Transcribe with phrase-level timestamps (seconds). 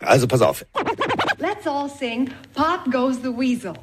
[0.00, 0.64] Also pass auf.
[1.38, 3.74] Let's all sing Pop Goes the Weasel.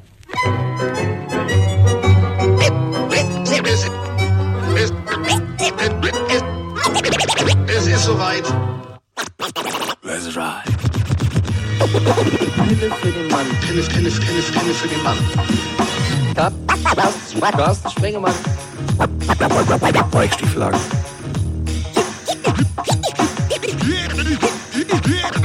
[7.68, 8.44] Es ist soweit.
[10.04, 10.64] Let's ride.
[11.80, 13.46] Pille für den Mann.
[13.62, 15.18] Pille, Pille, Pille, Pille für den Mann.
[16.36, 18.34] Carsten, Carsten Spengemann.
[20.12, 20.80] Weichstieflagen.
[24.76, 25.40] Ist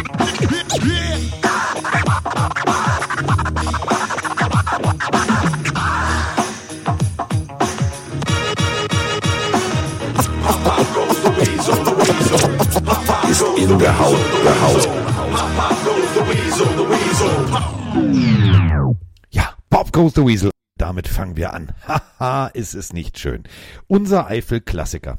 [13.77, 14.81] der Haut gehauen.
[19.31, 20.51] Ja, Pop Goes the Weasel.
[20.79, 21.73] Damit fangen wir an.
[22.19, 23.45] Haha, ist es nicht schön.
[23.87, 25.19] Unser Eifel-Klassiker.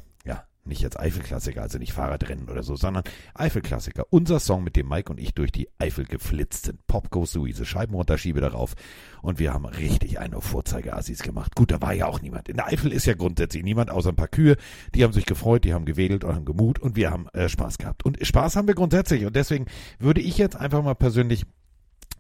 [0.65, 4.05] Nicht jetzt Eifel-Klassiker, also nicht Fahrradrennen oder so, sondern Eifel-Klassiker.
[4.09, 6.85] Unser Song, mit dem Mike und ich durch die Eifel geflitzt sind.
[6.85, 7.65] Pop Goes Weasel.
[7.65, 8.75] Scheiben runter, schiebe darauf.
[9.21, 11.55] Und wir haben richtig eine auf Vorzeigeassis gemacht.
[11.55, 12.49] Gut, da war ja auch niemand.
[12.49, 14.57] In der Eifel ist ja grundsätzlich niemand, außer ein paar Kühe.
[14.93, 17.77] Die haben sich gefreut, die haben gewedelt und haben gemut und wir haben äh, Spaß
[17.77, 18.05] gehabt.
[18.05, 19.25] Und Spaß haben wir grundsätzlich.
[19.25, 19.65] Und deswegen
[19.97, 21.45] würde ich jetzt einfach mal persönlich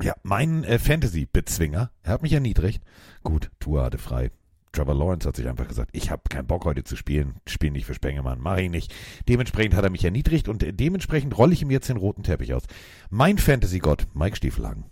[0.01, 2.81] ja, mein äh, Fantasy-Bezwinger, er hat mich erniedrigt.
[3.23, 4.31] Gut, Tour hatte frei.
[4.71, 7.85] Trevor Lawrence hat sich einfach gesagt, ich habe keinen Bock heute zu spielen, spiele nicht
[7.85, 8.93] für Spengemann, mache ich nicht.
[9.27, 12.63] Dementsprechend hat er mich erniedrigt und dementsprechend rolle ich ihm jetzt den roten Teppich aus.
[13.09, 14.85] Mein Fantasy-Gott, Mike Stiefelhagen.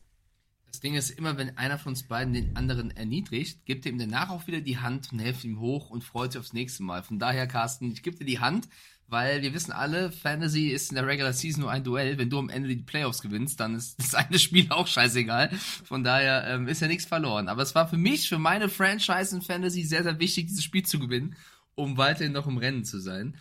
[0.65, 3.97] Das Ding ist immer, wenn einer von uns beiden den anderen erniedrigt, gibt er ihm
[3.97, 7.01] danach auch wieder die Hand und hilft ihm hoch und freut sich aufs nächste Mal.
[7.01, 8.67] Von daher, Carsten, ich gebe dir die Hand,
[9.07, 12.17] weil wir wissen alle, Fantasy ist in der Regular Season nur ein Duell.
[12.17, 15.49] Wenn du am Ende die Playoffs gewinnst, dann ist das eine Spiel auch scheißegal.
[15.85, 17.47] Von daher ähm, ist ja nichts verloren.
[17.47, 20.85] Aber es war für mich, für meine Franchise in Fantasy sehr, sehr wichtig, dieses Spiel
[20.85, 21.35] zu gewinnen,
[21.75, 23.37] um weiterhin noch im Rennen zu sein.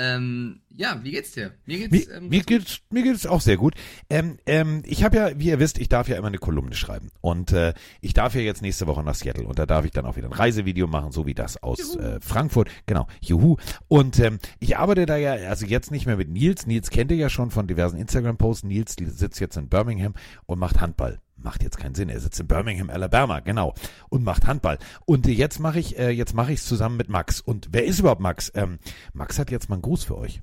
[0.00, 1.52] Ähm, ja, wie geht's dir?
[1.66, 3.74] Mir geht's, mir, ähm, mir geht's, mir geht's auch sehr gut.
[4.08, 7.10] Ähm, ähm, ich habe ja, wie ihr wisst, ich darf ja immer eine Kolumne schreiben
[7.20, 10.06] und äh, ich darf ja jetzt nächste Woche nach Seattle und da darf ich dann
[10.06, 12.70] auch wieder ein Reisevideo machen, so wie das aus äh, Frankfurt.
[12.86, 13.56] Genau, juhu.
[13.88, 16.66] Und ähm, ich arbeite da ja, also jetzt nicht mehr mit Nils.
[16.66, 18.64] Nils kennt ihr ja schon von diversen Instagram-Posts.
[18.64, 20.14] Nils sitzt jetzt in Birmingham
[20.46, 22.08] und macht Handball macht jetzt keinen Sinn.
[22.08, 23.74] Er sitzt in Birmingham, Alabama, genau,
[24.08, 24.78] und macht Handball.
[25.06, 27.40] Und jetzt mache ich, äh, jetzt mache ich es zusammen mit Max.
[27.40, 28.52] Und wer ist überhaupt Max?
[28.54, 28.78] Ähm,
[29.12, 30.42] Max hat jetzt mal einen Gruß für euch.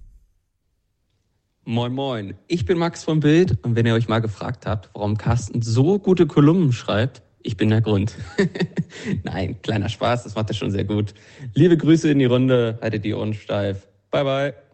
[1.69, 5.17] Moin Moin, ich bin Max vom Bild und wenn ihr euch mal gefragt habt, warum
[5.17, 8.15] Carsten so gute Kolumnen schreibt, ich bin der Grund.
[9.23, 11.13] Nein, kleiner Spaß, das macht er schon sehr gut.
[11.55, 13.85] Liebe Grüße in die Runde, haltet die Ohren steif.
[14.11, 14.66] Bye bye.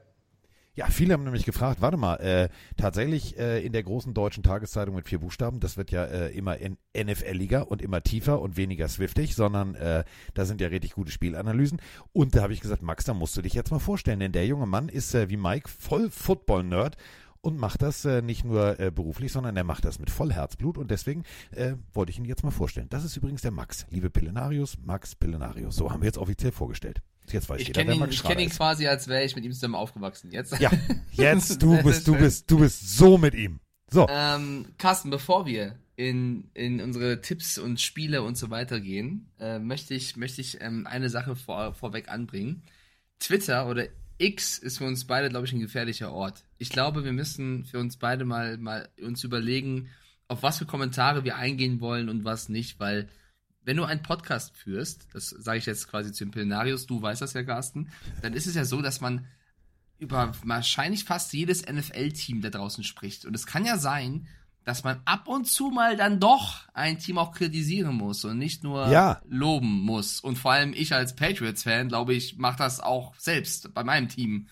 [0.75, 4.95] Ja, viele haben nämlich gefragt, warte mal, äh, tatsächlich äh, in der großen deutschen Tageszeitung
[4.95, 6.57] mit vier Buchstaben, das wird ja äh, immer
[6.97, 10.03] NFL-Liga und immer tiefer und weniger swiftig, sondern äh,
[10.33, 11.79] da sind ja richtig gute Spielanalysen.
[12.11, 14.47] Und da habe ich gesagt, Max, da musst du dich jetzt mal vorstellen, denn der
[14.47, 16.97] junge Mann ist äh, wie Mike voll Football-Nerd
[17.41, 20.79] und macht das äh, nicht nur äh, beruflich, sondern er macht das mit voll Herzblut
[20.79, 22.87] und deswegen äh, wollte ich ihn jetzt mal vorstellen.
[22.89, 25.75] Das ist übrigens der Max, liebe Pillenarius, Max Pillenarius.
[25.75, 27.03] So haben wir jetzt offiziell vorgestellt.
[27.31, 28.57] Jetzt weiß ich jeder, kenne ihn, ich Schrader kenn ihn ist.
[28.57, 30.31] quasi, als wäre ich mit ihm zusammen aufgewachsen.
[30.31, 30.59] Jetzt.
[30.59, 30.71] Ja,
[31.11, 33.59] jetzt du bist, du bist, du bist so mit ihm.
[33.89, 34.07] So.
[34.09, 39.59] Ähm, Carsten, bevor wir in, in unsere Tipps und Spiele und so weiter gehen, äh,
[39.59, 42.63] möchte ich, möchte ich ähm, eine Sache vor, vorweg anbringen.
[43.19, 46.43] Twitter oder X ist für uns beide, glaube ich, ein gefährlicher Ort.
[46.57, 49.89] Ich glaube, wir müssen für uns beide mal, mal uns überlegen,
[50.27, 53.09] auf was für Kommentare wir eingehen wollen und was nicht, weil
[53.65, 57.33] wenn du einen Podcast führst, das sage ich jetzt quasi zu Impelnarius, du weißt das
[57.33, 57.89] ja, Carsten,
[58.21, 59.25] dann ist es ja so, dass man
[59.99, 63.25] über wahrscheinlich fast jedes NFL-Team da draußen spricht.
[63.25, 64.27] Und es kann ja sein,
[64.65, 68.63] dass man ab und zu mal dann doch ein Team auch kritisieren muss und nicht
[68.63, 69.21] nur Ja.
[69.27, 70.19] loben muss.
[70.19, 74.47] Und vor allem ich als Patriots-Fan, glaube ich, mache das auch selbst bei meinem Team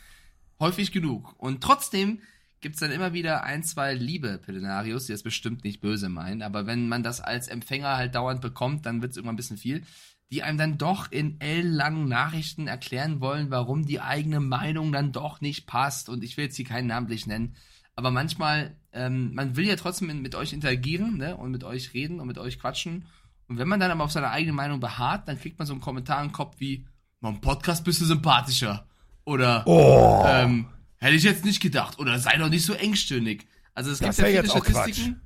[0.60, 1.34] häufig genug.
[1.38, 2.22] Und trotzdem
[2.62, 6.66] gibt's dann immer wieder ein, zwei liebe Pelenarios, die das bestimmt nicht böse meinen, aber
[6.66, 9.84] wenn man das als Empfänger halt dauernd bekommt, dann wird's irgendwann ein bisschen viel,
[10.32, 15.42] die einem dann doch in ellenlangen Nachrichten erklären wollen, warum die eigene Meinung dann doch
[15.42, 16.08] nicht passt.
[16.08, 17.56] Und ich will jetzt hier keinen namentlich nennen,
[17.96, 21.36] aber manchmal, ähm, man will ja trotzdem mit, euch interagieren ne?
[21.36, 23.06] und mit euch reden und mit euch quatschen.
[23.48, 25.82] Und wenn man dann aber auf seiner eigenen Meinung beharrt, dann kriegt man so einen
[25.82, 26.86] Kommentar im Kopf wie,
[27.20, 28.88] beim Podcast bist du sympathischer.
[29.26, 30.24] Oder Oh.
[30.28, 30.68] ähm,
[31.02, 32.00] hätte ich jetzt nicht gedacht.
[32.00, 33.48] Oder sei doch nicht so engstirnig.
[33.74, 35.22] Also es Das gibt ja wär viele Statistiken.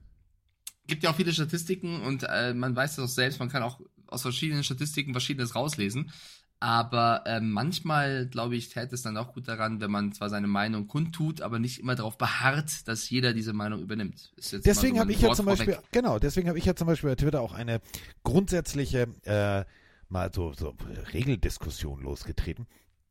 [0.88, 3.80] Gibt ja auch viele Statistiken und äh, man weiß das auch selbst, man kann auch
[4.07, 6.12] aus verschiedenen Statistiken Verschiedenes rauslesen.
[6.60, 10.48] Aber äh, manchmal, glaube ich, täte es dann auch gut daran, wenn man zwar seine
[10.48, 14.31] Meinung kundtut, aber nicht immer darauf beharrt, dass jeder diese Meinung übernimmt.
[14.38, 15.92] Deswegen so habe ich ja zum Beispiel, vorweg.
[15.92, 17.81] genau, deswegen habe ich ja zum Beispiel bei Twitter auch eine
[18.24, 19.66] grundsätzliche, äh,
[20.07, 20.75] mal so, so
[21.13, 22.68] Regeldiskussion losgetreten.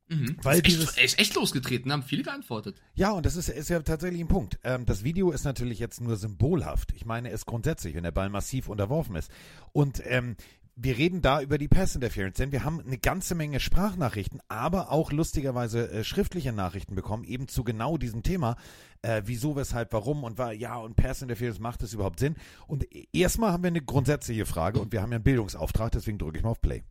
[0.09, 0.37] Mhm.
[0.43, 2.77] Weil ist dieses- echt, echt, losgetreten, haben viele geantwortet.
[2.95, 4.59] Ja, und das ist, ist ja tatsächlich ein Punkt.
[4.63, 6.93] Ähm, das Video ist natürlich jetzt nur symbolhaft.
[6.95, 9.31] Ich meine es grundsätzlich, wenn der Ball massiv unterworfen ist.
[9.73, 10.37] Und ähm,
[10.77, 14.91] wir reden da über die Pass Interference, denn wir haben eine ganze Menge Sprachnachrichten, aber
[14.91, 18.57] auch lustigerweise äh, schriftliche Nachrichten bekommen, eben zu genau diesem Thema.
[19.01, 22.35] Äh, wieso, weshalb, warum und war, ja, und Pass Interference macht es überhaupt Sinn?
[22.67, 26.19] Und e- erstmal haben wir eine grundsätzliche Frage und wir haben ja einen Bildungsauftrag, deswegen
[26.19, 26.83] drücke ich mal auf Play.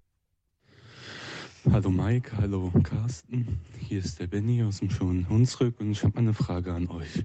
[1.71, 3.57] Hallo Mike, hallo Carsten.
[3.79, 7.23] Hier ist der Benny aus dem schönen Hunsrück und ich habe eine Frage an euch.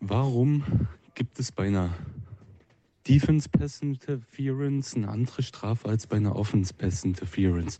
[0.00, 0.64] Warum
[1.14, 1.90] gibt es bei einer
[3.06, 7.78] Defense Pass Interference eine andere Strafe als bei einer Offense Pass Interference?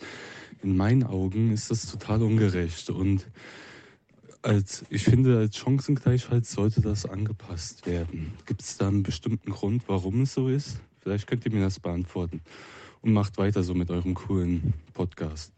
[0.62, 3.26] In meinen Augen ist das total ungerecht und
[4.42, 8.34] als, ich finde, als Chancengleichheit sollte das angepasst werden.
[8.44, 10.78] Gibt es da einen bestimmten Grund, warum es so ist?
[11.00, 12.42] Vielleicht könnt ihr mir das beantworten.
[13.00, 15.53] Und macht weiter so mit eurem coolen Podcast.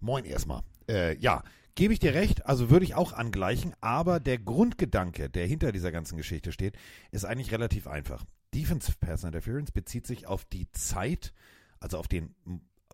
[0.00, 0.62] Moin erstmal.
[0.88, 1.42] Äh, ja,
[1.74, 5.92] gebe ich dir recht, also würde ich auch angleichen, aber der Grundgedanke, der hinter dieser
[5.92, 6.76] ganzen Geschichte steht,
[7.10, 8.24] ist eigentlich relativ einfach.
[8.54, 11.32] Defensive Pass Interference bezieht sich auf die Zeit,
[11.80, 12.34] also auf den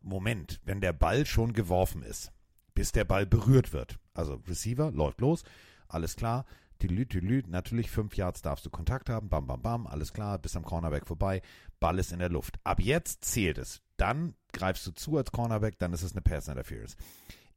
[0.03, 2.33] Moment, wenn der Ball schon geworfen ist,
[2.75, 3.99] bis der Ball berührt wird.
[4.13, 5.45] Also Receiver läuft los,
[5.89, 6.45] alles klar.
[6.79, 10.57] Tüdelü, tüdelü, natürlich fünf Yards darfst du Kontakt haben, bam, bam, bam, alles klar, bis
[10.57, 11.41] am Cornerback vorbei,
[11.81, 12.59] Ball ist in der Luft.
[12.65, 13.81] Ab jetzt zählt es.
[13.97, 16.97] Dann greifst du zu als Cornerback, dann ist es eine Pass Interference.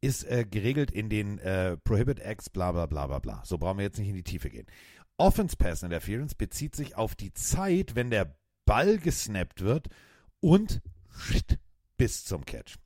[0.01, 3.41] Ist äh, geregelt in den äh, Prohibit Acts, bla bla bla bla bla.
[3.45, 4.67] So brauchen wir jetzt nicht in die Tiefe gehen.
[5.17, 8.35] Offense Pass Interference bezieht sich auf die Zeit, wenn der
[8.65, 9.87] Ball gesnappt wird
[10.39, 10.81] und
[11.97, 12.77] bis zum Catch.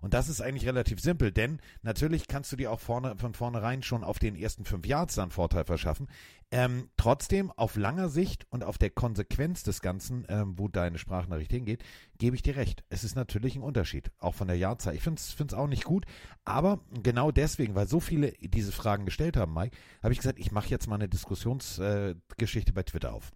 [0.00, 3.82] Und das ist eigentlich relativ simpel, denn natürlich kannst du dir auch vorne, von vornherein
[3.82, 6.08] schon auf den ersten fünf Yards dann Vorteil verschaffen.
[6.50, 11.52] Ähm, trotzdem, auf langer Sicht und auf der Konsequenz des Ganzen, ähm, wo deine Sprachnachricht
[11.52, 11.84] hingeht,
[12.18, 12.82] gebe ich dir recht.
[12.88, 14.94] Es ist natürlich ein Unterschied, auch von der Jahrzahl.
[14.94, 16.06] Ich finde es auch nicht gut,
[16.44, 20.50] aber genau deswegen, weil so viele diese Fragen gestellt haben, Mike, habe ich gesagt, ich
[20.50, 23.32] mache jetzt mal eine Diskussionsgeschichte äh, bei Twitter auf.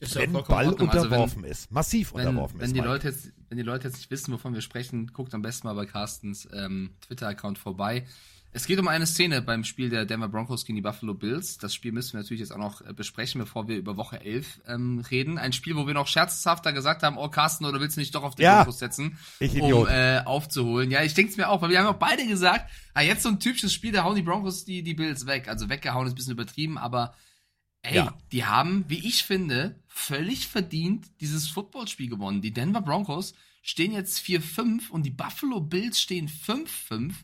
[0.00, 0.88] Ist ja wenn vollkommen Ball Ordnung.
[0.90, 2.74] Also unterworfen ist, massiv wenn, unterworfen wenn ist.
[2.76, 2.80] die.
[2.80, 5.74] Leute jetzt, wenn die Leute jetzt nicht wissen, wovon wir sprechen, guckt am besten mal
[5.74, 8.06] bei Carstens ähm, Twitter-Account vorbei.
[8.52, 11.58] Es geht um eine Szene beim Spiel der Denver Broncos gegen die Buffalo Bills.
[11.58, 14.62] Das Spiel müssen wir natürlich jetzt auch noch äh, besprechen, bevor wir über Woche 11
[14.66, 15.38] ähm, reden.
[15.38, 18.24] Ein Spiel, wo wir noch scherzhafter gesagt haben, oh Carsten, oder willst du nicht doch
[18.24, 19.88] auf den Ja, Broncos setzen, ich um Idiot.
[19.88, 20.90] äh, aufzuholen?
[20.90, 23.28] Ja, ich denke es mir auch, weil wir haben auch beide gesagt, ah, jetzt so
[23.28, 25.46] ein typisches Spiel, da hauen die Broncos die, die Bills weg.
[25.46, 27.14] Also weggehauen ist ein bisschen übertrieben, aber
[27.82, 28.18] Ey, Ja.
[28.32, 32.42] die haben, wie ich finde, völlig verdient dieses Footballspiel gewonnen.
[32.42, 37.14] Die Denver Broncos stehen jetzt 4-5 und die Buffalo Bills stehen 5-5.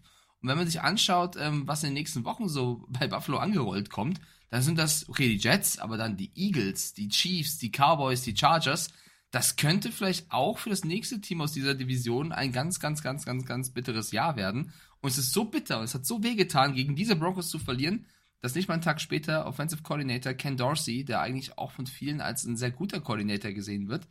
[0.43, 3.91] Und wenn man sich anschaut, ähm, was in den nächsten Wochen so bei Buffalo angerollt
[3.91, 8.23] kommt, dann sind das, okay, die Jets, aber dann die Eagles, die Chiefs, die Cowboys,
[8.23, 8.89] die Chargers.
[9.33, 13.25] Das könnte vielleicht auch für das nächste Team aus dieser Division ein ganz, ganz, ganz,
[13.27, 14.73] ganz, ganz bitteres Jahr werden.
[15.01, 18.07] Und es ist so bitter und es hat so wehgetan, gegen diese Broncos zu verlieren,
[18.41, 22.21] dass nicht mal einen Tag später Offensive Coordinator Ken Dorsey, der eigentlich auch von vielen
[22.21, 24.07] als ein sehr guter Coordinator gesehen wird,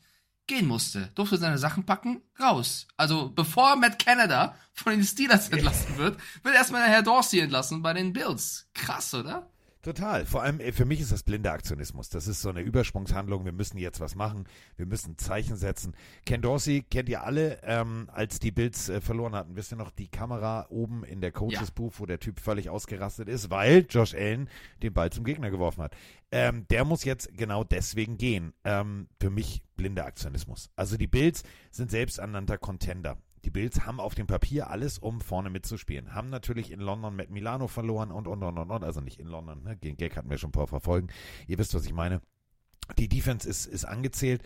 [0.48, 1.10] gehen musste.
[1.16, 2.88] Durfte seine Sachen packen, raus.
[2.98, 7.82] Also bevor Matt Canada von den Steelers entlassen wird, wird erstmal der Herr Dorsey entlassen
[7.82, 8.70] bei den Bills.
[8.74, 9.50] Krass, oder?
[9.86, 10.26] Total.
[10.26, 12.10] Vor allem äh, für mich ist das blinder Aktionismus.
[12.10, 13.46] Das ist so eine Übersprungshandlung.
[13.46, 14.46] Wir müssen jetzt was machen.
[14.78, 15.94] Wir müssen Zeichen setzen.
[16.26, 19.56] Ken Dorsey kennt ihr alle, ähm, als die Bills äh, verloren hatten.
[19.56, 23.30] Wisst ihr noch die Kamera oben in der Coaches Booth, wo der Typ völlig ausgerastet
[23.30, 24.50] ist, weil Josh Allen
[24.82, 25.96] den Ball zum Gegner geworfen hat.
[26.32, 28.54] Ähm, der muss jetzt genau deswegen gehen.
[28.64, 30.72] Ähm, für mich blinder Aktionismus.
[30.76, 33.20] Also die Bills sind selbsternannter Contender.
[33.46, 36.16] Die Bills haben auf dem Papier alles, um vorne mitzuspielen.
[36.16, 38.84] Haben natürlich in London mit Milano verloren und, und, und, und, und.
[38.84, 39.78] Also nicht in London, ne?
[39.78, 41.10] Den Gag hatten wir schon ein paar verfolgen.
[41.46, 42.22] Ihr wisst, was ich meine.
[42.98, 44.42] Die Defense ist, ist angezählt.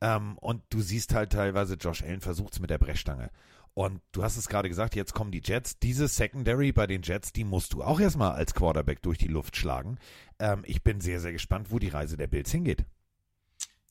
[0.00, 3.30] Ähm, und du siehst halt teilweise, Josh Allen versucht es mit der Brechstange.
[3.74, 5.80] Und du hast es gerade gesagt, jetzt kommen die Jets.
[5.80, 9.56] Diese Secondary bei den Jets, die musst du auch erstmal als Quarterback durch die Luft
[9.56, 9.98] schlagen.
[10.38, 12.84] Ähm, ich bin sehr, sehr gespannt, wo die Reise der Bills hingeht.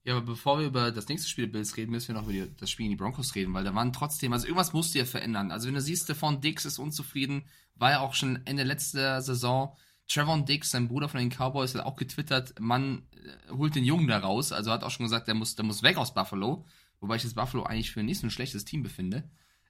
[0.06, 2.34] Ja, aber bevor wir über das nächste Spiel der Bills reden, müssen wir noch über
[2.34, 5.00] die, das Spiel in die Broncos reden, weil da waren trotzdem, also irgendwas musst du
[5.00, 5.52] ja verändern.
[5.52, 7.46] Also wenn du siehst, Stephon Diggs ist unzufrieden,
[7.76, 9.76] war ja auch schon Ende letzter Saison.
[10.08, 14.08] Trevon Diggs, sein Bruder von den Cowboys, hat auch getwittert, man äh, holt den Jungen
[14.08, 14.52] da raus.
[14.52, 16.66] Also hat auch schon gesagt, der muss, der muss weg aus Buffalo.
[17.00, 19.24] Wobei ich das Buffalo eigentlich für nicht so ein schlechtes Team befinde.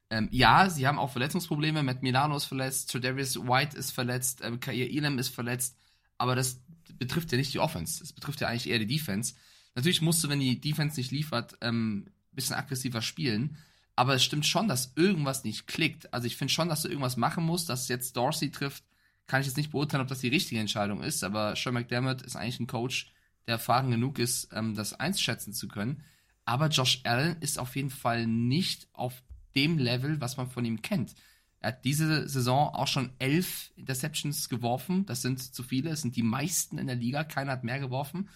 [0.09, 1.83] Ähm, ja, sie haben auch Verletzungsprobleme.
[1.83, 5.77] Matt Milano ist verletzt, Tredavious White ist verletzt, ähm, Kair Elam ist verletzt.
[6.17, 6.61] Aber das
[6.97, 7.99] betrifft ja nicht die Offense.
[7.99, 9.35] Das betrifft ja eigentlich eher die Defense.
[9.75, 13.57] Natürlich musst du, wenn die Defense nicht liefert, ähm, bisschen aggressiver spielen.
[13.95, 16.13] Aber es stimmt schon, dass irgendwas nicht klickt.
[16.13, 18.83] Also ich finde schon, dass du irgendwas machen musst, dass jetzt Dorsey trifft.
[19.27, 21.23] Kann ich jetzt nicht beurteilen, ob das die richtige Entscheidung ist.
[21.23, 23.11] Aber Sean McDermott ist eigentlich ein Coach,
[23.45, 26.03] der erfahren genug ist, ähm, das einschätzen zu können.
[26.45, 29.23] Aber Josh Allen ist auf jeden Fall nicht auf
[29.55, 31.15] dem Level, was man von ihm kennt.
[31.59, 35.05] Er hat diese Saison auch schon elf Interceptions geworfen.
[35.05, 35.91] Das sind zu viele.
[35.91, 37.23] Es sind die meisten in der Liga.
[37.23, 38.27] Keiner hat mehr geworfen.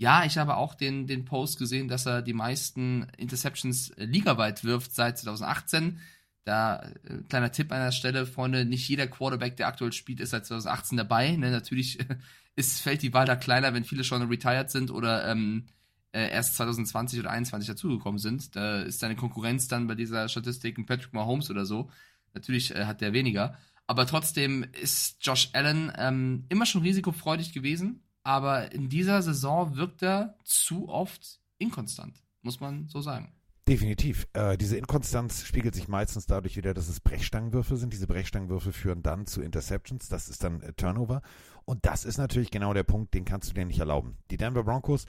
[0.00, 4.64] Ja, ich habe auch den, den Post gesehen, dass er die meisten Interceptions äh, ligaweit
[4.64, 6.00] wirft seit 2018.
[6.44, 10.30] Da, äh, kleiner Tipp an der Stelle, Freunde, nicht jeder Quarterback, der aktuell spielt, ist
[10.30, 11.36] seit 2018 dabei.
[11.36, 11.50] Ne?
[11.50, 11.98] Natürlich
[12.56, 15.66] ist, fällt die Wahl da kleiner, wenn viele schon retired sind oder ähm,
[16.12, 18.56] äh, erst 2020 oder 2021 dazugekommen sind.
[18.56, 21.90] Da ist seine Konkurrenz dann bei dieser Statistik ein Patrick Mahomes oder so.
[22.32, 23.58] Natürlich äh, hat der weniger.
[23.86, 28.02] Aber trotzdem ist Josh Allen ähm, immer schon risikofreudig gewesen.
[28.22, 33.32] Aber in dieser Saison wirkt er zu oft inkonstant, muss man so sagen.
[33.70, 34.26] Definitiv.
[34.32, 37.92] Äh, diese Inkonstanz spiegelt sich meistens dadurch wieder, dass es Brechstangenwürfe sind.
[37.92, 40.08] Diese Brechstangenwürfe führen dann zu Interceptions.
[40.08, 41.22] Das ist dann äh, Turnover.
[41.64, 44.16] Und das ist natürlich genau der Punkt, den kannst du dir nicht erlauben.
[44.32, 45.06] Die Denver Broncos,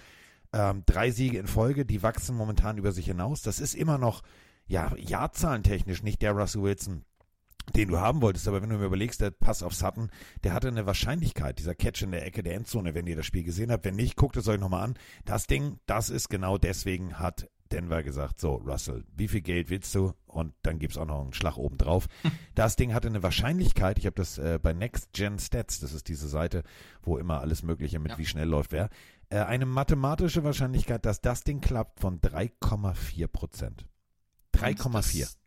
[0.54, 3.42] ähm, drei Siege in Folge, die wachsen momentan über sich hinaus.
[3.42, 4.22] Das ist immer noch,
[4.68, 7.04] ja, jahrzahlentechnisch nicht der Russell Wilson,
[7.76, 8.48] den du haben wolltest.
[8.48, 10.10] Aber wenn du mir überlegst, der Pass auf Sutton,
[10.44, 13.44] der hatte eine Wahrscheinlichkeit, dieser Catch in der Ecke der Endzone, wenn ihr das Spiel
[13.44, 13.86] gesehen habt.
[13.86, 14.94] Wenn nicht, guckt es euch nochmal an.
[15.26, 19.96] Das Ding, das ist genau deswegen, hat Denver gesagt, so, Russell, wie viel Geld willst
[19.96, 20.14] du?
[20.26, 22.08] Und dann gibt es auch noch einen Schlag oben drauf.
[22.54, 26.10] Das Ding hatte eine Wahrscheinlichkeit, ich habe das äh, bei Next Gen Stats, das ist
[26.10, 26.64] diese Seite,
[27.02, 28.18] wo immer alles Mögliche mit Ja.
[28.18, 28.90] wie schnell läuft, wer,
[29.30, 33.88] äh, eine mathematische Wahrscheinlichkeit, dass das Ding klappt von 3,4 Prozent.
[34.54, 35.38] Und 3,4.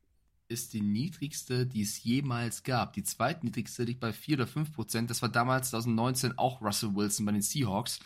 [0.54, 2.92] Ist die niedrigste, die es jemals gab.
[2.92, 5.11] Die zweitniedrigste liegt bei 4 oder 5 Prozent.
[5.11, 7.99] Das war damals 2019 auch Russell Wilson bei den Seahawks.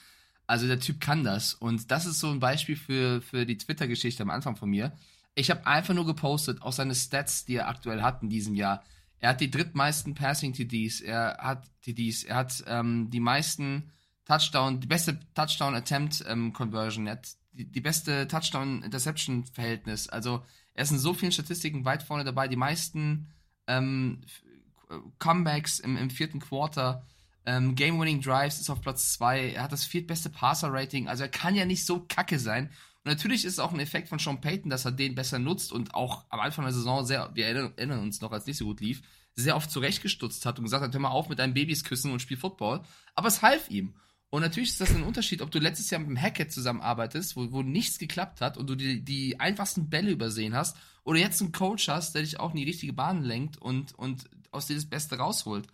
[0.47, 1.53] Also der Typ kann das.
[1.53, 4.97] Und das ist so ein Beispiel für, für die Twitter-Geschichte am Anfang von mir.
[5.35, 8.83] Ich habe einfach nur gepostet, auch seine Stats, die er aktuell hat in diesem Jahr.
[9.21, 13.93] Er hat die drittmeisten Passing-TDs, er hat TDs, er hat ähm, die meisten
[14.25, 20.09] Touchdown, die beste Touchdown-Attempt-Conversion, er hat die, die beste Touchdown-Interception-Verhältnis.
[20.09, 20.45] Also
[20.79, 22.47] er ist in so vielen Statistiken weit vorne dabei.
[22.47, 23.27] Die meisten
[23.67, 27.05] ähm, F- Comebacks im, im vierten Quarter,
[27.47, 29.55] ähm, Game-Winning Drives ist auf Platz 2.
[29.55, 31.09] Er hat das viertbeste Passer-Rating.
[31.09, 32.67] Also er kann ja nicht so kacke sein.
[33.03, 35.73] Und natürlich ist es auch ein Effekt von Sean Payton, dass er den besser nutzt
[35.73, 38.81] und auch am Anfang der Saison sehr, wir erinnern, uns noch, als nicht so gut
[38.81, 39.03] lief,
[39.35, 42.23] sehr oft zurechtgestutzt hat und gesagt hat, hör mal auf mit deinen Babys küssen und
[42.23, 42.83] spiel Football.
[43.17, 43.95] Aber es half ihm.
[44.31, 47.51] Und natürlich ist das ein Unterschied, ob du letztes Jahr mit dem Hackett zusammenarbeitest, wo,
[47.51, 51.53] wo nichts geklappt hat und du die, die einfachsten Bälle übersehen hast, oder jetzt einen
[51.53, 54.85] Coach hast, der dich auch in die richtige Bahn lenkt und, und aus dir das
[54.85, 55.67] Beste rausholt.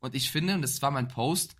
[0.00, 1.54] Und ich finde, und das war mein Post,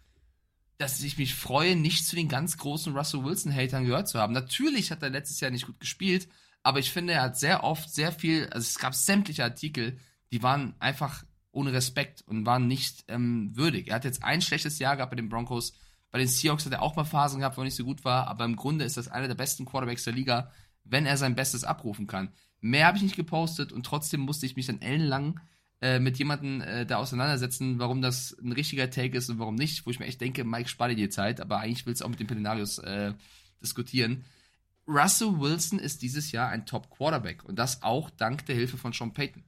[0.78, 4.32] dass ich mich freue, nicht zu den ganz großen Russell Wilson-Hatern gehört zu haben.
[4.32, 6.26] Natürlich hat er letztes Jahr nicht gut gespielt,
[6.62, 9.98] aber ich finde, er hat sehr oft sehr viel, also es gab sämtliche Artikel,
[10.32, 13.88] die waren einfach ohne Respekt und waren nicht ähm, würdig.
[13.88, 15.74] Er hat jetzt ein schlechtes Jahr gehabt bei den Broncos.
[16.10, 18.26] Bei den Seahawks hat er auch mal Phasen gehabt, wo er nicht so gut war,
[18.26, 20.50] aber im Grunde ist das einer der besten Quarterbacks der Liga,
[20.84, 22.32] wenn er sein Bestes abrufen kann.
[22.60, 25.40] Mehr habe ich nicht gepostet und trotzdem musste ich mich dann ellenlang
[25.80, 29.86] äh, mit jemandem äh, da auseinandersetzen, warum das ein richtiger Take ist und warum nicht,
[29.86, 32.10] wo ich mir echt denke, Mike, spare dir die Zeit, aber eigentlich willst du auch
[32.10, 33.14] mit den Pelinarios äh,
[33.62, 34.24] diskutieren.
[34.86, 39.12] Russell Wilson ist dieses Jahr ein Top-Quarterback und das auch dank der Hilfe von Sean
[39.12, 39.44] Payton.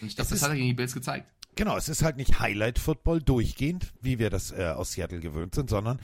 [0.00, 1.32] Und ich glaube, das hat er gegen die Bills gezeigt.
[1.56, 5.70] Genau, es ist halt nicht Highlight-Football durchgehend, wie wir das äh, aus Seattle gewöhnt sind,
[5.70, 6.00] sondern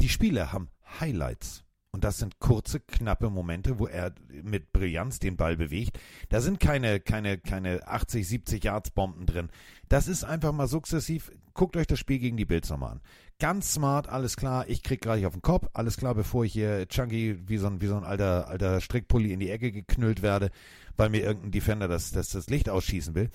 [0.00, 0.68] die Spieler haben
[1.00, 1.64] Highlights.
[1.90, 5.98] Und das sind kurze, knappe Momente, wo er mit Brillanz den Ball bewegt.
[6.28, 9.48] Da sind keine, keine, keine 80, 70 Yards Bomben drin.
[9.88, 11.32] Das ist einfach mal sukzessiv.
[11.52, 13.00] Guckt euch das Spiel gegen die Bills nochmal an.
[13.40, 14.68] Ganz smart, alles klar.
[14.68, 15.68] Ich krieg gleich auf den Kopf.
[15.72, 19.32] Alles klar, bevor ich hier Chunky wie so ein, wie so ein alter, alter Strickpulli
[19.32, 20.50] in die Ecke geknüllt werde,
[20.96, 23.30] weil mir irgendein Defender das, das, das Licht ausschießen will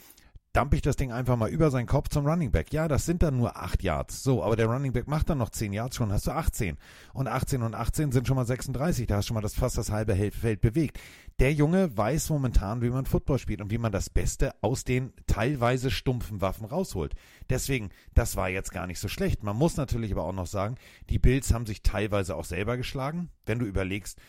[0.53, 2.73] dump ich das Ding einfach mal über seinen Kopf zum Running Back.
[2.73, 4.23] Ja, das sind dann nur 8 Yards.
[4.23, 6.77] So, aber der Running Back macht dann noch 10 Yards, schon hast du 18.
[7.13, 9.07] Und 18 und 18 sind schon mal 36.
[9.07, 10.99] Da hast du schon mal das, fast das halbe Feld bewegt.
[11.39, 15.13] Der Junge weiß momentan, wie man Football spielt und wie man das Beste aus den
[15.27, 17.15] teilweise stumpfen Waffen rausholt.
[17.49, 19.43] Deswegen, das war jetzt gar nicht so schlecht.
[19.43, 20.75] Man muss natürlich aber auch noch sagen,
[21.09, 23.29] die Bills haben sich teilweise auch selber geschlagen.
[23.45, 24.19] Wenn du überlegst,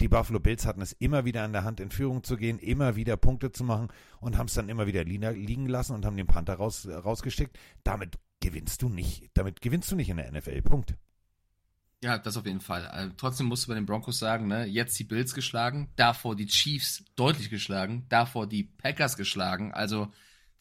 [0.00, 2.96] die Buffalo Bills hatten es immer wieder in der Hand, in Führung zu gehen, immer
[2.96, 3.88] wieder Punkte zu machen
[4.20, 7.58] und haben es dann immer wieder li- liegen lassen und haben den Panther raus, rausgeschickt.
[7.84, 9.30] Damit gewinnst du nicht.
[9.34, 10.62] Damit gewinnst du nicht in der NFL.
[10.62, 10.94] Punkt.
[12.02, 12.86] Ja, das auf jeden Fall.
[12.86, 16.46] Also, trotzdem musst du bei den Broncos sagen, ne, jetzt die Bills geschlagen, davor die
[16.46, 19.72] Chiefs deutlich geschlagen, davor die Packers geschlagen.
[19.74, 20.12] Also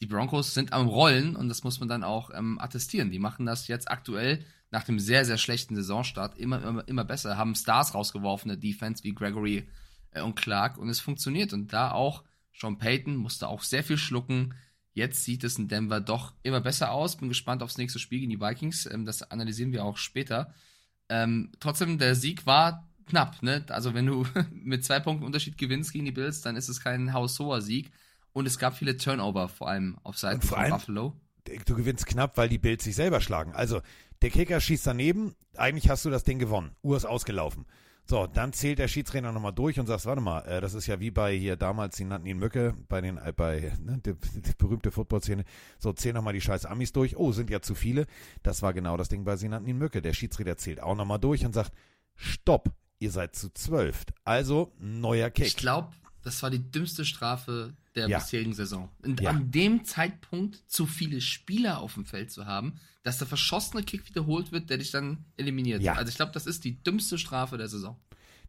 [0.01, 3.11] die Broncos sind am Rollen und das muss man dann auch ähm, attestieren.
[3.11, 7.37] Die machen das jetzt aktuell nach dem sehr, sehr schlechten Saisonstart immer, immer, immer besser,
[7.37, 9.67] haben Stars rausgeworfen, der Defense wie Gregory
[10.11, 11.53] äh, und Clark und es funktioniert.
[11.53, 14.53] Und da auch Sean Payton musste auch sehr viel schlucken.
[14.93, 17.17] Jetzt sieht es in Denver doch immer besser aus.
[17.17, 18.87] Bin gespannt aufs nächste Spiel gegen die Vikings.
[18.87, 20.53] Ähm, das analysieren wir auch später.
[21.09, 23.41] Ähm, trotzdem, der Sieg war knapp.
[23.41, 23.63] Ne?
[23.69, 27.13] Also wenn du mit zwei Punkten Unterschied gewinnst gegen die Bills, dann ist es kein
[27.13, 27.91] haushoher Sieg.
[28.33, 31.15] und es gab viele Turnover, vor allem auf Seiten von Buffalo.
[31.65, 33.53] du gewinnst knapp, weil die Bills sich selber schlagen.
[33.53, 33.81] Also,
[34.21, 36.71] der Kicker schießt daneben, eigentlich hast du das Ding gewonnen.
[36.81, 37.65] Uhr ist ausgelaufen.
[38.09, 41.01] So, dann zählt der Schiedsrichter nochmal durch und sagt, warte mal, äh, das ist ja
[41.01, 44.53] wie bei hier damals, die nannten ihn Mücke, bei den, äh, bei, ne, die, die
[44.57, 45.43] berühmte Football-Szene.
[45.77, 47.17] So, zähl nochmal die scheiß Amis durch.
[47.17, 48.05] Oh, sind ja zu viele.
[48.43, 50.01] Das war genau das Ding bei sie nannten ihn Mücke.
[50.01, 51.73] Der Schiedsrichter zählt auch nochmal durch und sagt,
[52.15, 54.05] stopp, ihr seid zu zwölf.
[54.23, 55.47] Also, neuer Kick.
[55.47, 55.89] Ich glaube,
[56.27, 58.19] das war die dümmste Strafe der Ja.
[58.19, 58.89] bisherigen Saison.
[59.03, 59.29] Und Ja.
[59.31, 64.05] an dem Zeitpunkt zu viele Spieler auf dem Feld zu haben, dass der verschossene Kick
[64.07, 65.81] wiederholt wird, der dich dann eliminiert.
[65.81, 65.93] Ja.
[65.93, 67.97] Also ich glaube, das ist die dümmste Strafe der Saison.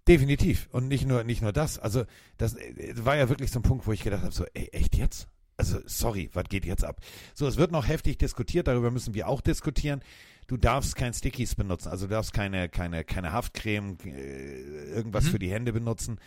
[0.06, 0.68] Definitiv.
[0.72, 1.78] Und nicht nur, nicht nur das.
[1.78, 2.04] Also,
[2.38, 4.96] das äh, war ja wirklich so ein Punkt, wo ich gedacht habe, so, ey, echt
[4.96, 5.28] jetzt?
[5.56, 7.00] Also, sorry, was geht jetzt ab?
[7.34, 10.00] So, es wird noch heftig diskutiert, darüber müssen wir auch diskutieren.
[10.46, 15.28] Du darfst kein Stickies benutzen, also du darfst keine, keine, keine Haftcreme, äh, irgendwas Mhm.
[15.30, 16.18] für die Hände benutzen.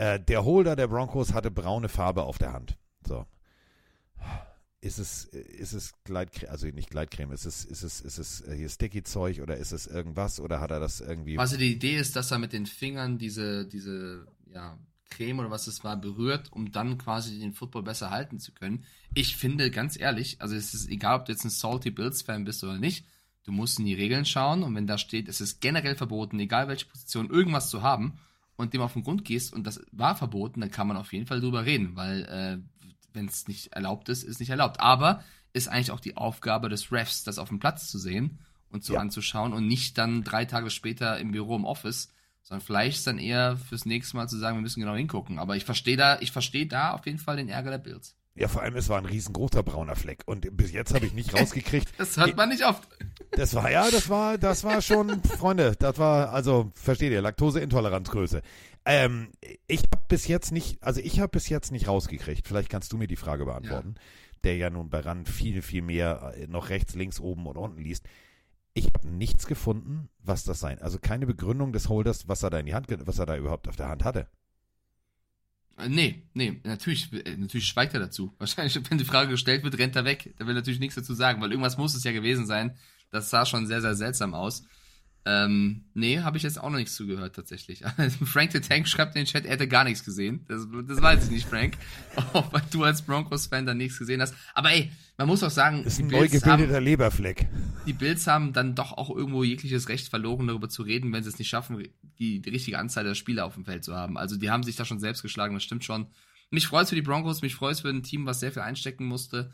[0.00, 2.78] Äh, der Holder der Broncos hatte braune Farbe auf der Hand.
[3.06, 3.26] So.
[4.80, 8.56] Ist es, ist es Gleitcreme, also nicht Gleitcreme, ist es, ist es, ist es äh,
[8.56, 12.16] hier Sticky-Zeug oder ist es irgendwas oder hat er das irgendwie Also die Idee ist,
[12.16, 14.78] dass er mit den Fingern diese, diese ja,
[15.10, 18.84] Creme oder was es war berührt, um dann quasi den Football besser halten zu können.
[19.12, 22.64] Ich finde, ganz ehrlich, also es ist egal, ob du jetzt ein Salty Bills-Fan bist
[22.64, 23.04] oder nicht,
[23.44, 26.68] du musst in die Regeln schauen und wenn da steht, es ist generell verboten, egal
[26.68, 28.18] welche Position, irgendwas zu haben
[28.60, 31.26] und dem auf den Grund gehst und das war verboten, dann kann man auf jeden
[31.26, 32.58] Fall drüber reden, weil äh,
[33.12, 34.80] wenn es nicht erlaubt ist, ist nicht erlaubt.
[34.80, 38.38] Aber ist eigentlich auch die Aufgabe des Refs, das auf dem Platz zu sehen
[38.70, 39.00] und so Ja.
[39.00, 42.12] anzuschauen und nicht dann drei Tage später im Büro im Office,
[42.42, 45.38] sondern vielleicht dann eher fürs nächste Mal zu sagen, wir müssen genau hingucken.
[45.40, 48.16] Aber ich verstehe da, ich verstehe da auf jeden Fall den Ärger der Bills.
[48.34, 50.22] Ja, vor allem, es war ein riesengroßer brauner Fleck.
[50.26, 51.88] Und bis jetzt habe ich nicht rausgekriegt.
[51.98, 52.88] Das hört man nicht oft.
[53.32, 58.42] Das war, ja, das war, das war schon, Freunde, das war, also, versteht ihr, Laktoseintoleranzgröße.
[58.84, 59.28] Ähm,
[59.66, 62.46] ich habe bis jetzt nicht, also ich habe bis jetzt nicht rausgekriegt.
[62.46, 63.96] Vielleicht kannst du mir die Frage beantworten,
[64.44, 67.82] der ja nun bei RAN viel, viel mehr äh, noch rechts, links, oben und unten
[67.82, 68.06] liest.
[68.72, 70.80] Ich habe nichts gefunden, was das sein.
[70.80, 73.68] Also keine Begründung des Holders, was er da in die Hand, was er da überhaupt
[73.68, 74.28] auf der Hand hatte.
[75.82, 78.34] Äh, Nee, nee, natürlich, äh, natürlich schweigt er dazu.
[78.38, 80.34] Wahrscheinlich, wenn die Frage gestellt wird, rennt er weg.
[80.38, 82.76] Der will natürlich nichts dazu sagen, weil irgendwas muss es ja gewesen sein.
[83.10, 84.64] Das sah schon sehr, sehr seltsam aus.
[85.26, 87.82] Ähm, nee, habe ich jetzt auch noch nichts zugehört, tatsächlich.
[88.24, 90.46] Frank the Tank schreibt in den Chat, er hätte gar nichts gesehen.
[90.48, 91.76] Das, das weiß ich nicht, Frank.
[92.32, 94.34] Auch weil du als Broncos-Fan da nichts gesehen hast.
[94.54, 97.48] Aber ey, man muss auch sagen, Ist die ein neu Bills, haben, gebildeter Leberfleck.
[97.86, 101.28] die Bills haben dann doch auch irgendwo jegliches Recht verloren, darüber zu reden, wenn sie
[101.28, 101.86] es nicht schaffen,
[102.18, 104.16] die, die richtige Anzahl der Spieler auf dem Feld zu haben.
[104.16, 106.06] Also die haben sich da schon selbst geschlagen, das stimmt schon.
[106.50, 109.52] Mich freut für die Broncos, mich freut für ein Team, was sehr viel einstecken musste.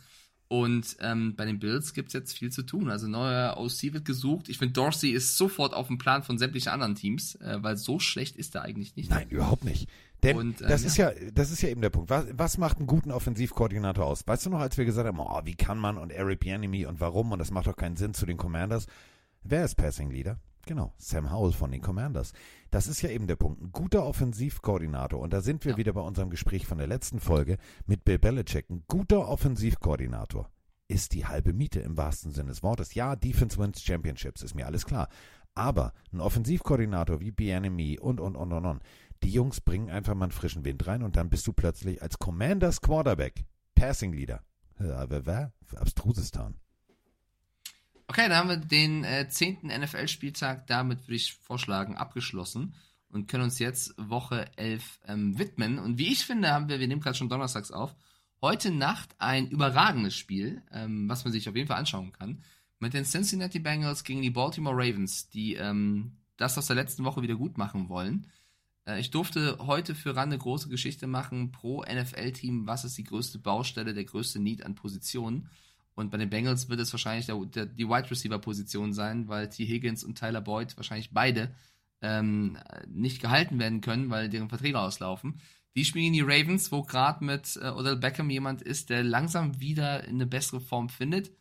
[0.48, 2.88] Und ähm, bei den Bills gibt's jetzt viel zu tun.
[2.88, 4.48] Also neuer OC wird gesucht.
[4.48, 7.98] Ich finde, Dorsey ist sofort auf dem Plan von sämtlichen anderen Teams, äh, weil so
[7.98, 9.11] schlecht ist er eigentlich nicht.
[9.11, 9.88] Nein, überhaupt nicht.
[10.22, 12.11] Denn Und, ähm, das ist ja, das ist ja eben der Punkt.
[12.11, 14.26] Was, was macht einen guten Offensivkoordinator aus?
[14.26, 17.00] Weißt du noch, als wir gesagt haben, oh, wie kann man und Eric Bieniemy und
[17.00, 18.87] warum und das macht doch keinen Sinn zu den Commanders.
[19.42, 20.38] Wer ist Passing Leader?
[20.66, 22.32] Genau, Sam Howell von den Commanders.
[22.70, 23.62] Das ist ja eben der Punkt.
[23.62, 25.79] Ein guter Offensivkoordinator, und da sind wir Ja.
[25.79, 28.68] wieder bei unserem Gespräch von der letzten Folge mit Bill Belichick.
[28.70, 30.50] Ein guter Offensivkoordinator
[30.88, 32.94] ist die halbe Miete im wahrsten Sinne des Wortes.
[32.94, 35.09] Ja, Defense wins Championships, ist mir alles klar.
[35.55, 38.83] Aber ein Offensivkoordinator wie Bieniemy und, und, und, und, und,
[39.22, 42.18] die Jungs bringen einfach mal einen frischen Wind rein und dann bist du plötzlich als
[42.18, 44.42] Commanders Quarterback, Passing Leader.
[45.74, 46.57] Abstrusistan.
[48.09, 49.66] Okay, da haben wir den äh, 10.
[49.66, 52.75] NFL-Spieltag damit, würde ich vorschlagen, abgeschlossen
[53.09, 55.79] und können uns jetzt Woche 11 ähm, widmen.
[55.79, 57.97] Und wie ich finde, haben wir, wir nehmen gerade schon donnerstags auf,
[58.40, 62.42] heute Nacht ein überragendes Spiel, ähm, was man sich auf jeden Fall anschauen kann,
[62.79, 67.23] mit den Cincinnati Bengals gegen die Baltimore Ravens, die ähm, das aus der letzten Woche
[67.23, 68.31] wieder gut machen wollen.
[68.87, 73.05] Äh, ich durfte heute für RAN eine große Geschichte machen pro NFL-Team, was ist die
[73.05, 75.51] größte Baustelle, der größte Need an Positionen.
[75.96, 79.48] Und bei den Bengals wird es wahrscheinlich der, der, die Wide Receiver Position sein, weil
[79.48, 79.66] T.
[79.66, 81.50] Higgins und Tyler Boyd wahrscheinlich beide
[82.02, 85.40] ähm, nicht gehalten werden können, weil deren Verträge auslaufen.
[85.74, 90.04] Die spielen die Ravens, wo gerade mit äh, Odell Beckham jemand ist, der langsam wieder
[90.04, 91.32] in eine bessere Form findet.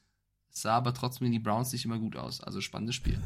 [0.50, 2.42] Sah aber trotzdem in die Browns nicht immer gut aus.
[2.42, 3.20] Also spannendes Spiel.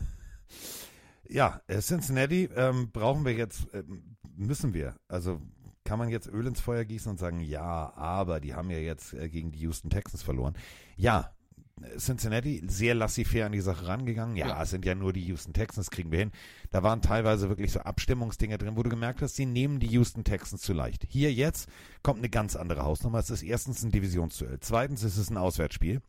[1.28, 4.96] Ja, äh, Cincinnati ähm, brauchen wir jetzt, ähm, müssen wir.
[5.08, 5.40] Also
[5.90, 9.16] kann man jetzt Öl ins Feuer gießen und sagen, ja, aber die haben ja jetzt
[9.16, 10.54] äh, gegen die Houston Texans verloren.
[10.98, 11.32] Ja,
[11.98, 14.36] Cincinnati sehr laissez-faire an die Sache rangegangen.
[14.36, 14.62] Ja, Ja.
[14.62, 16.32] es sind ja nur die Houston Texans, kriegen wir hin.
[16.70, 20.24] Da waren teilweise wirklich so Abstimmungsdinger drin, wo du gemerkt hast, sie nehmen die Houston
[20.24, 21.08] Texans zu leicht.
[21.10, 21.68] Hier jetzt
[22.04, 23.18] kommt eine ganz andere Hausnummer.
[23.18, 24.60] Es ist erstens ein Divisionsduell.
[24.60, 26.04] Zweitens ist es ein Auswärtsspiel.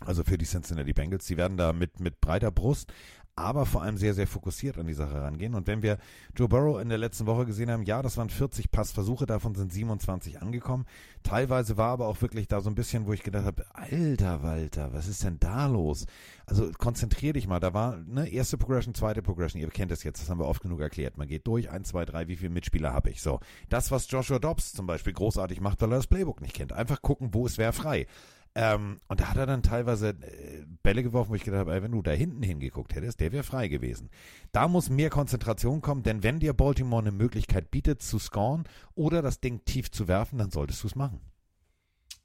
[0.00, 1.24] Also für die Cincinnati Bengals.
[1.24, 2.92] Sie werden da mit, mit breiter Brust
[3.36, 5.54] aber vor allem sehr, sehr fokussiert an die Sache rangehen.
[5.54, 5.98] Und wenn wir
[6.36, 9.72] Joe Burrow in der letzten Woche gesehen haben, ja, das waren 40 Passversuche, davon sind
[9.72, 10.86] 27 angekommen.
[11.24, 14.92] Teilweise war aber auch wirklich da so ein bisschen, wo ich gedacht habe, alter Walter,
[14.92, 16.06] was ist denn da los?
[16.46, 20.20] Also konzentrier dich mal, da war ne, erste Progression, zweite Progression, ihr kennt es jetzt,
[20.20, 21.18] das haben wir oft genug erklärt.
[21.18, 23.20] Man geht durch, eins, zwei, drei, wie viele Mitspieler habe ich?
[23.20, 26.72] So, das, was Joshua Dobbs zum Beispiel großartig macht, weil er das Playbook nicht kennt.
[26.72, 28.06] Einfach gucken, wo ist wer frei.
[28.56, 31.82] Ähm, und da hat er dann teilweise äh, Bälle geworfen, wo ich gedacht habe, ey,
[31.82, 34.10] wenn du da hinten hingeguckt hättest, der wäre frei gewesen.
[34.52, 38.64] Da muss mehr Konzentration kommen, denn wenn dir Baltimore eine Möglichkeit bietet zu scoren
[38.94, 41.20] oder das Ding tief zu werfen, dann solltest du es machen.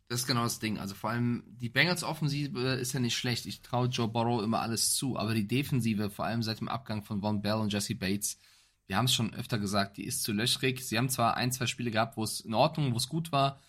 [0.07, 0.79] Das ist genau das Ding.
[0.79, 3.45] Also vor allem die Bengals Offensive ist ja nicht schlecht.
[3.45, 5.17] Ich traue Joe Burrow immer alles zu.
[5.17, 8.39] Aber die Defensive, vor allem seit dem Abgang von Von Bell und Jesse Bates,
[8.87, 10.81] wir haben es schon öfter gesagt, die ist zu löchrig.
[10.81, 13.59] Sie haben zwar ein, zwei Spiele gehabt, wo es in Ordnung, wo es gut war,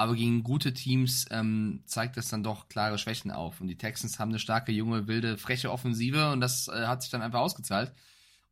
[0.00, 3.60] aber gegen gute Teams ähm, zeigt das dann doch klare Schwächen auf.
[3.60, 7.10] Und die Texans haben eine starke, junge, wilde, freche Offensive und das äh, hat sich
[7.10, 7.92] dann einfach ausgezahlt.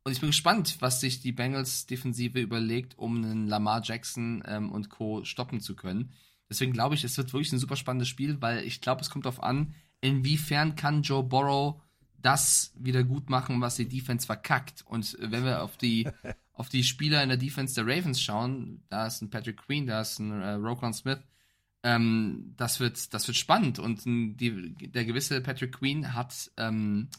[0.03, 4.71] Und ich bin gespannt, was sich die Bengals Defensive überlegt, um einen Lamar Jackson ähm,
[4.71, 5.23] und Co.
[5.23, 6.11] stoppen zu können.
[6.51, 9.25] Deswegen glaube ich, es wird wirklich ein super spannendes Spiel, weil ich glaube, es kommt
[9.25, 11.81] darauf an, inwiefern kann Joe Burrow
[12.21, 14.83] das wieder gut machen, was die Defense verkackt.
[14.85, 16.07] Und wenn wir auf die,
[16.53, 20.01] auf die Spieler in der Defense der Ravens schauen, da ist ein Patrick Queen, da
[20.01, 21.17] ist ein äh, Roquan Smith,
[21.83, 23.79] ähm, das, wird, das wird spannend.
[23.79, 27.09] Und die, der gewisse Patrick Queen hat ähm,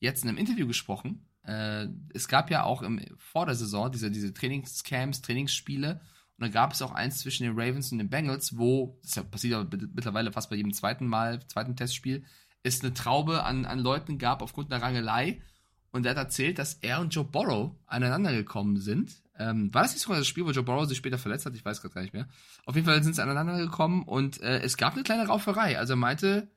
[0.00, 1.26] jetzt in einem Interview gesprochen.
[1.42, 6.00] Äh, es gab ja auch im, vor der Saison diese, diese Trainingscamps, Trainingsspiele.
[6.38, 9.54] Und da gab es auch eins zwischen den Ravens und den Bengals, wo, das passiert
[9.54, 12.24] aber mittlerweile fast bei jedem zweiten Mal, zweiten Testspiel,
[12.62, 15.40] es eine Traube an, an Leuten gab aufgrund einer Rangelei.
[15.92, 19.92] Und er hat erzählt, dass er und Joe Borrow aneinander gekommen sind ähm, war das
[19.92, 21.54] nicht sogar das Spiel, wo Joe Burrow sich später verletzt hat?
[21.54, 22.28] Ich weiß gerade gar nicht mehr.
[22.64, 25.78] Auf jeden Fall sind sie aneinander gekommen und äh, es gab eine kleine Rauferei.
[25.78, 26.50] Also er meinte,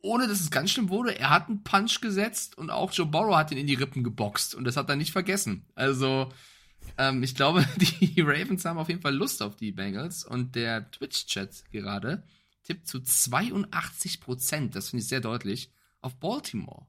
[0.00, 3.36] ohne dass es ganz schlimm wurde, er hat einen Punch gesetzt und auch Joe Burrow
[3.36, 5.66] hat ihn in die Rippen geboxt und das hat er nicht vergessen.
[5.74, 6.32] Also
[6.96, 10.90] ähm, ich glaube, die Ravens haben auf jeden Fall Lust auf die Bengals und der
[10.90, 12.22] Twitch-Chat gerade
[12.64, 16.86] tippt zu 82 Prozent, das finde ich sehr deutlich, auf Baltimore.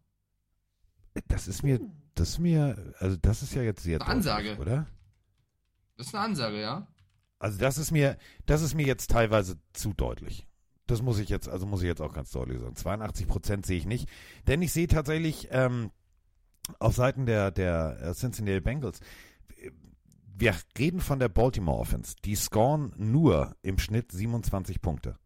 [1.28, 1.80] Das ist mir
[2.20, 4.86] das ist mir, also das ist ja jetzt sehr eine Ansage, oder?
[5.96, 6.88] Das ist eine Ansage, ja.
[7.40, 10.46] Also das ist mir, das ist mir jetzt teilweise zu deutlich.
[10.86, 12.76] Das muss ich jetzt, also muss ich jetzt auch ganz deutlich sagen.
[12.76, 14.10] 82 Prozent sehe ich nicht,
[14.48, 15.92] denn ich sehe tatsächlich ähm,
[16.80, 19.00] auf Seiten der der äh, Cincinnati Bengals.
[20.36, 22.16] Wir reden von der Baltimore Offense.
[22.26, 25.18] Die scoren nur im Schnitt 27 Punkte.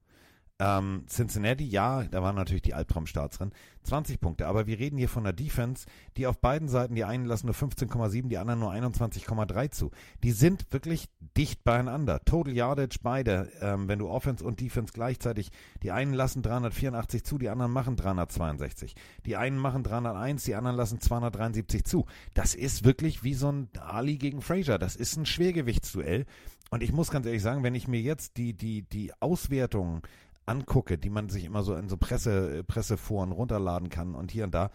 [0.64, 3.52] Ähm, Cincinnati, ja, da waren natürlich die Albtraumstarts drin.
[3.84, 7.26] 20 Punkte, aber wir reden hier von einer Defense, die auf beiden Seiten, die einen
[7.26, 9.92] lassen nur 15,7, die anderen nur 21,3 zu.
[10.24, 12.24] Die sind wirklich dicht beieinander.
[12.24, 17.38] Total Yardage beide, ähm, wenn du Offense und Defense gleichzeitig, die einen lassen 384 zu,
[17.38, 18.96] die anderen machen 362.
[19.26, 22.06] Die einen machen 301, die anderen lassen 273 zu.
[22.36, 24.78] Das ist wirklich wie so ein Ali gegen Frazier.
[24.78, 26.26] Das ist ein Schwergewichtsduell.
[26.74, 30.02] Und ich muss ganz ehrlich sagen, wenn ich mir jetzt die, die, die Auswertungen
[30.46, 34.54] angucke, die man sich immer so in so Presse, Presseforen runterladen kann und hier und
[34.54, 34.72] da,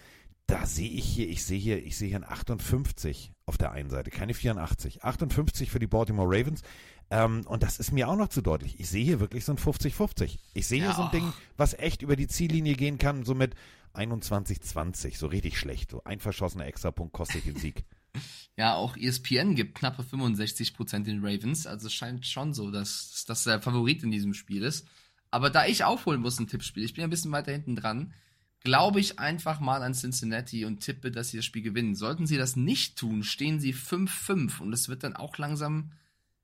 [0.47, 3.91] da sehe ich hier, ich sehe hier, ich sehe hier ein 58 auf der einen
[3.91, 5.05] Seite, keine 84.
[5.05, 6.63] 58 für die Baltimore Ravens.
[7.11, 8.81] Ähm, und das ist mir auch noch zu deutlich.
[8.81, 10.39] Ich sehe hier wirklich so ein 50-50.
[10.55, 10.95] Ich sehe hier ja.
[10.95, 13.55] so ein Ding, was echt über die Ziellinie gehen kann, so mit
[13.95, 15.91] 21-20, so richtig schlecht.
[15.91, 17.85] So ein verschossener Extrapunkt kostet den Sieg.
[18.57, 21.69] Ja, auch ESPN gibt knappe 65% den Ravens.
[21.69, 24.89] Also es scheint schon so, dass das der Favorit in diesem Spiel ist.
[25.31, 28.13] Aber da ich aufholen muss ein Tippspiel, ich bin ein bisschen weiter hinten dran,
[28.61, 31.95] glaube ich einfach mal an Cincinnati und tippe, dass sie das Spiel gewinnen.
[31.95, 35.93] Sollten sie das nicht tun, stehen sie 5-5 und es wird dann auch langsam,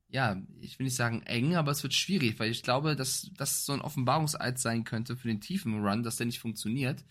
[0.07, 3.65] ja, ich will nicht sagen eng, aber es wird schwierig, weil ich glaube, dass das
[3.65, 7.03] so ein Offenbarungseid sein könnte für den tiefen Run, dass der nicht funktioniert,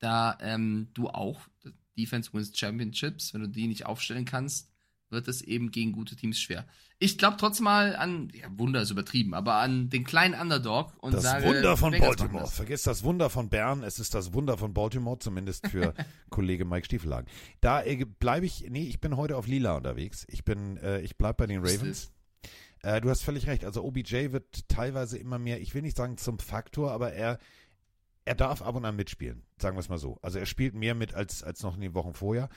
[0.00, 1.42] da ähm, du auch
[1.96, 4.70] Defense wins Championships, wenn du die nicht aufstellen kannst,
[5.10, 6.66] wird es eben gegen gute Teams schwer.
[7.00, 11.14] Ich glaube trotzdem mal an, ja, Wunder ist übertrieben, aber an den kleinen Underdog und
[11.14, 11.44] das sage.
[11.44, 12.46] Das Wunder von Baltimore.
[12.48, 15.94] Vergiss das Wunder von Bern, es ist das Wunder von Baltimore, zumindest für
[16.30, 17.30] Kollege Mike Stiefelhagen.
[17.60, 20.26] Da äh, bleibe ich, nee, ich bin heute auf Lila unterwegs.
[20.28, 22.10] Ich bin, äh, ich bleibe bei den Ravens.
[22.82, 23.64] Äh, du hast völlig recht.
[23.64, 27.38] Also OBJ wird teilweise immer mehr, ich will nicht sagen zum Faktor, aber er,
[28.24, 30.18] er darf ab und an mitspielen, sagen wir es mal so.
[30.20, 32.48] Also er spielt mehr mit als, als noch in den Wochen vorher.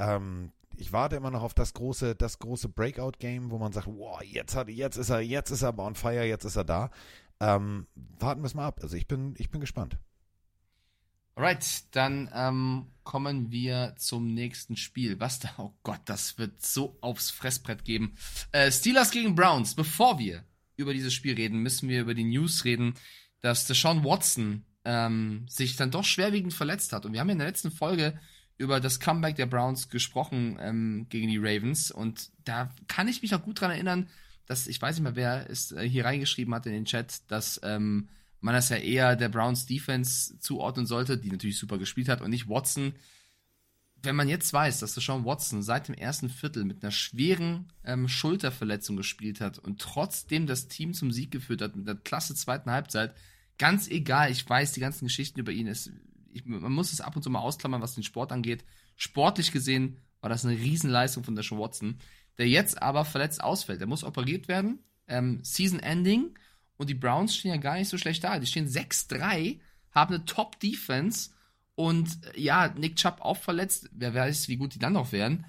[0.00, 4.20] Ähm, ich warte immer noch auf das große, das große Breakout-Game, wo man sagt, wow,
[4.22, 6.90] jetzt hat, jetzt ist er, jetzt ist er on fire, jetzt ist er da.
[7.38, 7.86] Ähm,
[8.18, 8.80] warten wir es mal ab.
[8.82, 9.98] Also ich bin, ich bin gespannt.
[11.34, 15.20] Alright, dann ähm, kommen wir zum nächsten Spiel.
[15.20, 15.50] Was da?
[15.58, 18.16] Oh Gott, das wird so aufs Fressbrett geben.
[18.52, 19.74] Äh, Steelers gegen Browns.
[19.74, 20.44] Bevor wir
[20.76, 22.94] über dieses Spiel reden, müssen wir über die News reden,
[23.42, 27.06] dass Deshaun Watson ähm, sich dann doch schwerwiegend verletzt hat.
[27.06, 28.18] Und wir haben in der letzten Folge
[28.60, 33.30] über das Comeback der Browns gesprochen ähm, gegen die Ravens und da kann ich mich
[33.30, 34.06] noch gut dran erinnern,
[34.44, 37.58] dass ich weiß nicht mehr, wer es äh, hier reingeschrieben hat in den Chat, dass
[37.64, 42.20] ähm, man das ja eher der Browns Defense zuordnen sollte, die natürlich super gespielt hat
[42.20, 42.92] und nicht Watson.
[44.02, 48.08] Wenn man jetzt weiß, dass Sean Watson seit dem ersten Viertel mit einer schweren ähm,
[48.08, 52.70] Schulterverletzung gespielt hat und trotzdem das Team zum Sieg geführt hat mit einer klasse zweiten
[52.70, 53.14] Halbzeit,
[53.56, 55.92] ganz egal, ich weiß die ganzen Geschichten über ihn, ist,
[56.32, 58.64] ich, man muss es ab und zu mal ausklammern, was den Sport angeht.
[58.96, 61.98] Sportlich gesehen war das eine Riesenleistung von Sean Watson,
[62.38, 63.80] der jetzt aber verletzt ausfällt.
[63.80, 66.34] Der muss operiert werden, ähm, Season Ending
[66.76, 68.38] und die Browns stehen ja gar nicht so schlecht da.
[68.38, 69.60] Die stehen 6-3,
[69.92, 71.30] haben eine Top-Defense
[71.74, 73.90] und äh, ja, Nick Chubb auch verletzt.
[73.92, 75.46] Wer weiß, wie gut die dann noch wären.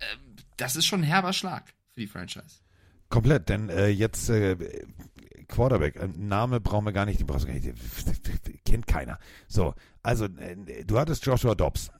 [0.00, 2.60] Ähm, das ist schon ein herber Schlag für die Franchise.
[3.08, 4.56] Komplett, denn äh, jetzt äh,
[5.48, 7.72] Quarterback, äh, Name brauchen wir gar nicht, den brauchst du gar nicht,
[8.64, 9.18] kennt keiner.
[9.48, 11.90] So, also äh, du hattest Joshua Dobbs,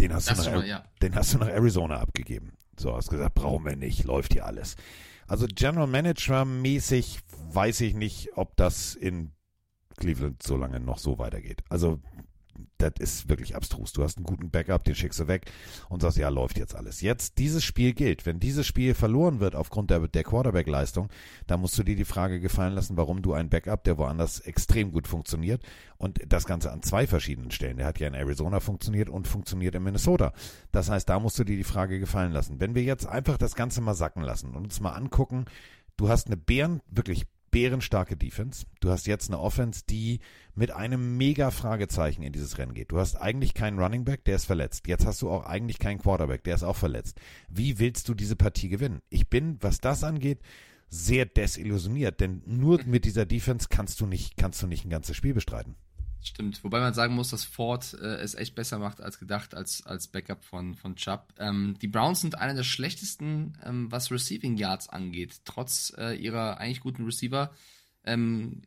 [0.00, 0.84] den hast, Das du nach, mal, ja.
[1.02, 2.52] den hast du nach Arizona abgegeben.
[2.78, 4.76] So, hast gesagt, brauchen wir nicht, läuft hier alles.
[5.26, 7.20] Also General Manager mäßig
[7.52, 9.32] weiß ich nicht, ob das in
[9.96, 11.62] Cleveland so lange noch so weitergeht.
[11.68, 12.00] Also
[12.78, 13.92] das ist wirklich abstrus.
[13.92, 15.50] Du hast einen guten Backup, den schickst du weg
[15.88, 17.00] und sagst, ja, läuft jetzt alles.
[17.00, 18.26] Jetzt, dieses Spiel gilt.
[18.26, 21.08] Wenn dieses Spiel verloren wird aufgrund der, der Quarterback-Leistung,
[21.46, 24.92] dann musst du dir die Frage gefallen lassen, warum du einen Backup, der woanders extrem
[24.92, 25.62] gut funktioniert
[25.96, 27.78] und das Ganze an zwei verschiedenen Stellen.
[27.78, 30.32] Der hat ja in Arizona funktioniert und funktioniert in Minnesota.
[30.72, 32.60] Das heißt, da musst du dir die Frage gefallen lassen.
[32.60, 35.46] Wenn wir jetzt einfach das Ganze mal sacken lassen und uns mal angucken,
[35.96, 38.66] du hast eine Bären, wirklich bärenstarke Defense.
[38.80, 40.18] Du hast jetzt eine Offense, die
[40.56, 42.90] mit einem mega Fragezeichen in dieses Rennen geht.
[42.90, 44.88] Du hast eigentlich keinen Running Back, der ist verletzt.
[44.88, 47.20] Jetzt hast du auch eigentlich keinen Quarterback, der ist auch verletzt.
[47.48, 49.02] Wie willst du diese Partie gewinnen?
[49.08, 50.40] Ich bin, was das angeht,
[50.88, 55.16] sehr desillusioniert, denn nur mit dieser Defense kannst du nicht, kannst du nicht ein ganzes
[55.16, 55.76] Spiel bestreiten.
[56.26, 59.84] Stimmt, wobei man sagen muss, dass Ford äh, es echt besser macht als gedacht, als,
[59.84, 61.34] als Backup von, von Chubb.
[61.38, 66.56] Ähm, die Browns sind einer der schlechtesten, ähm, was Receiving Yards angeht, trotz äh, ihrer
[66.56, 67.52] eigentlich guten Receiver.
[68.04, 68.62] Ähm,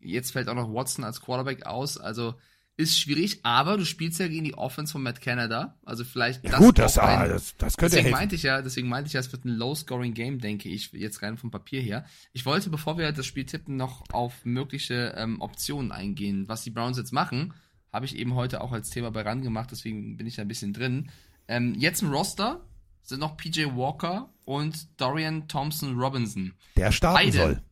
[0.00, 2.34] jetzt fällt auch noch Watson als Quarterback aus, also
[2.76, 6.58] ist schwierig, aber du spielst ja gegen die Offense von Matt Canada, also vielleicht Ja,
[6.58, 8.18] gut, das, ah, ein- das, das könnte Deswegen helfen.
[8.20, 11.36] meinte ich ja, deswegen meinte ich ja, es wird ein Low-Scoring-Game, denke ich, jetzt rein
[11.36, 12.06] vom Papier her.
[12.32, 16.48] Ich wollte, bevor wir das Spiel tippen, noch auf mögliche ähm, Optionen eingehen.
[16.48, 17.52] Was die Browns jetzt machen,
[17.92, 20.48] habe ich eben heute auch als Thema bei RAN gemacht, deswegen bin ich da ein
[20.48, 21.10] bisschen drin.
[21.48, 22.64] Ähm, jetzt im Roster
[23.02, 26.54] sind noch PJ Walker und Dorian Thompson Robinson.
[26.76, 27.36] Der starten Beide.
[27.36, 27.62] soll.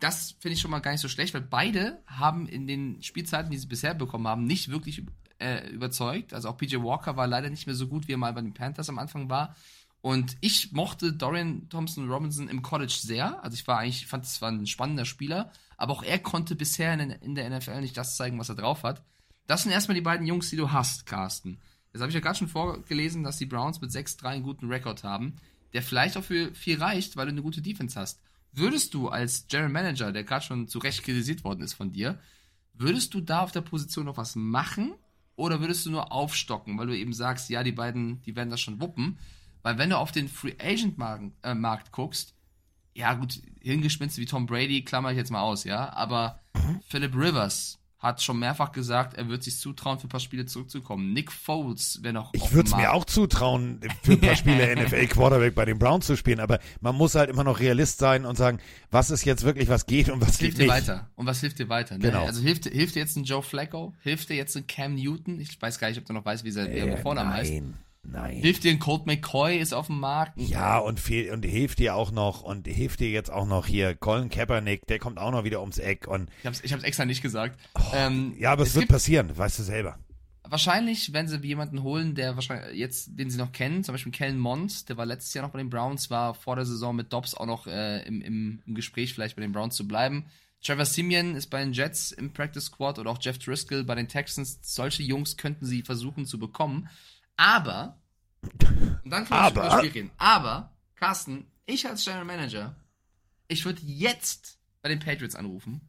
[0.00, 3.50] Das finde ich schon mal gar nicht so schlecht, weil beide haben in den Spielzeiten,
[3.50, 5.04] die sie bisher bekommen haben, nicht wirklich
[5.38, 6.34] äh, überzeugt.
[6.34, 8.54] Also auch PJ Walker war leider nicht mehr so gut, wie er mal bei den
[8.54, 9.56] Panthers am Anfang war.
[10.02, 13.42] Und ich mochte Dorian Thompson Robinson im College sehr.
[13.42, 16.92] Also ich war eigentlich, fand es war ein spannender Spieler, aber auch er konnte bisher
[16.94, 19.02] in, in der NFL nicht das zeigen, was er drauf hat.
[19.46, 21.60] Das sind erstmal die beiden Jungs, die du hast, Carsten.
[21.92, 25.04] Jetzt habe ich ja gerade schon vorgelesen, dass die Browns mit 6-3 einen guten Rekord
[25.04, 25.36] haben,
[25.72, 28.20] der vielleicht auch für viel reicht, weil du eine gute Defense hast.
[28.52, 32.20] Würdest du als General Manager, der gerade schon zu Recht kritisiert worden ist von dir,
[32.74, 34.94] würdest du da auf der Position noch was machen
[35.36, 38.60] oder würdest du nur aufstocken, weil du eben sagst, ja, die beiden, die werden das
[38.60, 39.18] schon wuppen?
[39.62, 42.34] Weil wenn du auf den Free Agent Markt, äh, Markt guckst,
[42.94, 46.40] ja gut, Hirngespinste wie Tom Brady klammer ich jetzt mal aus, ja, aber
[46.86, 51.12] Philip Rivers hat schon mehrfach gesagt, er wird sich zutrauen, für ein paar Spiele zurückzukommen.
[51.12, 55.06] Nick Foles wäre noch Ich würde es mir auch zutrauen, für ein paar Spiele NFL
[55.06, 58.36] Quarterback bei den Browns zu spielen, aber man muss halt immer noch Realist sein und
[58.36, 58.58] sagen,
[58.90, 61.10] was ist jetzt wirklich, was geht und was Was geht hilft dir weiter?
[61.14, 61.94] Und was hilft dir weiter?
[61.96, 62.00] Ne?
[62.00, 62.26] Genau.
[62.26, 63.94] Also hilft, hilft dir jetzt ein Joe Flacco?
[64.00, 65.40] Hilft dir jetzt ein Cam Newton?
[65.40, 67.52] Ich weiß gar nicht, ob du noch weißt, wie sein äh, Vorname heißt.
[67.52, 68.36] nein, nein.
[68.36, 70.38] Hilft dir ein Colt McCoy, ist auf dem Markt?
[70.40, 73.94] Ja, und, fehl, und hilft dir auch noch, und hilft dir jetzt auch noch hier
[73.94, 77.04] Colin Kaepernick, der kommt auch noch wieder ums Eck und Ich hab's, ich hab's extra
[77.04, 77.58] nicht gesagt.
[77.94, 79.98] ähm, Oh, ja, aber es, wird gibt passieren, weißt du selber.
[80.48, 84.38] wahrscheinlich, wenn sie jemanden holen, der wahrscheinlich jetzt, den sie noch kennen, zum Beispiel Kellen
[84.38, 87.34] Mond, der war letztes Jahr noch bei den Browns, war vor der Saison mit Dobbs
[87.34, 90.26] auch noch äh, im, im, im Gespräch, vielleicht bei den Browns zu bleiben.
[90.64, 94.06] Trevor Simeon ist bei den Jets im Practice Squad oder auch Jeff Driscoll bei den
[94.06, 94.58] Texans.
[94.62, 96.88] Solche Jungs könnten sie versuchen zu bekommen.
[97.36, 98.00] Aber,
[98.42, 98.62] und
[99.10, 100.10] dann wir Aber- über das Spiel reden.
[100.18, 102.76] Aber, Carsten, ich als General Manager,
[103.48, 105.80] ich würde jetzt bei den Patriots anrufen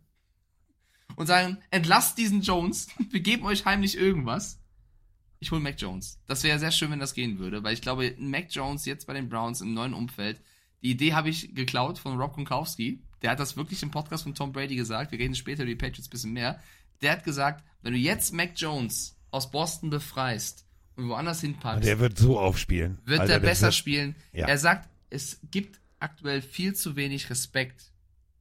[1.15, 4.59] und sagen, entlasst diesen Jones, wir geben euch heimlich irgendwas.
[5.39, 6.21] Ich hole Mac Jones.
[6.25, 9.13] Das wäre sehr schön, wenn das gehen würde, weil ich glaube, Mac Jones jetzt bei
[9.13, 10.41] den Browns im neuen Umfeld,
[10.81, 13.03] die Idee habe ich geklaut von Rob Gronkowski.
[13.21, 15.11] Der hat das wirklich im Podcast von Tom Brady gesagt.
[15.11, 16.61] Wir reden später über die Patriots ein bisschen mehr.
[17.01, 21.99] Der hat gesagt, wenn du jetzt Mac Jones aus Boston befreist und woanders hinpackst, Der
[21.99, 22.99] wird so aufspielen.
[23.05, 24.15] wird Alter, er der besser wird- spielen.
[24.31, 24.47] Ja.
[24.47, 27.91] Er sagt, es gibt aktuell viel zu wenig Respekt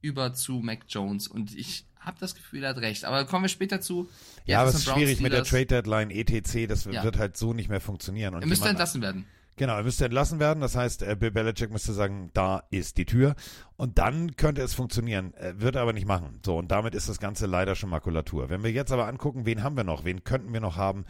[0.01, 3.05] über zu Mac Jones und ich habe das Gefühl, er hat recht.
[3.05, 4.09] Aber kommen wir später zu.
[4.45, 7.03] Ja, aber das es ist schwierig mit der Trade Deadline, ETC, das Ja.
[7.03, 8.35] wird halt so nicht mehr funktionieren.
[8.35, 9.25] Und Er müsste entlassen werden.
[9.55, 10.59] Genau, er müsste entlassen werden.
[10.61, 13.35] Das heißt, äh, Bill Belichick müsste sagen, da ist die Tür.
[13.77, 15.33] Und dann könnte es funktionieren.
[15.35, 16.39] Äh, Wird er aber nicht machen.
[16.43, 18.49] So, und damit ist das Ganze leider schon Makulatur.
[18.49, 20.03] Wenn wir jetzt aber angucken, wen haben wir noch?
[20.05, 21.05] Wen könnten wir noch haben?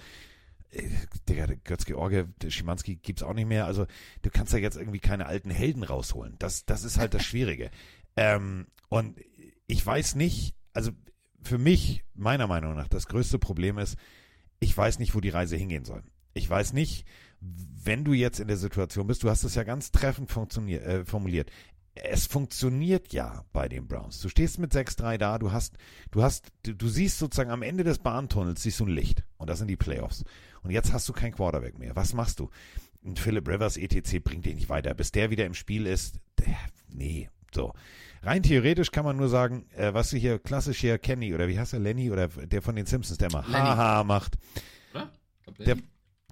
[1.29, 3.65] Digga, Götz-George, Schimanski gibt's auch nicht mehr.
[3.65, 3.86] Also,
[4.21, 6.36] du kannst ja jetzt irgendwie keine alten Helden rausholen.
[6.39, 7.69] Das, das ist halt das Schwierige.
[8.15, 9.19] ähm, und
[9.67, 10.91] ich weiß nicht, also
[11.41, 13.97] für mich, meiner Meinung nach, das größte Problem ist,
[14.59, 16.03] ich weiß nicht, wo die Reise hingehen soll.
[16.33, 17.05] Ich weiß nicht,
[17.39, 20.31] wenn du jetzt in der Situation bist, du hast es ja ganz treffend
[20.69, 21.51] äh, formuliert.
[21.95, 24.19] Es funktioniert ja bei den Browns.
[24.21, 25.77] Du stehst mit 6-3 da, du hast,
[26.12, 29.23] du hast, du, du siehst sozusagen am Ende des Bahntunnels siehst du ein Licht.
[29.38, 30.23] Und das sind die Playoffs.
[30.63, 31.95] Und jetzt hast du kein Quarterback mehr.
[31.95, 32.49] Was machst du?
[33.06, 34.93] Ein Philip Rivers ETC bringt dich nicht weiter.
[34.93, 36.56] Bis der wieder im Spiel ist, der,
[36.89, 37.73] nee, so.
[38.21, 41.60] Rein theoretisch kann man nur sagen, äh, was du hier klassisch hier Kenny oder wie
[41.60, 43.45] heißt er, Lenny oder der von den Simpsons, der mal.
[43.45, 44.38] Haha macht.
[44.93, 45.12] Oder?
[45.65, 45.76] Der,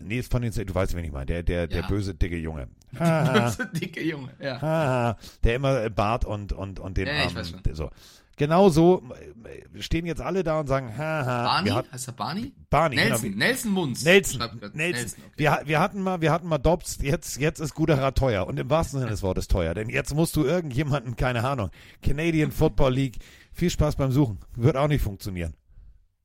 [0.02, 1.88] nee, ist von den, du weißt, wen ich meine, der, der, der Ja.
[1.88, 2.70] böse, dicke Junge.
[2.98, 4.30] Haha, Böse, dicke Junge.
[4.39, 4.62] Ja.
[4.62, 7.62] haha, der immer äh, Bart und, und, und den Ja, Arm, weiß schon.
[7.74, 7.89] so.
[8.38, 9.04] Genau so
[9.44, 11.70] äh, stehen jetzt alle da und sagen, haha, Barney?
[11.70, 12.54] hat, heißt er Barney?
[12.70, 13.32] Barney, Nelson.
[13.32, 14.04] genau, Nelson Munz.
[14.04, 14.76] Nelson, grad.
[14.76, 15.24] Nelson.
[15.26, 15.34] okay.
[15.38, 18.48] Wir, wir hatten mal, wir hatten mal Dobbs, jetzt, jetzt ist guter Rat teuer.
[18.48, 19.74] Und im wahrsten Sinne des Wortes teuer.
[19.74, 21.70] Denn jetzt musst du irgendjemanden, keine Ahnung,
[22.02, 23.20] Canadian Football League,
[23.54, 24.39] viel Spaß beim Suchen.
[24.56, 25.54] Wird auch nicht funktionieren.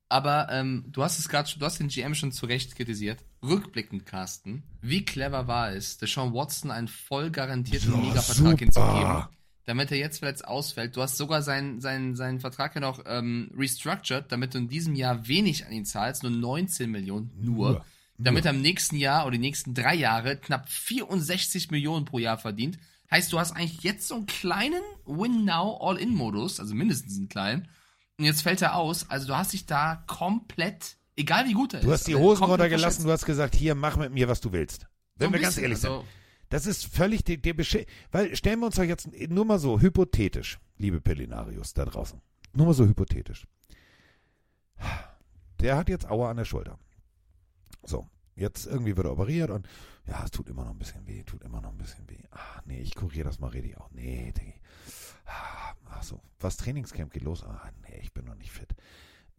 [0.09, 3.23] Aber ähm, du hast es gerade, du hast den GM schon zu Recht kritisiert.
[3.43, 9.25] Rückblickend, Carsten, wie clever war es, Deshaun Watson einen voll garantierten Ja, Ligavertrag hinzugeben,
[9.67, 10.95] damit er jetzt vielleicht ausfällt.
[10.95, 14.95] Du hast sogar seinen, seinen, seinen Vertrag ja noch ähm, restructured, damit du in diesem
[14.95, 17.71] Jahr wenig an ihn zahlst, nur 19 Millionen, nur.
[17.71, 17.85] Nur.
[18.17, 22.37] Damit er im nächsten Jahr oder die nächsten drei Jahre knapp 64 Millionen pro Jahr
[22.37, 22.79] verdient.
[23.11, 27.67] Heißt, du hast eigentlich jetzt so einen kleinen Win-Now-All-In-Modus, also mindestens einen kleinen.
[28.17, 29.09] Und jetzt fällt er aus.
[29.09, 31.85] Also du hast dich da komplett, egal wie gut er ist.
[31.85, 34.51] Du hast die aber Hosen runtergelassen, du hast gesagt, hier, mach mit mir, was du
[34.51, 34.87] willst.
[35.17, 36.07] Wenn So wir ganz bisschen, ehrlich also- sind.
[36.49, 39.79] Das ist völlig der, der Besche Weil stellen wir uns doch jetzt nur mal so
[39.79, 42.21] hypothetisch, liebe Pellinarius da draußen.
[42.53, 43.45] Nur mal so hypothetisch.
[45.59, 46.77] Der hat jetzt Aua an der Schulter.
[47.83, 49.67] So, jetzt irgendwie wird er operiert und
[50.05, 52.23] ja, es tut immer noch ein bisschen weh, tut immer noch ein bisschen weh.
[52.31, 53.89] Ach nee, ich kuriere das mal richtig auch.
[53.91, 54.53] Nee, Diggi.
[55.25, 57.43] Ah, Ach so, was Trainingscamp geht los?
[57.43, 58.75] Ah, nee, ich bin noch nicht fit.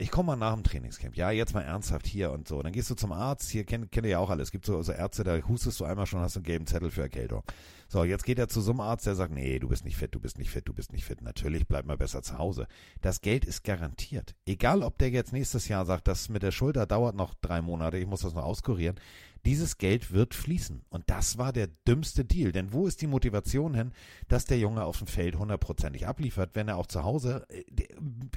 [0.00, 1.16] Ich komme mal nach dem Trainingscamp.
[1.16, 2.62] Ja, jetzt mal ernsthaft hier und so.
[2.62, 3.50] Dann gehst du zum Arzt.
[3.50, 4.44] Hier kennt, kennt ihr ja auch alle.
[4.44, 7.02] Es gibt so, so Ärzte, da hustest du einmal schon, hast einen gelben Zettel für
[7.02, 7.42] Erkältung.
[7.88, 10.14] So, jetzt geht er zu so einem Arzt, der sagt, nee, du bist nicht fit,
[10.14, 11.20] du bist nicht fit, du bist nicht fit.
[11.20, 12.68] Natürlich, bleib mal besser zu Hause.
[13.00, 14.36] Das Geld ist garantiert.
[14.46, 17.98] Egal, ob der jetzt nächstes Jahr sagt, das mit der Schulter dauert noch drei Monate,
[17.98, 19.00] ich muss das noch auskurieren.
[19.46, 20.82] Dieses Geld wird fließen.
[20.90, 22.52] Und das war der dümmste Deal.
[22.52, 23.92] Denn wo ist die Motivation hin,
[24.28, 27.64] dass der Junge auf dem Feld hundertprozentig abliefert, wenn er auch zu Hause, äh,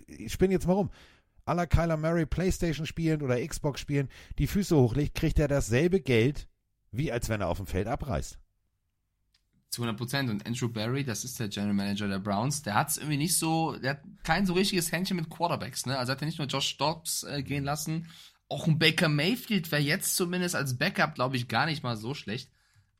[0.07, 0.89] ich spinne jetzt mal rum,
[1.53, 6.47] la Kyler Murray Playstation spielen oder Xbox spielen, die Füße hochlegt, kriegt er dasselbe Geld,
[6.91, 8.37] wie als wenn er auf dem Feld abreißt.
[9.69, 10.29] Zu 100 Prozent.
[10.29, 13.37] Und Andrew Barry, das ist der General Manager der Browns, der hat es irgendwie nicht
[13.37, 15.97] so, der hat kein so richtiges Händchen mit Quarterbacks, ne?
[15.97, 18.07] Also hat er nicht nur Josh Dobbs äh, gehen lassen,
[18.51, 22.13] auch ein Baker Mayfield wäre jetzt zumindest als Backup, glaube ich, gar nicht mal so
[22.13, 22.51] schlecht.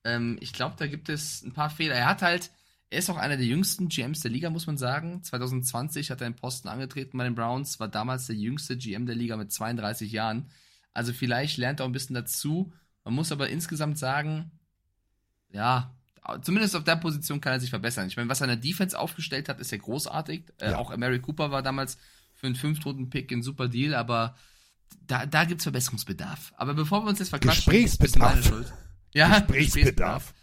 [0.06, 1.96] Ähm, ich glaube, da gibt es ein paar Fehler.
[1.96, 2.52] Er hat halt,
[2.92, 5.24] er ist auch einer der jüngsten GMs der Liga, muss man sagen.
[5.24, 9.16] 2020 hat er den Posten angetreten bei den Browns, war damals der jüngste GM der
[9.16, 10.50] Liga mit 32 Jahren.
[10.94, 12.74] Also vielleicht lernt er auch ein bisschen dazu.
[13.06, 14.52] Man muss aber insgesamt sagen,
[15.52, 15.96] ja,
[16.42, 18.08] zumindest auf der Position kann er sich verbessern.
[18.08, 20.44] Ich meine, was er in der Defense aufgestellt hat, ist ja großartig.
[20.60, 20.78] Äh, Ja.
[20.78, 21.98] Auch Mary Cooper war damals
[22.34, 24.36] für einen Fünftrunden-Pick ein super Deal, aber
[25.08, 26.54] da, da gibt es Verbesserungsbedarf.
[26.58, 28.34] Aber bevor wir uns jetzt verquatschen, ist ein bisschen Gesprächsbedarf.
[28.34, 28.74] meine Schuld.
[29.14, 30.34] Ja, Gesprächsbedarf.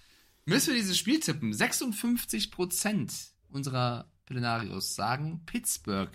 [0.49, 1.53] Müssen wir dieses Spiel tippen?
[1.53, 6.11] 56% unserer Plenarios sagen, Pittsburgh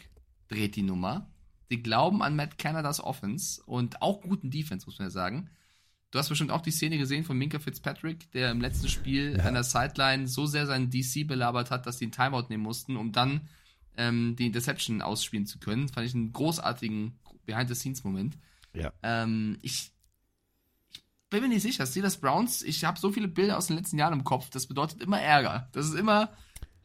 [0.47, 1.29] dreht die Nummer.
[1.69, 5.49] Sie glauben an Matt Canadas Offense und auch guten Defense, muss man ja sagen.
[6.11, 9.45] Du hast bestimmt auch die Szene gesehen von Minka Fitzpatrick, der im letzten Spiel Ja.
[9.45, 12.97] an der Sideline so sehr seinen DC belabert hat, dass die einen Timeout nehmen mussten,
[12.97, 13.41] um dann
[13.97, 15.89] ähm, die Interception ausspielen zu können.
[15.89, 18.37] Fand ich einen großartigen Behind-the-Scenes-Moment.
[18.73, 18.91] Ja.
[19.03, 19.92] Ähm, ich
[21.33, 21.85] bin mir nicht sicher.
[21.85, 24.49] Steelers Browns, ich habe so viele Bilder aus den letzten Jahren im Kopf.
[24.49, 25.67] Das bedeutet immer Ärger.
[25.73, 26.31] Das ist immer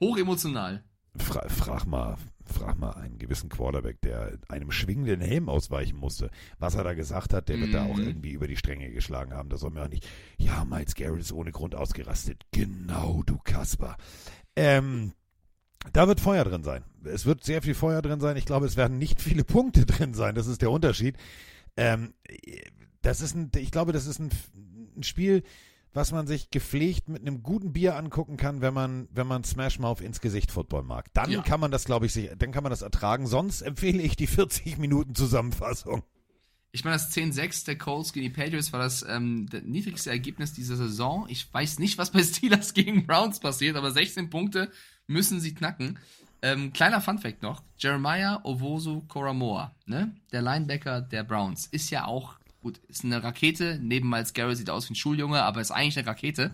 [0.01, 0.83] hochemotional.
[1.17, 6.31] Fra frag mal, frag mal einen gewissen Quarterback, der einem schwingenden Helm ausweichen musste.
[6.59, 8.07] Was er da gesagt hat, der wird da auch Mhm.
[8.07, 9.49] irgendwie über die Stränge geschlagen haben.
[9.49, 10.07] Da soll mir auch nicht,
[10.39, 12.45] ja, Miles Garrett ist ohne Grund ausgerastet.
[12.53, 13.97] Genau, du Kasper.
[14.57, 15.13] Ähm,
[15.93, 16.85] da wird Feuer drin sein.
[17.05, 18.37] Es wird sehr viel Feuer drin sein.
[18.37, 20.35] Ich glaube, es werden nicht viele Punkte drin sein.
[20.35, 21.17] Das ist der Unterschied.
[21.77, 22.15] Ähm,
[23.09, 24.31] das ist ein, ich glaube, das ist ein,
[24.97, 25.43] ein Spiel,
[25.95, 29.79] was man sich gepflegt mit einem guten Bier angucken kann, wenn man, wenn man Smash
[29.79, 31.13] Mouth ins Gesicht Football mag.
[31.15, 31.43] Dann Ja.
[31.43, 33.27] kann man das, glaube ich, sich, dann kann man das ertragen.
[33.27, 36.03] Sonst empfehle ich die 40 Minuten Zusammenfassung.
[36.71, 40.53] Ich meine, das 10-6 der Colts gegen die Patriots war das ähm, das niedrigste Ergebnis
[40.53, 41.25] dieser Saison.
[41.31, 44.71] Ich weiß nicht, was bei Steelers gegen Browns passiert, aber 16 Punkte
[45.07, 45.99] müssen sie knacken.
[46.43, 50.15] Ähm, kleiner Funfact noch: Jeremiah Owosu Koramoa, ne?
[50.31, 53.79] der Linebacker der Browns, ist ja auch, gut, ist eine Rakete.
[53.83, 56.51] Neben Miles Garrett sieht aus wie ein Schuljunge, aber ist eigentlich eine Rakete.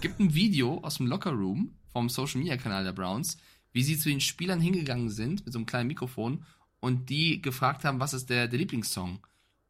[0.00, 3.38] Gibt ein Video aus dem Lockerroom vom Social Media Kanal der Browns,
[3.72, 6.44] wie sie zu den Spielern hingegangen sind mit so einem kleinen Mikrofon
[6.80, 9.18] und die gefragt haben, was ist der, der Lieblingssong?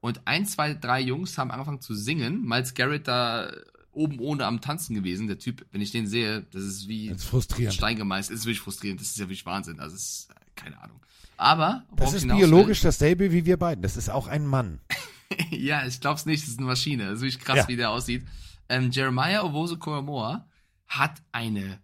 [0.01, 2.43] Und ein, zwei, drei Jungs haben angefangen zu singen.
[2.47, 3.51] Miles Garrett da
[3.93, 5.29] oben ohne am Tanzen gewesen.
[5.29, 7.75] Der Typ, wenn ich den sehe, das ist wie Das ist frustrierend.
[7.75, 8.35] Stein gemeißelt.
[8.35, 9.01] Das ist wirklich frustrierend.
[9.01, 9.81] Das ist ja wirklich Wahnsinn.
[9.81, 11.01] Also, ist, äh, keine Ahnung.
[11.37, 13.81] Aber, Das ist hinaus will- biologisch dasselbe wie wir beiden.
[13.83, 14.81] Das ist auch ein Mann.
[15.51, 17.05] ja, ich glaub's nicht, das ist eine Maschine.
[17.07, 17.69] Das ist wirklich krass, Ja.
[17.69, 18.25] wie der aussieht.
[18.69, 20.47] Ähm, Jeremiah Owosu Koramoa
[20.87, 21.81] hat eine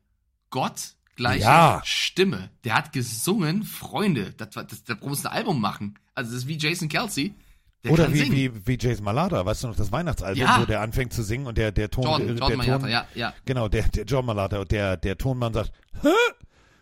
[0.51, 1.81] gottgleiche Ja.
[1.85, 2.51] Stimme.
[2.65, 5.99] Der hat gesungen, Freunde, das, das, der muss ein Album machen.
[6.15, 7.35] Also das ist wie Jason Kelsey.
[7.83, 10.61] Der Oder wie, wie, wie Jason Malata, weißt du noch, das Weihnachtsalbum, Ja.
[10.61, 12.91] wo der anfängt zu singen und der, der Ton, Jordan, der, Jordan der Malata, Ton,
[12.91, 13.35] ja, ja.
[13.47, 15.73] Genau, der, der John Malata und der, der Tonmann sagt,
[16.03, 16.09] Hä?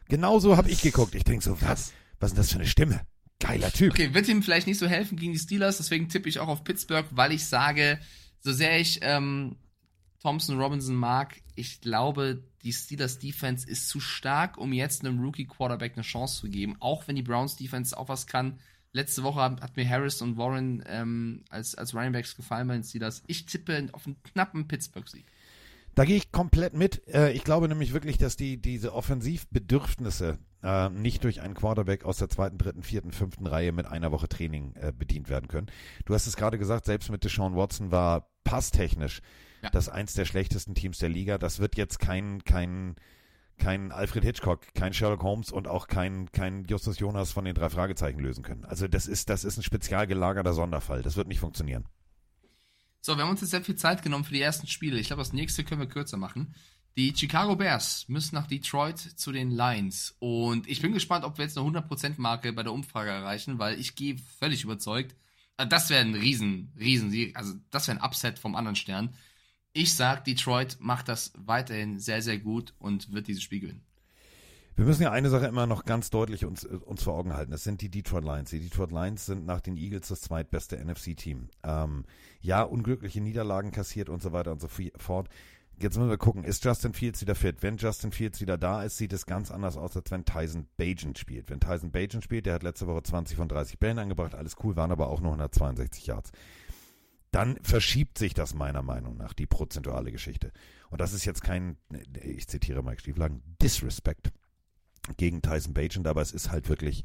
[0.09, 1.15] Genau so habe ich geguckt.
[1.15, 3.01] Ich denke so, was, was ist denn das für eine Stimme?
[3.41, 3.93] Geiler Typ.
[3.93, 6.65] Okay, wird ihm vielleicht nicht so helfen gegen die Steelers, deswegen tippe ich auch auf
[6.65, 8.01] Pittsburgh, weil ich sage,
[8.41, 9.57] so sehr ich ähm,
[10.21, 15.47] Thompson Robinson mag, ich glaube, die Steelers Defense ist zu stark, um jetzt einem Rookie
[15.47, 18.59] Quarterback eine Chance zu geben, auch wenn die Browns Defense auch was kann.
[18.93, 22.75] Letzte Woche hat, hat mir Harris und Warren ähm, als, als Running Backs gefallen bei
[22.75, 23.23] den Steelers.
[23.27, 25.27] Ich tippe auf einen knappen Pittsburgh-Sieg.
[25.95, 27.07] Da gehe ich komplett mit.
[27.09, 32.19] Äh, ich glaube nämlich wirklich, dass die diese Offensivbedürfnisse äh, nicht durch einen Quarterback aus
[32.19, 35.69] der zweiten, dritten, vierten, fünften Reihe mit einer Woche Training äh, bedient werden können.
[36.05, 39.21] Du hast es gerade gesagt, selbst mit Deshaun Watson war passtechnisch
[39.63, 39.71] Ja.
[39.71, 41.39] das eins der schlechtesten Teams der Liga.
[41.39, 42.97] Das wird jetzt kein kein
[43.59, 47.69] kein Alfred Hitchcock, kein Sherlock Holmes und auch kein kein Justus Jonas von den drei
[47.69, 48.65] Fragezeichen lösen können.
[48.65, 51.03] Also das ist das ist ein spezial gelagerter Sonderfall.
[51.03, 51.85] Das wird nicht funktionieren.
[53.01, 54.99] So, wir haben uns jetzt sehr viel Zeit genommen für die ersten Spiele.
[54.99, 56.55] Ich glaube, das nächste können wir kürzer machen.
[56.97, 60.17] Die Chicago Bears müssen nach Detroit zu den Lions.
[60.19, 63.95] Und ich bin gespannt, ob wir jetzt eine 100%-Marke bei der Umfrage erreichen, weil ich
[63.95, 65.15] gehe völlig überzeugt.
[65.59, 67.13] äh, Das wäre ein riesen, riesen.
[67.35, 69.15] Also, das wäre ein Upset vom anderen Stern.
[69.73, 73.85] Ich sag, Detroit macht das weiterhin sehr, sehr gut und wird dieses Spiel gewinnen.
[74.79, 77.51] Wir müssen ja eine Sache immer noch ganz deutlich uns, äh, uns vor Augen halten.
[77.51, 78.51] Das sind die Detroit Lions.
[78.51, 81.49] Die Detroit Lions sind nach den Eagles das zweitbeste NFC-Team.
[81.65, 82.05] Ähm,
[82.41, 85.29] ja, unglückliche Niederlagen kassiert und so weiter und so fort.
[85.81, 87.63] Jetzt müssen wir gucken, ist Justin Fields wieder fit?
[87.63, 91.19] Wenn Justin Fields wieder da ist, sieht es ganz anders aus, als wenn Tyson Bagent
[91.19, 91.51] spielt.
[91.51, 94.75] Wenn Tyson Bagent spielt, der hat letzte Woche 20 von 30 Bällen angebracht, alles cool,
[94.75, 96.33] waren aber auch nur 162 Yards.
[97.31, 100.53] Dann verschiebt sich das meiner Meinung nach, die prozentuale Geschichte.
[100.91, 101.77] Und das ist jetzt kein,
[102.25, 104.33] ich zitiere Mike Stieflagen, Disrespect
[105.17, 107.05] gegen Tyson Bagent, aber es ist halt wirklich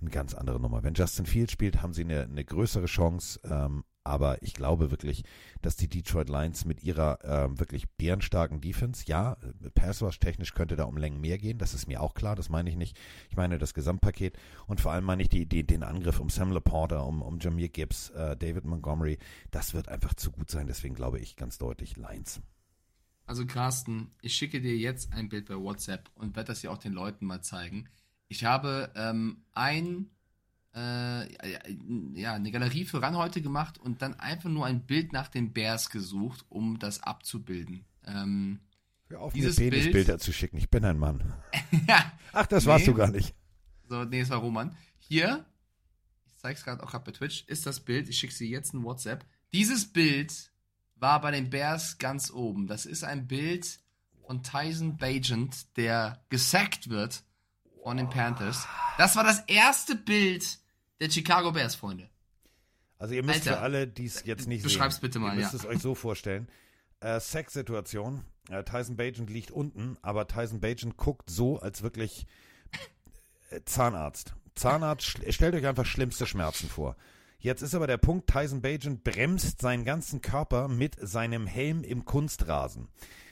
[0.00, 0.82] eine ganz andere Nummer.
[0.82, 5.24] Wenn Justin Fields spielt, haben sie eine, eine größere Chance, ähm, aber ich glaube wirklich,
[5.62, 9.36] dass die Detroit Lions mit ihrer ähm, wirklich bärenstarken Defense, ja,
[9.74, 12.70] Passwash technisch könnte da um Längen mehr gehen, das ist mir auch klar, das meine
[12.70, 12.98] ich nicht.
[13.30, 16.52] Ich meine das Gesamtpaket und vor allem meine ich die, die, den Angriff um Sam
[16.52, 19.18] Laporta, um, um Jameer Gibbs, äh, David Montgomery,
[19.50, 22.40] das wird einfach zu gut sein, deswegen glaube ich ganz deutlich Lions.
[23.26, 26.78] Also Carsten, ich schicke dir jetzt ein Bild bei WhatsApp und werde das ja auch
[26.78, 27.88] den Leuten mal zeigen.
[28.28, 30.10] Ich habe ähm, ein,
[30.74, 35.28] äh, ja, eine Galerie für ran heute gemacht und dann einfach nur ein Bild nach
[35.28, 37.84] den Bears gesucht, um das abzubilden.
[38.06, 38.60] Ähm,
[39.08, 41.32] Hör auf, Dieses mir Bild- Penisbilder zu schicken, ich bin ein Mann.
[41.88, 42.92] ja, Ach, das warst Nee.
[42.92, 43.34] du gar nicht.
[43.88, 44.76] so, nee, es war Roman.
[44.98, 45.44] Hier,
[46.26, 48.08] ich zeige es gerade auch gerade bei Twitch, ist das Bild.
[48.08, 49.24] Ich schicke sie jetzt in WhatsApp.
[49.52, 50.50] Dieses Bild
[50.96, 52.66] war bei den Bears ganz oben.
[52.66, 53.78] Das ist ein Bild
[54.26, 57.22] von Tyson Bagent, der gesackt wird
[57.82, 58.66] von den Panthers.
[58.98, 60.58] Das war das erste Bild
[61.00, 62.08] der Chicago Bears, Freunde.
[62.98, 65.40] Also ihr müsst Alter, für alle, die es jetzt nicht beschreib's sehen, bitte mal, ihr
[65.40, 65.58] müsst ja.
[65.58, 66.48] es euch so vorstellen.
[67.00, 72.26] Äh, Sex-Situation, äh, Tyson Bagent liegt unten, aber Tyson Bagent guckt so, als wirklich
[73.50, 74.34] äh, Zahnarzt.
[74.54, 76.96] Zahnarzt, stellt euch einfach schlimmste Schmerzen vor.
[77.40, 82.04] Jetzt ist aber der Punkt, Tyson Bagent bremst seinen ganzen Körper mit seinem Helm im
[82.04, 82.88] Kunstrasen.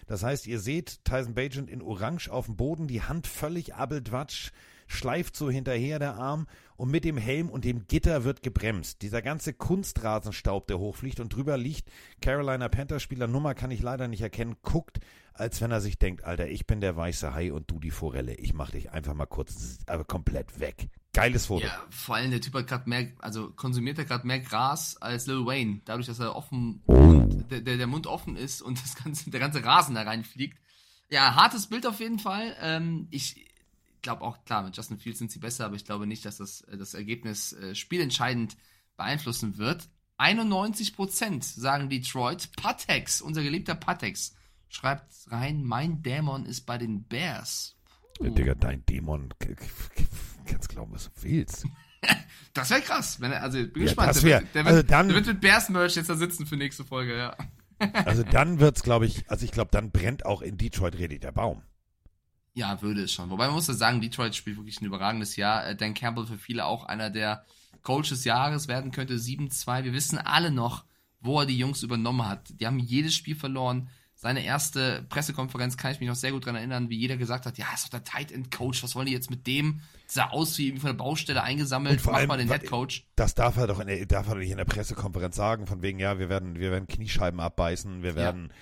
[0.07, 4.51] Das heißt, ihr seht Tyson Bagent in Orange auf dem Boden, die Hand völlig abeltwatsch,
[4.93, 9.03] schleift so hinterher der Arm und mit dem Helm und dem Gitter wird gebremst.
[9.03, 11.89] Dieser ganze Kunstrasenstaub, der hochfliegt und drüber liegt
[12.21, 15.01] Carolina Panthers Spieler Nummer kann ich leider nicht erkennen, guckt,
[15.35, 18.35] als wenn er sich denkt, Alter, ich bin der weiße Hai und du die Forelle.
[18.35, 20.89] Ich mach dich einfach mal kurz, aber komplett weg.
[21.15, 21.67] Geiles Foto.
[21.67, 25.27] Ja, vor allem der Typ hat gerade mehr, also konsumiert er gerade mehr Gras als
[25.27, 26.83] Lil Wayne, dadurch, dass er offen,
[27.51, 30.59] der, der, der Mund offen ist und das ganze, der ganze Rasen da reinfliegt.
[31.11, 32.57] Ja, hartes Bild auf jeden Fall.
[32.61, 33.52] Ähm, ich
[34.03, 36.61] glaube auch, klar, mit Justin Fields sind sie besser, aber ich glaube nicht, dass das,
[36.63, 38.57] äh, das Ergebnis äh, spielentscheidend
[38.97, 39.89] beeinflussen wird.
[40.19, 42.51] 91% sagen Detroit.
[42.57, 44.35] Patex, unser geliebter Patex,
[44.69, 47.77] schreibt rein, mein Dämon ist bei den Bears.
[48.21, 49.33] Ja, Digga, dein Dämon,
[50.47, 51.65] kannst glauben, was du willst.
[52.55, 53.19] Das wäre krass.
[53.21, 54.11] Wenn er, also ich bin Ja, gespannt.
[54.11, 56.45] das der, wär- wird, der, also wird, dann- der wird mit Bears-Merch jetzt da sitzen
[56.47, 57.37] für nächste Folge, ja.
[58.05, 61.33] Also dann wird's, glaube ich, also ich glaube, dann brennt auch in Detroit richtig der
[61.33, 61.63] Baum.
[62.55, 63.31] Ja, würde es schon.
[63.31, 65.67] Wobei man muss ja sagen, Detroit spielt wirklich ein überragendes Jahr.
[65.67, 67.45] Äh, Dan Campbell für viele auch einer der
[67.83, 69.15] Coach des Jahres werden könnte.
[69.15, 69.85] 7-2.
[69.85, 70.85] Wir wissen alle noch,
[71.21, 72.53] wo er die Jungs übernommen hat.
[72.61, 73.89] Die haben jedes Spiel verloren.
[74.15, 77.59] Seine erste Pressekonferenz kann ich mich noch sehr gut dran erinnern, wie jeder gesagt hat,
[77.59, 79.81] ja, ist doch der Tight End Coach, was wollen die jetzt mit dem?
[80.07, 83.05] Sah aus wie von der Baustelle eingesammelt, Und vor mach allem, mal den Head Coach.
[83.17, 85.83] Das darf er doch in der, darf er doch nicht in der Pressekonferenz sagen, von
[85.83, 88.53] wegen, ja, wir werden, wir werden Kniescheiben abbeißen, wir werden.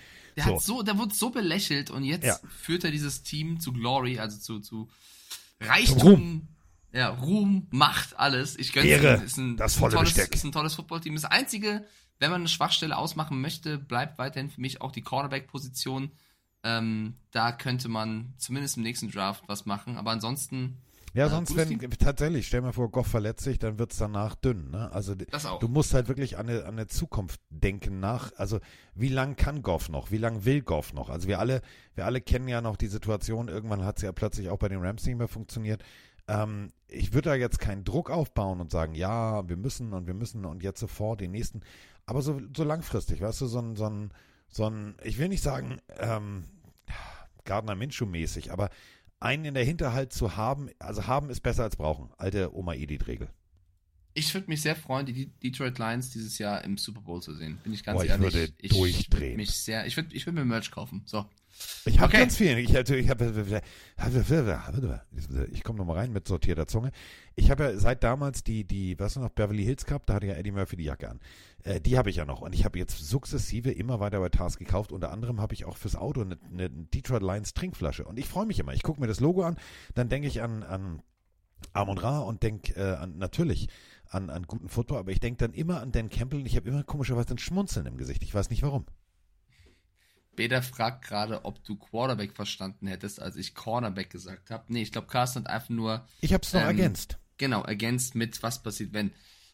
[0.41, 0.55] Der so.
[0.57, 2.38] hat so, der wurde so belächelt und jetzt Ja.
[2.62, 4.88] führt er dieses Team zu Glory, also zu, zu
[5.61, 6.01] Reichtum.
[6.01, 6.49] Ruhm.
[6.93, 8.59] Ja, Ruhm, Macht, alles.
[8.59, 9.22] Ich gönn's Ehre.
[9.22, 10.34] Ist ein, das ist ein volle tolles, Besteck.
[10.34, 11.14] ist ein tolles Footballteam.
[11.14, 11.86] Das einzige,
[12.18, 16.11] wenn man eine Schwachstelle ausmachen möchte, bleibt weiterhin für mich auch die Cornerback-Position.
[16.64, 20.78] Ähm, da könnte man zumindest im nächsten Draft was machen, aber ansonsten
[21.12, 24.92] Ja, sonst, wenn, tatsächlich, stell mir vor, Goff verletzt sich, dann wird's danach dünn, ne?
[24.92, 28.61] Also, du musst halt wirklich an eine, an eine Zukunft denken nach, also,
[28.94, 30.12] wie lang kann Goff noch?
[30.12, 31.11] Wie lang will Goff noch?
[31.11, 31.62] Also, wir alle,
[31.94, 35.04] wir alle kennen ja noch die Situation, irgendwann hat's ja plötzlich auch bei den Rams
[35.04, 35.82] nicht mehr funktioniert.
[36.28, 40.14] Ähm, ich würde da jetzt keinen Druck aufbauen und sagen, ja, wir müssen und wir
[40.14, 41.62] müssen und jetzt sofort den nächsten,
[42.06, 44.12] aber so, so langfristig, weißt du, so ein, so ein,
[44.48, 46.44] so ein, ich will nicht sagen, ähm,
[47.44, 48.70] Gardner Minshew mäßig, aber
[49.20, 52.10] einen in der Hinterhalt zu haben, also haben ist besser als brauchen.
[52.16, 53.28] Alte Oma Edith-Regel.
[54.14, 57.34] Ich würde mich sehr freuen, die De- Detroit Lions dieses Jahr im Super Bowl zu
[57.34, 57.58] sehen.
[57.62, 58.34] Bin ich ganz Boah, ich ehrlich.
[58.34, 59.36] würde würd durchdrehen.
[59.36, 61.02] Mich sehr, ich würde ich würd mir Merch kaufen.
[61.04, 61.26] So.
[61.84, 62.18] Ich habe Okay.
[62.18, 62.58] ganz viel.
[62.58, 63.11] Ich, ich,
[65.52, 66.90] ich komme nochmal rein mit sortierter Zunge.
[67.36, 70.34] Ich habe ja seit damals die, die, was noch, Beverly Hills Cup, da hatte ja
[70.34, 71.20] Eddie Murphy die Jacke an.
[71.64, 72.40] Äh, die habe ich ja noch.
[72.40, 74.92] Und ich habe jetzt sukzessive immer weiter bei Tars gekauft.
[74.92, 78.04] Unter anderem habe ich auch fürs Auto eine, eine Detroit Lions Trinkflasche.
[78.04, 78.74] Und ich freue mich immer.
[78.74, 79.56] Ich gucke mir das Logo an,
[79.94, 81.02] dann denke ich an, an
[81.72, 83.68] Amon Ra und denke äh, an, natürlich
[84.08, 86.68] an, an guten Football, aber ich denke dann immer an Dan Campbell und ich habe
[86.68, 88.22] immer komischerweise ein Schmunzeln im Gesicht.
[88.22, 88.86] Ich weiß nicht warum.
[90.37, 94.64] Beda fragt gerade, ob du Quarterback verstanden hättest, als ich Cornerback gesagt habe.
[94.68, 97.18] Nee, ich glaube, Carsten hat einfach nur, Ich habe es noch Ähm, ergänzt.
[97.39, 99.12] genau, ergänzt mit, was passiert, wenn.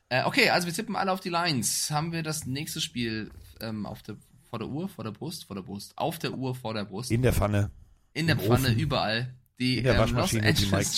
[0.09, 1.91] Äh, okay, also wir tippen alle auf die Lions.
[1.91, 4.17] Haben wir das nächste Spiel ähm, auf der,
[4.49, 7.11] vor der Uhr, vor der Brust, vor der Brust, auf der Uhr, vor der Brust,
[7.11, 7.71] In der Pfanne,
[8.13, 9.35] in der Pfanne, Ofen, überall.
[9.59, 10.91] Die in der ähm, Waschmaschine, die, Mike,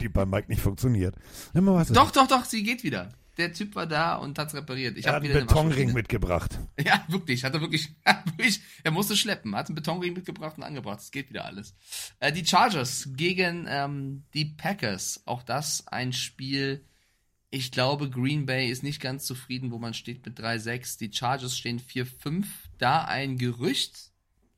[0.00, 1.14] die bei Mike nicht funktioniert.
[1.52, 3.10] Doch, doch, doch, sie geht wieder.
[3.36, 4.96] Der Typ war da und hat's repariert.
[4.96, 6.58] Ich er habe hat einen Betonring mitgebracht.
[6.82, 7.88] Ja, wirklich, hat er wirklich,
[8.24, 11.74] wirklich, er musste schleppen, hat einen Betonring mitgebracht und angebracht, es geht wieder alles.
[12.20, 16.84] Äh, die Chargers gegen ähm, die Packers, auch das ein Spiel,
[17.50, 21.56] ich glaube, Green Bay ist nicht ganz zufrieden, wo man steht mit 3-6, die Chargers
[21.56, 22.44] stehen 4-5,
[22.78, 24.12] da ein Gerücht,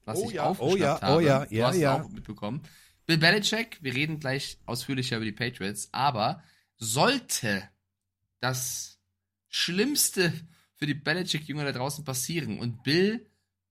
[0.04, 2.02] was Oh ich ja, aufgeschnappt oh ja, oh habe, ja, du ja, hast ja.
[2.02, 2.62] auch mitbekommen.
[3.06, 6.42] Bill Belichick, wir reden gleich ausführlicher über die Patriots, aber
[6.76, 7.62] sollte
[8.40, 8.98] das
[9.48, 10.32] Schlimmste
[10.74, 13.26] für die Belichick-Jünger da draußen passieren und Bill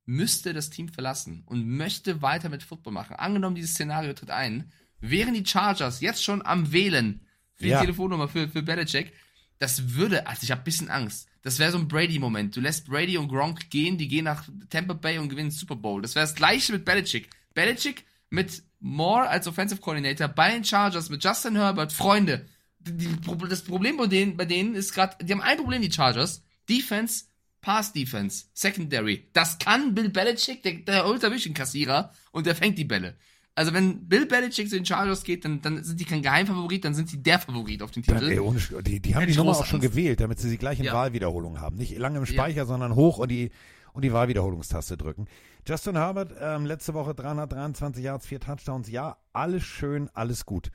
[0.05, 3.15] müsste das Team verlassen und möchte weiter mit Football machen.
[3.17, 7.79] Angenommen, dieses Szenario tritt ein, wären die Chargers jetzt schon am Wählen für Ja.
[7.79, 9.13] die Telefonnummer für, für Belichick.
[9.59, 11.27] Das würde, also ich habe ein bisschen Angst.
[11.41, 12.55] Das wäre so ein Brady-Moment.
[12.55, 16.01] Du lässt Brady und Gronk gehen, die gehen nach Tampa Bay und gewinnen Super Bowl.
[16.01, 17.29] Das wäre das gleiche mit Belichick.
[17.53, 22.47] Belichick mit Moore als Offensive Coordinator bei den Chargers mit Justin Herbert, Freunde.
[22.91, 23.09] Die,
[23.49, 26.43] das Problem bei denen, bei denen ist gerade, die haben ein Problem, die Chargers.
[26.69, 27.25] Defense,
[27.61, 29.27] Pass Defense, Secondary.
[29.33, 33.15] Das kann Bill Belichick, der, der holt da einen Kassierer und der fängt die Bälle.
[33.55, 36.93] Also wenn Bill Belichick zu den Chargers geht, dann, dann sind die kein Geheimfavorit, dann
[36.93, 38.31] sind sie der Favorit auf den Dann, Titel.
[38.31, 39.89] ey, ohne, die, die haben Hätte die Nummer auch schon Angst.
[39.91, 40.93] gewählt, damit sie die gleichen Ja.
[40.93, 41.75] Wahlwiederholungen haben.
[41.77, 43.49] Nicht lange im Speicher, sondern hoch und die,
[43.93, 45.25] und die Wahlwiederholungstaste drücken.
[45.67, 48.89] Justin Herbert, ähm, letzte Woche 323 Yards, vier Touchdowns.
[48.91, 50.69] Ja, alles schön, alles gut.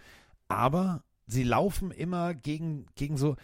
[0.48, 3.36] Aber sie laufen immer gegen, gegen so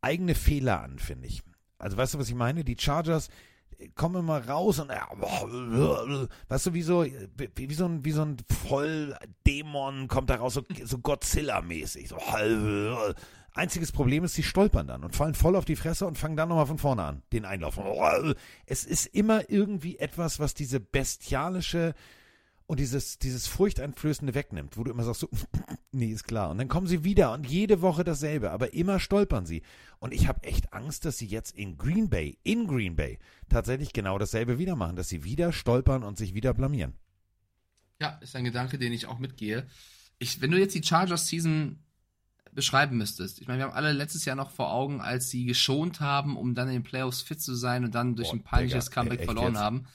[0.00, 1.42] eigene Fehler an, finde ich.
[1.78, 2.64] Also weißt du, was ich meine?
[2.64, 3.28] Die Chargers
[3.94, 5.08] kommen immer raus und ja,
[6.48, 8.36] weißt du, wie so, wie, wie so ein, wie so ein
[8.68, 12.08] Volldämon kommt da raus, so, so Godzilla-mäßig.
[12.08, 12.18] So,
[13.52, 16.48] einziges Problem ist, sie stolpern dann und fallen voll auf die Fresse und fangen dann
[16.48, 17.78] nochmal von vorne an, den Einlauf.
[18.66, 21.94] Es ist immer irgendwie etwas, was diese bestialische
[22.66, 25.28] und dieses, dieses Furchteinflößende wegnimmt, wo du immer sagst, so,
[25.92, 26.50] nee, ist klar.
[26.50, 29.62] Und dann kommen sie wieder und jede Woche dasselbe, aber immer stolpern sie.
[29.98, 33.92] Und ich habe echt Angst, dass sie jetzt in Green Bay, in Green Bay, tatsächlich
[33.92, 36.94] genau dasselbe wieder machen, dass sie wieder stolpern und sich wieder blamieren.
[38.00, 39.66] Ja, ist ein Gedanke, den ich auch mitgehe.
[40.18, 41.78] Ich, wenn du jetzt die Chargers-Season
[42.52, 46.00] beschreiben müsstest, ich meine, wir haben alle letztes Jahr noch vor Augen, als sie geschont
[46.00, 48.86] haben, um dann in den Playoffs fit zu sein und dann durch Boah, ein peinliches
[48.86, 49.62] Digga, Comeback verloren jetzt?
[49.62, 49.86] haben.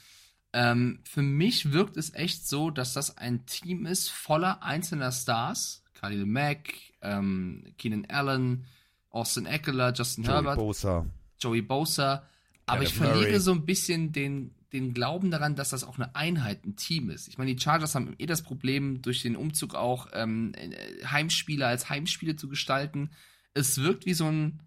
[0.52, 5.84] Ähm, für mich wirkt es echt so, dass das ein Team ist voller einzelner Stars.
[5.94, 6.72] Khalil Mack,
[7.02, 8.64] ähm, Keenan Allen,
[9.10, 10.56] Austin Eckler, Justin Joey Herbert.
[10.56, 11.06] Bosa.
[11.38, 12.24] Joey Bosa.
[12.66, 13.40] Aber Kenneth ich verliere Murray.
[13.40, 17.28] so ein bisschen den, den Glauben daran, dass das auch eine Einheit, ein Team ist.
[17.28, 21.66] Ich meine, die Chargers haben eh das Problem, durch den Umzug auch ähm, äh, Heimspiele
[21.66, 23.10] als Heimspiele zu gestalten.
[23.54, 24.60] Es wirkt wie so ein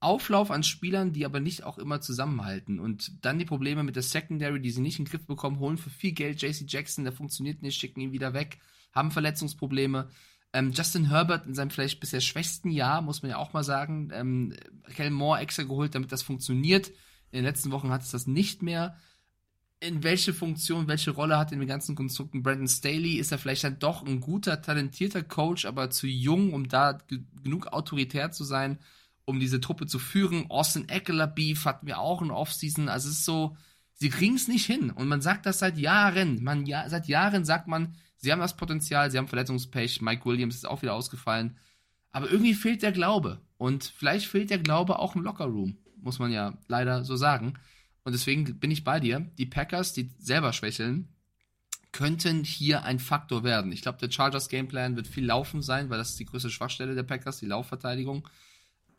[0.00, 2.80] Auflauf an Spielern, die aber nicht auch immer zusammenhalten.
[2.80, 5.76] Und dann die Probleme mit der Secondary, die sie nicht in den Griff bekommen, holen
[5.76, 8.58] für viel Geld JC Jackson, der funktioniert nicht, schicken ihn wieder weg,
[8.92, 10.08] haben Verletzungsprobleme.
[10.54, 14.10] Ähm, Justin Herbert in seinem vielleicht bisher schwächsten Jahr, muss man ja auch mal sagen,
[14.12, 14.54] ähm,
[14.94, 16.88] Kel Moore extra geholt, damit das funktioniert.
[16.88, 18.96] In den letzten Wochen hat es das nicht mehr.
[19.80, 23.18] In welche Funktion, welche Rolle hat in den ganzen Konstrukten Brandon Staley?
[23.18, 27.20] Ist er vielleicht dann doch ein guter, talentierter Coach, aber zu jung, um da ge
[27.42, 28.78] genug autoritär zu sein,
[29.30, 30.50] um diese Truppe zu führen?
[30.50, 32.88] Austin Eckler Beef hatten wir auch in Offseason.
[32.88, 33.56] Also es ist so,
[33.94, 34.90] sie kriegen es nicht hin.
[34.90, 36.42] Und man sagt das seit Jahren.
[36.42, 40.02] Man, ja, seit Jahren sagt man, sie haben das Potenzial, sie haben Verletzungspech.
[40.02, 41.56] Mike Williams ist auch wieder ausgefallen.
[42.12, 43.40] Aber irgendwie fehlt der Glaube.
[43.56, 47.54] Und vielleicht fehlt der Glaube auch im Lockerroom, muss man ja leider so sagen.
[48.04, 49.20] Und deswegen bin ich bei dir.
[49.38, 51.08] Die Packers, die selber schwächeln,
[51.92, 53.72] könnten hier ein Faktor werden.
[53.72, 56.94] Ich glaube, der Chargers Gameplan wird viel Laufen sein, weil das ist die größte Schwachstelle
[56.94, 58.26] der Packers, die Laufverteidigung.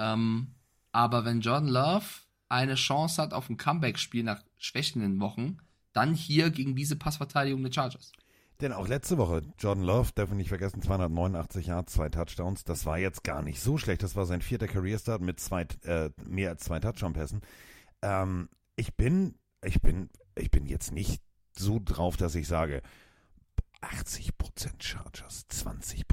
[0.02, 0.56] Ähm,
[0.92, 2.06] aber wenn Jordan Love
[2.50, 5.58] eine Chance hat auf ein Comeback-Spiel nach schwächenden Wochen,
[5.94, 8.12] dann hier gegen diese Passverteidigung der Chargers.
[8.60, 12.64] Denn auch letzte Woche, Jordan Love, darf man nicht vergessen, 289 Yards, zwei Touchdowns.
[12.64, 14.04] Das war jetzt gar nicht so schlecht.
[14.04, 17.42] Das war sein vierter Career-Start mit zwei, äh, mehr als zwei Touchdown-Pässen.
[18.02, 21.22] Ähm, ich bin, ich bin, ich bin jetzt nicht
[21.58, 22.82] so drauf, dass ich sage,
[23.82, 24.32] 80%
[24.80, 26.04] Chargers, 20%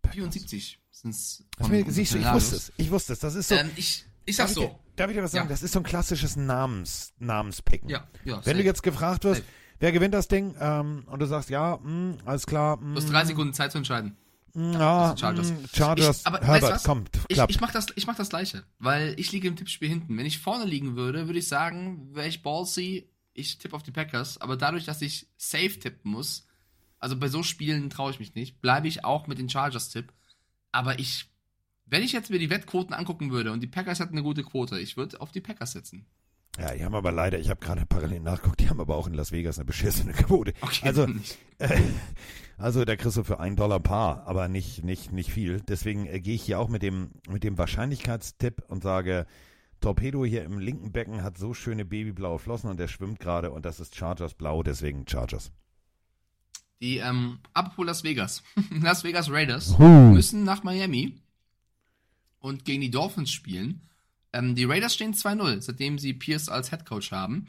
[0.00, 0.14] Packers.
[0.14, 2.72] 74 du Siehst du, ich wusste es.
[2.76, 3.18] Ich wusste es.
[3.20, 3.54] Das ist so.
[3.54, 4.60] Ähm, ich, ich sag darf, ich, so.
[4.68, 5.46] dir- darf ich dir was sagen?
[5.46, 5.50] Ja.
[5.50, 7.88] Das ist so ein klassisches Namens, Namenspicken.
[7.88, 8.36] Ja, ja.
[8.44, 8.62] Wenn du safe.
[8.62, 9.52] jetzt gefragt wirst, Safe.
[9.80, 13.10] wer gewinnt das Ding, ähm, und du sagst, ja, mh, alles klar, mh, Du hast
[13.12, 14.16] drei Sekunden Zeit zu entscheiden.
[14.54, 15.52] Ja, Das sind Chargers.
[15.72, 16.84] Chargers, Ich- aber weißt Herbert, du was?
[16.84, 20.16] kommt, Ich, ich mach das, ich mach das Gleiche, weil ich liege im Tippspiel hinten.
[20.18, 23.92] Wenn ich vorne liegen würde, würde ich sagen, wäre ich ballsy, ich tippe auf die
[23.92, 26.46] Packers, aber dadurch, dass ich safe tippen muss,
[26.98, 30.12] also bei so Spielen traue ich mich nicht, bleibe ich auch mit den Chargers-Tipp.
[30.72, 31.26] Aber ich,
[31.86, 34.80] wenn ich jetzt mir die Wettquoten angucken würde und die Packers hätten eine gute Quote,
[34.80, 36.06] ich würde auf die Packers setzen.
[36.58, 39.14] ja, die haben aber leider, ich habe gerade parallel nachgeguckt, die haben aber auch in
[39.14, 40.54] Las Vegas eine beschissene Quote.
[40.62, 41.06] Okay, also,
[41.58, 41.80] äh,
[42.56, 45.60] also da kriegst du für einen Dollar Paar, aber nicht, nicht, nicht viel.
[45.60, 49.26] Deswegen äh, gehe ich hier auch mit dem, mit dem Wahrscheinlichkeitstipp und sage,
[49.82, 53.66] Torpedo hier im linken Becken hat so schöne babyblaue Flossen und der schwimmt gerade und
[53.66, 55.52] das ist Chargers blau, deswegen Chargers.
[56.82, 58.42] Die, ähm, apropos Las Vegas.
[58.82, 60.12] Las Vegas Raiders Huh.
[60.12, 61.16] müssen nach Miami
[62.40, 63.82] und gegen die Dolphins spielen.
[64.32, 67.46] Ähm, die Raiders stehen 2-0, seitdem sie Pierce als Head Coach haben.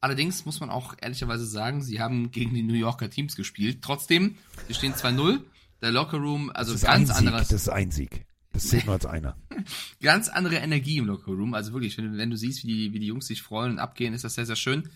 [0.00, 3.78] Allerdings muss man auch ehrlicherweise sagen, sie haben gegen die New Yorker Teams gespielt.
[3.80, 4.36] Trotzdem,
[4.68, 5.40] sie stehen 2-0.
[5.80, 8.24] Der Lockerroom, also das ist ganz ein anderes, das ist ein Sieg.
[8.52, 9.36] Das zählt nur als einer.
[10.02, 11.54] ganz andere Energie im Lockerroom.
[11.54, 14.14] Also wirklich, wenn, wenn du siehst, wie die, wie die Jungs sich freuen und abgehen,
[14.14, 14.88] ist das sehr, sehr schön.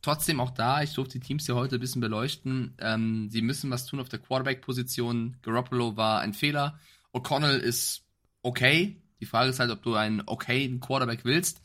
[0.00, 2.74] Trotzdem auch da, ich durfte die Teams hier heute ein bisschen beleuchten.
[2.78, 5.36] Ähm, sie müssen was tun auf der Quarterback-Position.
[5.42, 6.78] Garoppolo war ein Fehler.
[7.12, 8.02] O'Connell ist
[8.42, 9.02] okay.
[9.20, 11.60] Die Frage ist halt, ob du einen okayen Quarterback willst.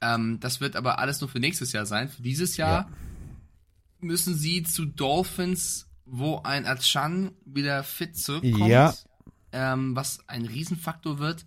[0.00, 2.08] Ähm, das wird aber alles nur für nächstes Jahr sein.
[2.08, 2.90] Für dieses Jahr
[4.00, 8.70] müssen sie zu Dolphins, wo ein Achan wieder fit zurückkommt.
[8.70, 8.94] Ja.
[9.52, 11.44] Ähm, was ein Riesenfaktor wird.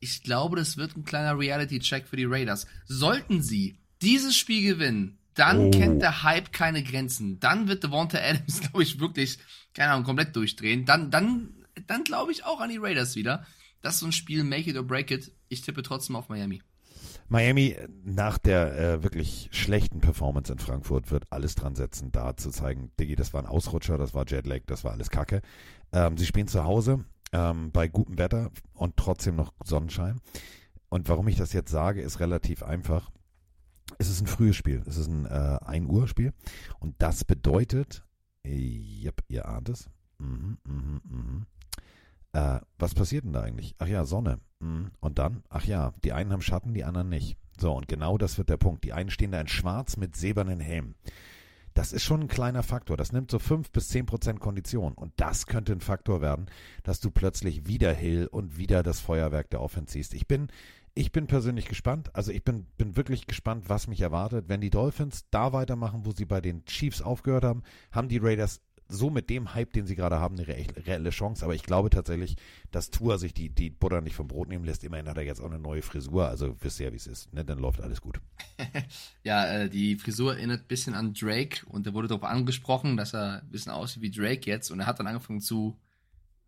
[0.00, 2.66] Ich glaube, das wird ein kleiner Reality-Check für die Raiders.
[2.86, 5.70] Sollten sie dieses Spiel gewinnen, dann Oh.
[5.70, 7.38] kennt der Hype keine Grenzen.
[7.40, 9.38] Dann wird Devonta Adams, glaube ich, wirklich,
[9.74, 10.84] keine Ahnung, komplett durchdrehen.
[10.84, 11.50] Dann, dann,
[11.86, 13.44] dann glaube ich auch an die Raiders wieder.
[13.80, 15.32] Das ist so ein Spiel, make it or break it.
[15.48, 16.62] Ich tippe trotzdem auf Miami.
[17.28, 22.50] Miami nach der äh, wirklich schlechten Performance in Frankfurt wird alles dran setzen, da zu
[22.50, 25.42] zeigen, Diggi, das war ein Ausrutscher, das war Jetlag, das war alles Kacke.
[25.92, 30.20] Ähm, sie spielen zu Hause ähm, bei gutem Wetter und trotzdem noch Sonnenschein.
[30.88, 33.10] Und warum ich das jetzt sage, ist relativ einfach.
[33.96, 36.32] Es ist ein frühes Spiel, es ist ein äh, 1 Uhr Spiel
[36.78, 38.04] und das bedeutet,
[38.44, 39.88] yep, ihr ahnt es.
[40.18, 41.46] Mhm, mhm, mhm.
[42.32, 43.74] Äh, was passiert denn da eigentlich?
[43.78, 44.40] Ach ja, Sonne.
[44.60, 44.90] Mhm.
[45.00, 45.42] Und dann?
[45.48, 47.36] Ach ja, die einen haben Schatten, die anderen nicht.
[47.58, 48.84] So, und genau das wird der Punkt.
[48.84, 50.94] Die einen stehen da in schwarz mit silbernen Helmen.
[51.74, 52.96] das ist schon ein kleiner Faktor.
[52.96, 54.94] Das nimmt so 5 bis 10 Prozent Kondition.
[54.94, 56.46] Und das könnte ein Faktor werden,
[56.82, 60.14] dass du plötzlich wieder Hill und wieder das Feuerwerk der Offense siehst.
[60.14, 60.48] Ich bin,
[60.98, 62.10] ich bin persönlich gespannt.
[62.16, 64.46] Also ich bin, bin wirklich gespannt, was mich erwartet.
[64.48, 68.60] Wenn die Dolphins da weitermachen, wo sie bei den Chiefs aufgehört haben, haben die Raiders
[68.88, 71.44] so mit dem Hype, den sie gerade haben, eine re reelle Chance.
[71.44, 72.34] Aber ich glaube tatsächlich,
[72.72, 74.82] dass Tour sich die, die Butter nicht vom Brot nehmen lässt.
[74.82, 76.26] Immerhin hat er jetzt auch eine neue Frisur.
[76.26, 77.32] Also wisst ihr, wie es ist.
[77.32, 77.44] Ne?
[77.44, 78.20] Dann läuft alles gut.
[79.22, 83.14] ja, äh, die Frisur erinnert ein bisschen an Drake und er wurde darauf angesprochen, dass
[83.14, 84.72] er ein bisschen aussieht wie Drake jetzt.
[84.72, 85.78] Und er hat dann angefangen zu,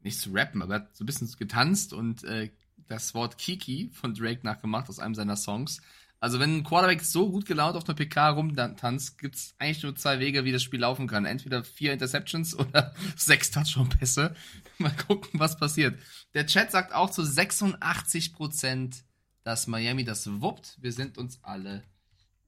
[0.01, 2.51] nicht zu rappen, aber er hat so ein bisschen getanzt und äh,
[2.91, 5.81] das Wort Kiki von Drake nachgemacht aus einem seiner Songs.
[6.19, 9.97] Also wenn ein Quarterback so gut gelaunt auf einer PK rumtanzt, gibt es eigentlich nur
[9.97, 11.25] zwei Wege, wie das Spiel laufen kann.
[11.25, 14.35] Entweder vier Interceptions oder sechs Touchdown-Pässe.
[14.79, 15.99] Mal gucken, was passiert.
[16.35, 19.05] Der Chat sagt auch zu 86 Prozent,
[19.45, 20.77] dass Miami das wuppt.
[20.81, 21.85] Wir sind uns alle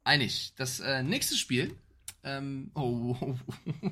[0.05, 0.53] einig.
[0.57, 1.75] Das äh, nächste Spiel.
[2.25, 3.39] Ähm, oh, oh,
[3.83, 3.91] oh.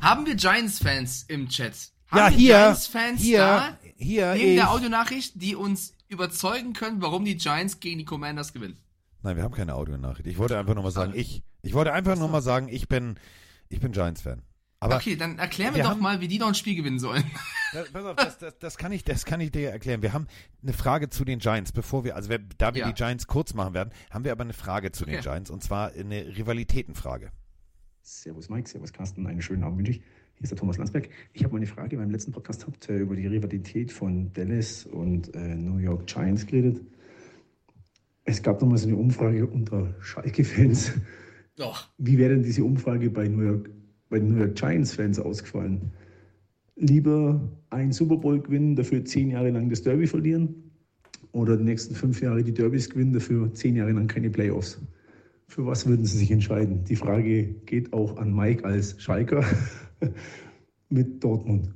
[0.00, 1.90] haben wir Giants-Fans im Chat?
[2.10, 3.78] Haben ja, wir hier, Giants-Fans hier, da?
[3.96, 4.54] hier, Neben ich.
[4.56, 8.78] der Audionachricht, die uns überzeugen können, warum die Giants gegen die Commanders gewinnen.
[9.22, 10.26] Nein, wir haben keine Audionachricht.
[10.26, 13.16] Ich wollte einfach nur mal sagen, ich, ich wollte einfach nur mal sagen, ich bin,
[13.68, 14.42] ich bin Giants-Fan.
[14.82, 16.98] Aber okay, dann erklär mir wir doch haben- mal, wie die noch ein Spiel gewinnen
[16.98, 17.24] sollen.
[17.72, 20.02] Das, pass auf, das, das, das, kann ich, das kann ich dir erklären.
[20.02, 20.26] Wir haben
[20.60, 22.88] eine Frage zu den Giants, bevor wir, also wir, da wir Ja.
[22.88, 25.22] die Giants kurz machen werden, haben wir aber eine Frage zu den Okay.
[25.22, 27.30] Giants und zwar eine Rivalitätenfrage.
[28.02, 30.02] Servus Mike, Servus Carsten, einen schönen Abend wünsche ich.
[30.40, 31.10] Hier ist der Thomas Landsberg.
[31.34, 34.86] Ich habe mal eine Frage beim letzten Podcast habt ihr über die Rivalität von Dallas
[34.86, 36.80] und äh, New York Giants geredet.
[38.24, 40.94] Es gab noch mal so eine Umfrage unter Schalke-Fans.
[41.56, 41.90] Doch.
[41.98, 43.68] Wie wäre denn diese Umfrage bei New York,
[44.08, 45.92] bei New York Giants-Fans ausgefallen?
[46.74, 50.70] Lieber einen Super Bowl gewinnen, dafür zehn Jahre lang das Derby verlieren?
[51.32, 54.80] Oder die nächsten fünf Jahre die Derbys gewinnen, dafür zehn Jahre lang keine Playoffs?
[55.48, 56.84] Für was würden Sie sich entscheiden?
[56.84, 59.44] Die Frage geht auch an Mike als Schalker
[60.88, 61.74] mit Dortmund.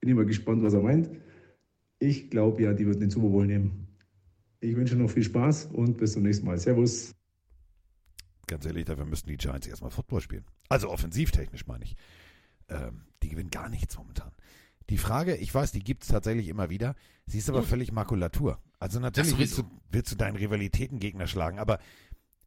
[0.00, 1.10] Bin immer gespannt, was er meint.
[1.98, 3.88] Ich glaube ja, die würden den Super Bowl nehmen.
[4.60, 6.58] Ich wünsche noch viel Spaß und bis zum nächsten Mal.
[6.58, 7.14] Servus.
[8.46, 10.44] Ganz ehrlich, dafür müssten die Giants erstmal Football spielen.
[10.68, 11.96] Also offensivtechnisch meine ich.
[12.68, 14.32] Ähm, die gewinnen gar nichts momentan.
[14.90, 16.94] Die Frage, ich weiß, die gibt es tatsächlich immer wieder.
[17.26, 18.58] Sie ist aber völlig Makulatur.
[18.78, 21.78] Also natürlich willst du, willst du deinen Rivalitätengegner schlagen, aber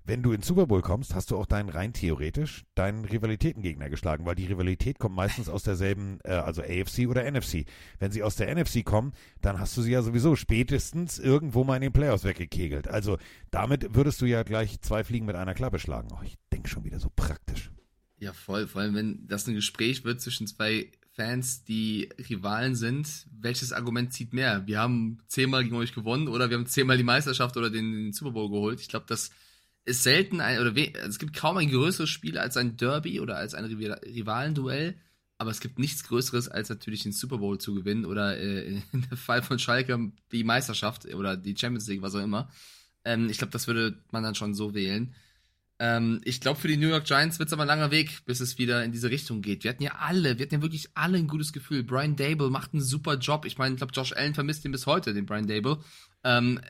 [0.07, 4.25] wenn du ins Super Bowl kommst, hast du auch deinen rein theoretisch deinen Rivalitätengegner geschlagen,
[4.25, 7.65] weil die Rivalität kommt meistens aus derselben, äh, also AFC oder NFC.
[7.99, 11.75] Wenn sie aus der NFC kommen, dann hast du sie ja sowieso spätestens irgendwo mal
[11.75, 12.87] in den Playoffs weggekegelt.
[12.87, 13.17] Also
[13.51, 16.07] damit würdest du ja gleich zwei Fliegen mit einer Klappe schlagen.
[16.13, 17.71] Oh, ich denke schon wieder so praktisch.
[18.19, 18.67] Ja, voll.
[18.67, 24.13] Vor allem, wenn das ein Gespräch wird zwischen zwei Fans, die Rivalen sind, welches Argument
[24.13, 24.65] zieht mehr?
[24.67, 28.13] Wir haben zehnmal gegen euch gewonnen oder wir haben zehnmal die Meisterschaft oder den, den
[28.13, 28.79] Super Bowl geholt.
[28.79, 29.31] Ich glaube, das
[29.87, 33.37] ist selten ein, oder we, es gibt kaum ein größeres Spiel als ein Derby oder
[33.37, 34.95] als ein Rival- Rivalenduell.
[35.39, 39.05] Aber es gibt nichts Größeres, als natürlich den Super Bowl zu gewinnen oder äh, in
[39.09, 42.49] der Fall von Schalke die Meisterschaft oder die Champions League, was auch immer.
[43.05, 45.15] Ähm, ich glaube, das würde man dann schon so wählen.
[45.79, 48.41] Ähm, ich glaube, für die New York Giants wird es aber ein langer Weg, bis
[48.41, 49.63] es wieder in diese Richtung geht.
[49.63, 51.83] Wir hatten ja alle, wir hatten ja wirklich alle ein gutes Gefühl.
[51.83, 53.45] Brian Dable macht einen super Job.
[53.45, 55.77] Ich meine, ich glaube, Josh Allen vermisst ihn bis heute, den Brian Dable.
[56.25, 56.61] Ähm, äh,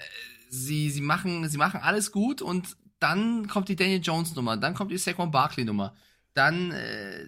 [0.50, 4.74] sie, sie, machen, sie machen alles gut und dann kommt die Daniel Jones Nummer, dann
[4.74, 5.96] kommt die Saquon Barkley Nummer,
[6.34, 7.26] dann äh,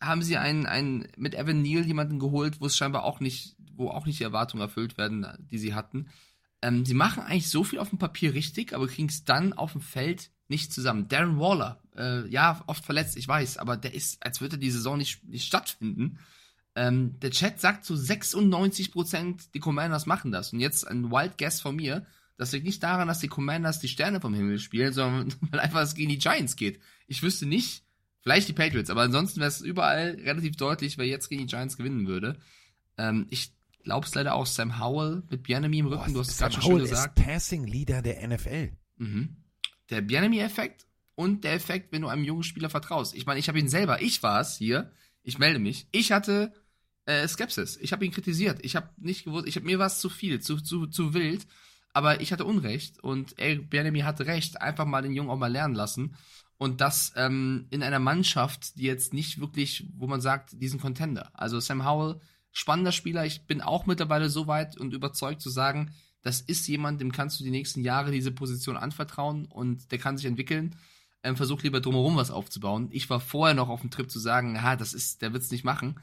[0.00, 3.88] haben sie einen, einen mit Evan Neal jemanden geholt, wo es scheinbar auch nicht, wo
[3.88, 6.08] auch nicht die Erwartungen erfüllt werden, die sie hatten.
[6.62, 9.72] Ähm, sie machen eigentlich so viel auf dem Papier richtig, aber kriegen es dann auf
[9.72, 11.08] dem Feld nicht zusammen.
[11.08, 14.96] Darren Waller, äh, ja, oft verletzt, ich weiß, aber der ist, als würde die Saison
[14.96, 16.18] nicht, nicht stattfinden.
[16.74, 20.52] Ähm, der Chat sagt zu 96%, die Commanders machen das.
[20.52, 22.06] Und jetzt ein Wild Guess von mir.
[22.36, 25.82] Das liegt nicht daran, dass die Commanders die Sterne vom Himmel spielen, sondern weil einfach
[25.82, 26.80] es gegen die Giants geht.
[27.06, 27.82] Ich wüsste nicht,
[28.20, 31.76] vielleicht die Patriots, aber ansonsten wäre es überall relativ deutlich, wer jetzt gegen die Giants
[31.76, 32.38] gewinnen würde.
[32.98, 33.52] Ähm, ich
[33.84, 34.46] glaube es leider auch.
[34.46, 37.18] Sam Howell mit Bianami im Rücken, du hast gerade schon schön Howell gesagt.
[37.18, 38.72] ist Passing Leader der NFL.
[38.96, 39.36] Mhm.
[39.90, 43.14] Der Bianami-Effekt und der Effekt, wenn du einem jungen Spieler vertraust.
[43.14, 44.90] Ich meine, ich habe ihn selber, ich war es hier,
[45.22, 45.88] ich melde mich.
[45.92, 46.52] Ich hatte
[47.06, 47.78] äh, Skepsis.
[47.80, 48.58] Ich habe ihn kritisiert.
[48.62, 51.46] Ich habe nicht gewusst, ich habe mir war es zu viel, zu, zu, zu wild.
[51.96, 54.60] Aber ich hatte Unrecht und Bianami hatte recht.
[54.60, 56.14] Einfach mal den Jungen auch mal lernen lassen.
[56.58, 61.30] Und das ähm, in einer Mannschaft, die jetzt nicht wirklich, wo man sagt, diesen Contender.
[61.32, 62.20] Also Sam Howell,
[62.52, 63.24] spannender Spieler.
[63.24, 65.90] Ich bin auch mittlerweile so weit und überzeugt zu sagen,
[66.20, 70.18] das ist jemand, dem kannst du die nächsten Jahre diese Position anvertrauen und der kann
[70.18, 70.76] sich entwickeln.
[71.22, 72.90] Ähm, versuch lieber drumherum was aufzubauen.
[72.92, 75.64] Ich war vorher noch auf dem Trip zu sagen, ha, das ist, der wird's nicht
[75.64, 75.98] machen.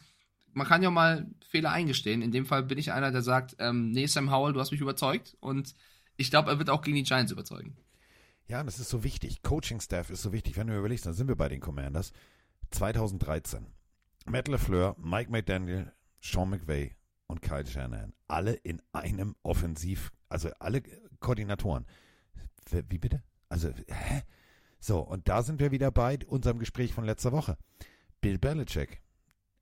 [0.54, 2.22] Man kann ja mal Fehler eingestehen.
[2.22, 4.82] In dem Fall bin ich einer, der sagt, ähm, nee, Sam Howell, du hast mich
[4.82, 5.76] überzeugt und
[6.18, 7.76] ich glaube, er wird auch gegen die Giants überzeugen.
[8.48, 9.42] Ja, das ist so wichtig.
[9.42, 10.58] Coaching-Staff ist so wichtig.
[10.58, 12.12] Wenn du überlegst, dann sind wir bei den Commanders.
[12.72, 13.68] 2013.
[14.26, 15.92] Matt LeFleur, Mike McDaniel,
[16.22, 16.96] Sean McVay
[17.28, 18.14] und Kyle Shanahan.
[18.28, 20.84] Alle in einem Offensiv, also alle
[21.20, 21.86] Koordinatoren.
[22.70, 23.24] Wie bitte?
[23.50, 24.24] Also, hä?
[24.80, 27.58] So, und da sind wir wieder bei unserem Gespräch von letzter Woche.
[28.22, 29.03] Bill Belichick.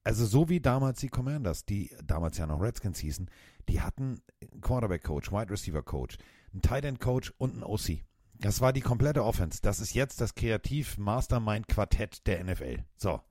[0.03, 3.29] Also so wie damals die Commanders, die damals ja noch Redskins hießen,
[3.69, 6.17] die hatten einen Quarterback-Coach, Wide Receiver-Coach,
[6.53, 8.03] einen Tight End-Coach und einen OC.
[8.39, 9.59] Das war die komplette Offense.
[9.61, 12.83] Das ist jetzt das Kreativ-Mastermind-Quartett der NFL.
[12.97, 13.21] So.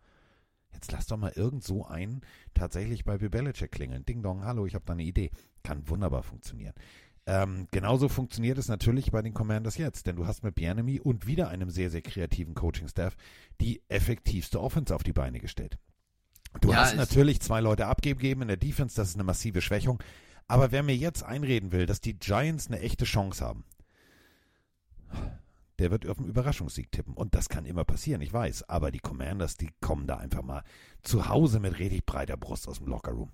[0.72, 2.20] Jetzt lass doch mal irgend so einen
[2.54, 4.06] tatsächlich bei Bill klingeln.
[4.06, 5.32] Ding dong, hallo, ich habe da eine Idee.
[5.64, 6.74] Kann wunderbar funktionieren.
[7.26, 11.26] Ähm, genauso funktioniert es natürlich bei den Commanders jetzt, denn du hast mit Bienemy und
[11.26, 13.16] wieder einem sehr, sehr kreativen Coaching-Staff
[13.60, 15.76] die effektivste Offense auf die Beine gestellt.
[16.60, 19.60] Du Ja, hast ich- natürlich zwei Leute abgegeben in der Defense, das ist eine massive
[19.60, 20.02] Schwächung.
[20.48, 23.64] Aber wer mir jetzt einreden will, dass die Giants eine echte Chance haben,
[25.78, 27.14] der wird auf einen Überraschungssieg tippen.
[27.14, 28.68] Und das kann immer passieren, ich weiß.
[28.68, 30.62] Aber die Commanders, die kommen da einfach mal
[31.02, 33.30] zu Hause mit richtig breiter Brust aus dem Lockerroom.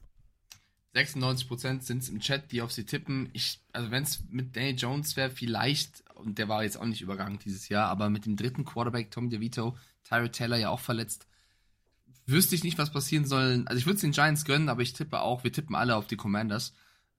[0.94, 3.28] 96% sind es im Chat, die auf sie tippen.
[3.32, 7.02] Ich, also wenn es mit Danny Jones wäre, vielleicht, und der war jetzt auch nicht
[7.02, 11.26] überragend dieses Jahr, aber mit dem dritten Quarterback, Tom DeVito, Tyrod Taylor ja auch verletzt,
[12.26, 13.62] wüsste ich nicht, was passieren soll.
[13.66, 16.06] Also ich würde es den Giants gönnen, aber ich tippe auch, wir tippen alle auf
[16.06, 16.74] die Commanders.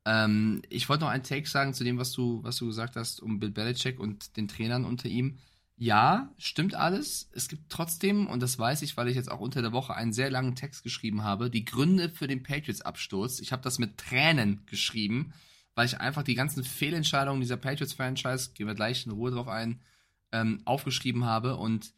[0.06, 3.22] Ähm, ich wollte noch einen Take sagen zu dem, was du, was du gesagt hast,
[3.22, 5.40] um Bill Belichick und den Trainern unter ihm.
[5.80, 7.30] Ja, stimmt alles.
[7.34, 10.12] Es gibt trotzdem, und das weiß ich, weil ich jetzt auch unter der Woche einen
[10.12, 13.40] sehr langen Text geschrieben habe, die Gründe für den Patriots-Absturz.
[13.40, 15.34] Ich habe das mit Tränen geschrieben,
[15.76, 19.80] weil ich einfach die ganzen Fehlentscheidungen dieser Patriots-Franchise, gehen wir gleich in Ruhe drauf ein,
[20.32, 21.58] ähm, aufgeschrieben habe.
[21.58, 21.94] Und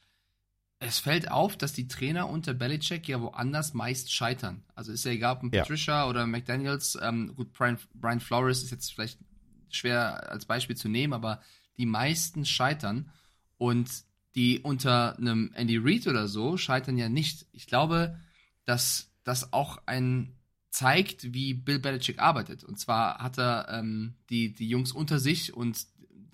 [0.79, 4.63] es fällt auf, dass die Trainer unter Belichick ja woanders meist scheitern.
[4.75, 5.61] Also ist ja egal, ob ein Ja.
[5.61, 9.19] Patricia oder McDaniels, ähm, gut, Brian, Brian Flores ist jetzt vielleicht
[9.69, 11.41] schwer als Beispiel zu nehmen, aber
[11.77, 13.11] die meisten scheitern
[13.57, 13.89] und
[14.35, 17.45] die unter einem Andy Reid oder so scheitern ja nicht.
[17.51, 18.17] Ich glaube,
[18.65, 20.35] dass das auch ein
[20.69, 22.63] zeigt, wie Bill Belichick arbeitet.
[22.63, 25.87] Und zwar hat er ähm, die, die Jungs unter sich und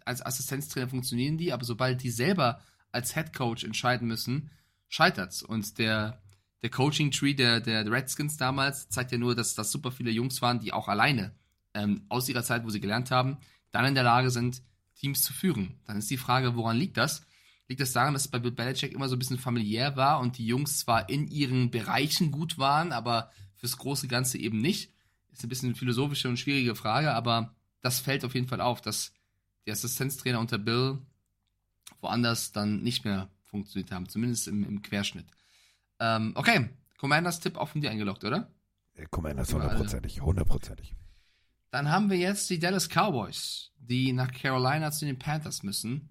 [0.04, 2.62] als Assistenztrainer funktionieren die, aber sobald die selber
[2.96, 4.50] als Head Coach entscheiden müssen,
[4.88, 5.44] scheitert's.
[5.44, 6.22] Und der,
[6.64, 10.42] der Coaching Tree der, der Redskins damals zeigt ja nur, dass das super viele Jungs
[10.42, 11.36] waren, die auch alleine
[11.74, 13.38] ähm, aus ihrer Zeit, wo sie gelernt haben,
[13.72, 14.64] dann in der Lage sind,
[14.96, 15.76] Teams zu führen.
[15.86, 17.24] Dann ist die Frage, woran liegt das?
[17.68, 20.38] Liegt das daran, dass es bei Bill Belichick immer so ein bisschen familiär war und
[20.38, 24.94] die Jungs zwar in ihren Bereichen gut waren, aber fürs große Ganze eben nicht?
[25.32, 28.82] Ist ein bisschen eine philosophische und schwierige Frage, aber das fällt auf jeden Fall auf,
[28.82, 29.12] dass
[29.66, 31.00] die Assistenztrainer unter Bill
[32.02, 35.26] woanders dann nicht mehr funktioniert haben, zumindest im, im Querschnitt.
[36.00, 38.52] Ähm, okay, Commanders Tipp auch von dir eingeloggt, oder?
[38.94, 40.96] Äh, Commanders hundertprozentig, hundertprozentig.
[41.72, 46.10] Dann haben wir jetzt die Dallas Cowboys, die nach Carolina zu den Panthers müssen.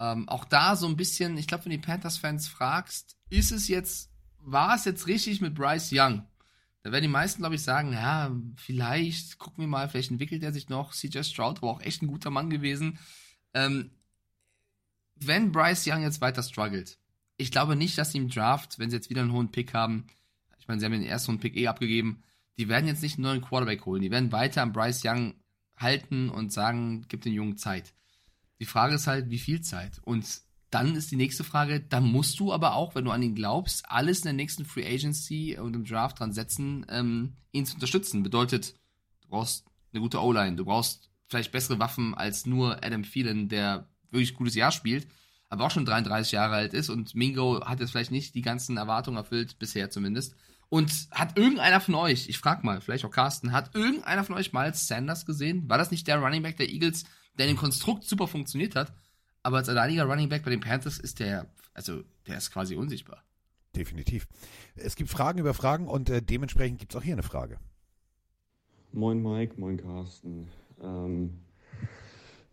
[0.00, 4.10] Ähm, auch da so ein bisschen, ich glaube, wenn die Panthers-Fans fragst, ist es jetzt,
[4.38, 6.24] war es jetzt richtig mit Bryce Young?
[6.82, 10.52] Da werden die meisten, glaube ich, sagen, ja, vielleicht, gucken wir mal, vielleicht entwickelt er
[10.52, 10.92] sich noch.
[10.92, 12.98] CJ Stroud war auch echt ein guter Mann gewesen.
[13.54, 13.90] Ähm,
[15.16, 16.98] wenn Bryce Young jetzt weiter struggelt,
[17.36, 20.06] ich glaube nicht, dass sie im Draft, wenn sie jetzt wieder einen hohen Pick haben,
[20.58, 22.22] ich meine, sie haben den ersten hohen Pick eh abgegeben,
[22.58, 24.02] die werden jetzt nicht einen neuen Quarterback holen.
[24.02, 25.34] Die werden weiter an Bryce Young
[25.76, 27.94] halten und sagen, gib den Jungen Zeit.
[28.60, 30.00] Die Frage ist halt, wie viel Zeit?
[30.04, 33.34] Und dann ist die nächste Frage, dann musst du aber auch, wenn du an ihn
[33.34, 37.74] glaubst, alles in der nächsten Free Agency und im Draft dran setzen, ähm, ihn zu
[37.74, 38.22] unterstützen.
[38.22, 38.74] Bedeutet,
[39.22, 43.88] du brauchst eine gute O-Line, du brauchst vielleicht bessere Waffen als nur Adam Thielen, der
[44.14, 45.06] wirklich gutes Jahr spielt,
[45.48, 48.76] aber auch schon 33 Jahre alt ist und Mingo hat jetzt vielleicht nicht die ganzen
[48.76, 50.34] Erwartungen erfüllt, bisher zumindest.
[50.70, 54.52] Und hat irgendeiner von euch, ich frag mal, vielleicht auch Carsten, hat irgendeiner von euch
[54.52, 55.68] Miles Sanders gesehen?
[55.68, 57.04] War das nicht der Running Back der Eagles,
[57.38, 58.92] der in dem Konstrukt super funktioniert hat?
[59.42, 63.22] Aber als alleiniger Running Back bei den Panthers ist der, also der ist quasi unsichtbar.
[63.76, 64.26] Definitiv.
[64.74, 67.58] Es gibt Fragen über Fragen und äh, dementsprechend gibt es auch hier eine Frage.
[68.92, 70.48] Moin Mike, moin Carsten.
[70.80, 71.40] Ähm,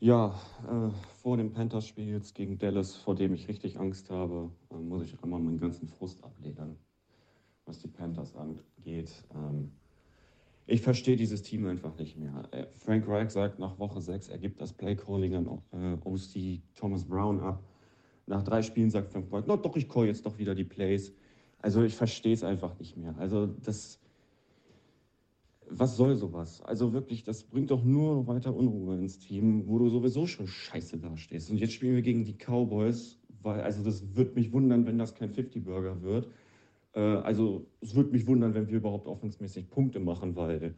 [0.02, 0.34] ja,
[0.68, 0.90] äh,
[1.22, 5.24] vor dem Panthers-Spiel jetzt gegen Dallas, vor dem ich richtig Angst habe, äh, muss ich
[5.24, 6.76] einmal meinen ganzen Frust abledern,
[7.66, 9.12] was die Panthers angeht.
[9.36, 9.72] Ähm,
[10.66, 12.48] ich verstehe dieses Team einfach nicht mehr.
[12.50, 17.06] Äh, Frank Reich sagt nach Woche 6, er gibt das Playcalling an äh, OC Thomas
[17.06, 17.64] Brown ab.
[18.26, 21.14] Nach drei Spielen sagt Frank Reich, na doch, ich call jetzt doch wieder die Plays.
[21.60, 23.16] Also ich verstehe es einfach nicht mehr.
[23.20, 24.01] Also das
[25.70, 26.62] was soll sowas?
[26.62, 30.98] Also wirklich, das bringt doch nur weiter Unruhe ins Team, wo du sowieso schon scheiße
[30.98, 31.50] dastehst.
[31.50, 35.16] Und jetzt spielen wir gegen die Cowboys, weil, also das wird mich wundern, wenn das
[35.16, 36.28] kein 50-Burger wird.
[36.94, 40.76] Äh, also es würde mich wundern, wenn wir überhaupt offensmäßig Punkte machen, weil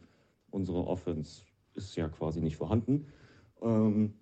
[0.50, 1.42] unsere Offense
[1.74, 3.06] ist ja quasi nicht vorhanden.
[3.62, 4.14] Ähm,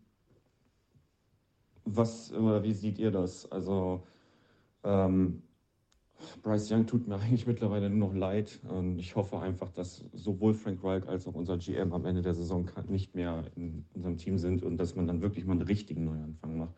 [1.85, 3.51] was oder wie seht ihr das?
[3.51, 4.05] Also
[4.85, 5.43] ähm,
[6.43, 8.61] Bryce Young tut mir eigentlich mittlerweile nur noch leid.
[8.69, 12.35] Und ich hoffe einfach, dass sowohl Frank Reich als auch unser GM am Ende der
[12.35, 16.05] Saison nicht mehr in unserem Team sind und dass man dann wirklich mal einen richtigen
[16.05, 16.75] Neuanfang macht.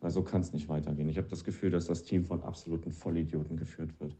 [0.00, 1.08] Weil so kann es nicht weitergehen.
[1.08, 4.16] Ich habe das Gefühl, dass das Team von absoluten Vollidioten geführt wird.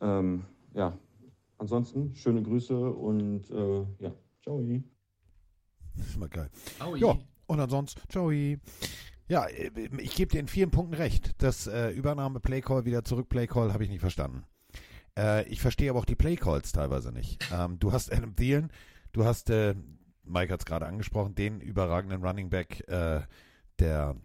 [0.00, 0.44] Ähm,
[0.74, 0.98] ja,
[1.58, 4.62] ansonsten schöne Grüße und äh, ja, ciao.
[5.96, 6.50] Das ist mal geil.
[6.78, 7.00] Aui.
[7.00, 8.30] Ja, und ansonsten, ciao.
[9.28, 11.34] Ja, äh, ich gebe dir in vielen Punkten recht.
[11.38, 14.44] Das äh, Übernahme Playcall, wieder zurück Playcall, habe ich nicht verstanden.
[15.18, 17.38] Äh, ich verstehe aber auch die Playcalls teilweise nicht.
[17.52, 18.70] Ähm, du hast Adam Thielen,
[19.12, 19.74] du hast, äh,
[20.24, 23.20] Mike hat es gerade angesprochen, den überragenden Running Back äh,
[23.78, 24.16] der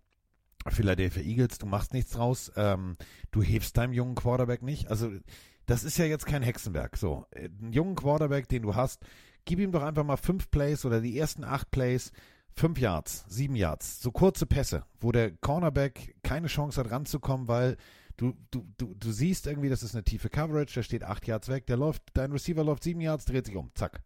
[0.67, 1.57] Philadelphia Eagles.
[1.57, 2.51] Du machst nichts draus.
[2.55, 2.97] Ähm,
[3.31, 4.89] du hebst deinem jungen Quarterback nicht.
[4.89, 5.11] Also
[5.65, 6.97] das ist ja jetzt kein Hexenwerk.
[6.97, 9.03] So, äh, einen jungen Quarterback, den du hast,
[9.45, 12.11] gib ihm doch einfach mal fünf Plays oder die ersten acht Plays
[12.55, 17.77] Fünf Yards, sieben Yards, so kurze Pässe, wo der Cornerback keine Chance hat ranzukommen, weil
[18.17, 21.47] du, du, du, du siehst irgendwie, das ist eine tiefe Coverage, der steht acht Yards
[21.49, 24.01] weg, der läuft, dein Receiver läuft sieben Yards, dreht sich um, zack.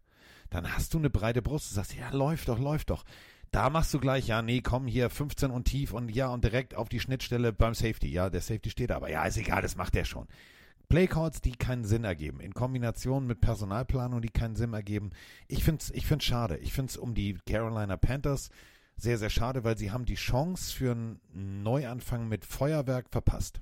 [0.50, 3.04] Dann hast du eine breite Brust, du sagst, ja, läuft doch, läuft doch.
[3.50, 6.74] Da machst du gleich, ja, nee, komm hier 15 und tief und ja, und direkt
[6.74, 8.08] auf die Schnittstelle beim Safety.
[8.08, 10.26] Ja, der Safety steht aber ja, ist egal, das macht er schon.
[10.88, 15.10] Playcards, die keinen Sinn ergeben, in Kombination mit Personalplanung, die keinen Sinn ergeben.
[15.48, 16.58] Ich finde es ich find's schade.
[16.58, 18.50] Ich finde es um die Carolina Panthers
[18.96, 21.20] sehr, sehr schade, weil sie haben die Chance für einen
[21.62, 23.60] Neuanfang mit Feuerwerk verpasst.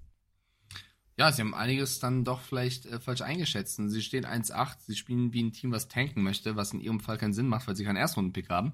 [1.17, 3.77] Ja, sie haben einiges dann doch vielleicht äh, falsch eingeschätzt.
[3.77, 7.19] Sie stehen 1-8, sie spielen wie ein Team, was tanken möchte, was in ihrem Fall
[7.19, 8.73] keinen Sinn macht, weil sie keinen Erstrundenpick haben.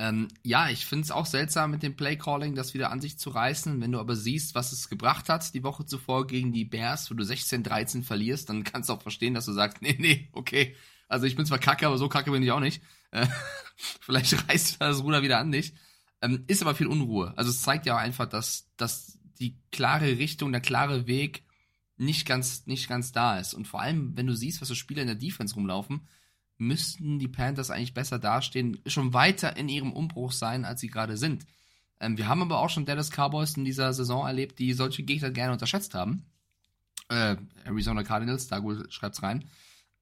[0.00, 3.30] Ähm, ja, ich finde es auch seltsam mit dem Playcalling, das wieder an sich zu
[3.30, 3.80] reißen.
[3.80, 7.14] Wenn du aber siehst, was es gebracht hat, die Woche zuvor gegen die Bears, wo
[7.14, 10.76] du 16-13 verlierst, dann kannst du auch verstehen, dass du sagst, nee, nee, okay.
[11.08, 12.80] Also ich bin zwar kacke, aber so kacke bin ich auch nicht.
[13.10, 13.26] Äh,
[14.00, 15.72] vielleicht reißt das Ruder wieder an dich.
[16.22, 17.32] Ähm, ist aber viel Unruhe.
[17.36, 21.42] Also es zeigt ja auch einfach, dass, dass die klare Richtung, der klare Weg
[21.96, 23.54] nicht ganz, nicht ganz da ist.
[23.54, 26.06] Und vor allem, wenn du siehst, was für Spieler in der Defense rumlaufen,
[26.58, 31.16] müssten die Panthers eigentlich besser dastehen, schon weiter in ihrem Umbruch sein, als sie gerade
[31.16, 31.46] sind.
[32.00, 35.30] Ähm, wir haben aber auch schon Dallas Cowboys in dieser Saison erlebt, die solche Gegner
[35.30, 36.24] gerne unterschätzt haben.
[37.08, 39.44] Äh, Arizona Cardinals, da schreibt's rein.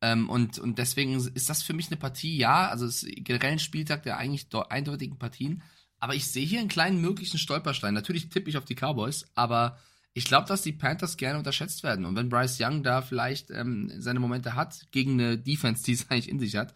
[0.03, 3.53] Ähm, und, und deswegen ist das für mich eine Partie, ja, also es ist generell
[3.53, 5.63] ein Spieltag der eigentlich eindeutigen Partien.
[5.99, 7.95] Aber ich sehe hier einen kleinen möglichen Stolperstein.
[7.95, 9.79] Natürlich tippe ich auf die Cowboys, aber
[10.17, 12.07] ich glaube, dass die Panthers gerne unterschätzt werden.
[12.07, 16.07] Und wenn Bryce Young da vielleicht ähm, seine Momente hat, gegen eine Defense, die es
[16.11, 16.73] eigentlich in sich hat,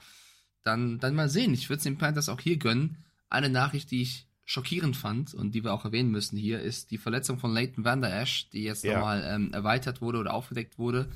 [0.62, 1.55] dann, dann mal sehen.
[1.55, 2.99] Ich würde es den Panthers auch hier gönnen.
[3.30, 6.99] Eine Nachricht, die ich schockierend fand und die wir auch erwähnen müssen hier, ist die
[6.99, 8.97] Verletzung von Leighton Van Der Esch, die jetzt ja.
[8.99, 11.09] nochmal ähm, erweitert wurde oder aufgedeckt wurde.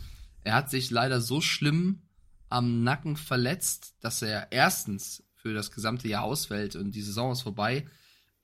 [0.45, 2.05] Er hat sich leider so schlimm
[2.49, 7.43] am Nacken verletzt, dass er erstens für das gesamte Jahr ausfällt und die Saison ist
[7.43, 7.85] vorbei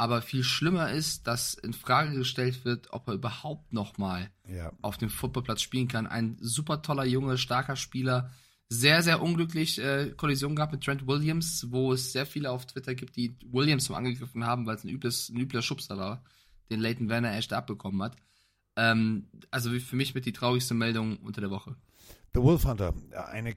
[0.00, 4.72] aber viel schlimmer ist, dass in Frage gestellt wird, ob er überhaupt nochmal ja.
[4.80, 6.06] auf dem Footballplatz spielen kann.
[6.06, 8.30] Ein super toller, junger, starker Spieler.
[8.70, 12.94] Sehr, sehr unglücklich äh, Kollision gehabt mit Trent Williams, wo es sehr viele auf Twitter
[12.94, 16.24] gibt, die Williams so angegriffen haben, weil es ein, übles, ein übler Schubser war,
[16.70, 18.16] den Leighton Werner echt abbekommen hat.
[18.76, 21.76] Ähm, also für mich mit die traurigste Meldung unter der Woche.
[22.32, 22.94] The Wolf Hunter,
[23.30, 23.54] eine,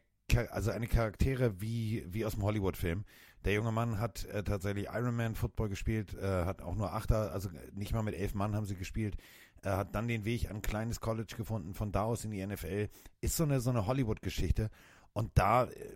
[0.51, 3.05] also eine Charaktere wie, wie aus dem Hollywood-Film.
[3.45, 7.49] Der junge Mann hat äh, tatsächlich Ironman Football gespielt, äh, hat auch nur Achter, also
[7.73, 9.17] nicht mal mit elf Mann haben sie gespielt.
[9.61, 12.45] Er hat dann den Weg an ein kleines College gefunden, von da aus in die
[12.45, 12.89] NFL.
[13.21, 14.69] Ist so eine, so eine Hollywood-Geschichte.
[15.13, 15.95] Und da, äh,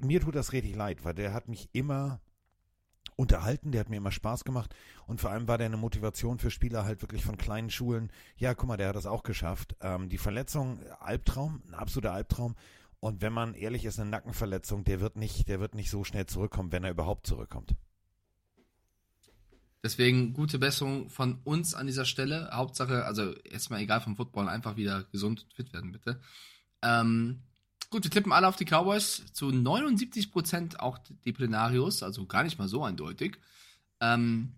[0.00, 2.20] mir tut das richtig leid, weil der hat mich immer
[3.16, 4.74] unterhalten, der hat mir immer Spaß gemacht
[5.06, 8.10] und vor allem war der eine Motivation für Spieler halt wirklich von kleinen Schulen.
[8.36, 9.76] Ja, guck mal, der hat das auch geschafft.
[9.80, 12.56] Ähm, die Verletzung, Albtraum, ein absoluter Albtraum
[13.02, 16.26] und wenn man ehrlich ist, eine Nackenverletzung, der wird nicht, der wird nicht so schnell
[16.26, 17.74] zurückkommen, wenn er überhaupt zurückkommt.
[19.82, 22.50] Deswegen gute Besserung von uns an dieser Stelle.
[22.52, 26.20] Hauptsache, also erstmal egal vom Football, einfach wieder gesund und fit werden, bitte.
[26.82, 27.40] Ähm,
[27.90, 29.24] gut, wir tippen alle auf die Cowboys.
[29.32, 33.36] Zu 79% auch die Plenarios, also gar nicht mal so eindeutig.
[33.98, 34.54] Ähm,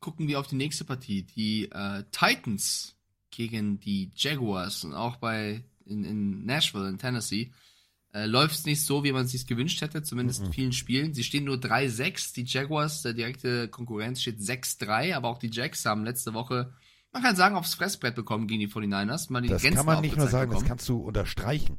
[0.00, 1.22] gucken wir auf die nächste Partie.
[1.22, 2.94] Die äh, Titans
[3.30, 4.84] gegen die Jaguars.
[4.84, 7.52] Und auch bei in, in Nashville, in Tennessee,
[8.12, 10.46] äh, läuft es nicht so, wie man es sich gewünscht hätte, zumindest mhm.
[10.46, 11.14] in vielen Spielen.
[11.14, 15.84] Sie stehen nur 3-6, die Jaguars, der direkte Konkurrenz steht 6-3, aber auch die Jacks
[15.84, 16.72] haben letzte Woche,
[17.12, 19.32] man kann sagen, aufs Fressbrett bekommen gegen die 49ers.
[19.32, 20.64] Mal die das Grenzen kann man nicht nur sagen, bekommen.
[20.64, 21.78] das kannst du unterstreichen.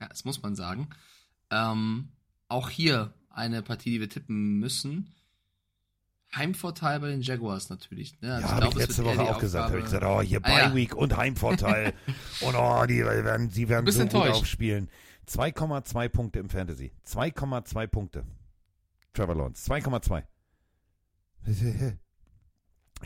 [0.00, 0.88] Ja, das muss man sagen.
[1.50, 2.08] Ähm,
[2.48, 5.14] auch hier eine Partie, die wir tippen müssen.
[6.34, 8.20] Heimvorteil bei den Jaguars natürlich.
[8.20, 8.34] Ne?
[8.34, 9.68] Also ja, habe ich letzte Woche auch gesagt.
[9.68, 10.96] Habe ich gesagt, oh, hier ah, Bye Week ja.
[10.96, 11.92] und Heimvorteil.
[12.40, 14.26] und oh, die werden, die werden so enttäuscht.
[14.28, 14.88] gut aufspielen.
[15.28, 16.92] 2,2 Punkte im Fantasy.
[17.06, 18.24] 2,2 Punkte.
[19.14, 19.70] Trevor Lawrence.
[19.70, 20.22] 2,2.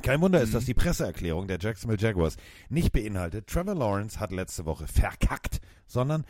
[0.03, 0.55] Kein Wunder ist, Mhm.
[0.55, 2.37] dass die Presseerklärung der Jacksonville Jaguars
[2.69, 6.25] nicht beinhaltet, Trevor Lawrence hat letzte Woche verkackt, sondern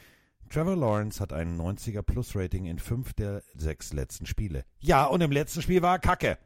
[0.51, 4.65] Trevor Lawrence hat ein 90er Plus Rating in fünf der sechs letzten Spiele.
[4.79, 6.39] Ja, und im letzten Spiel war er kacke.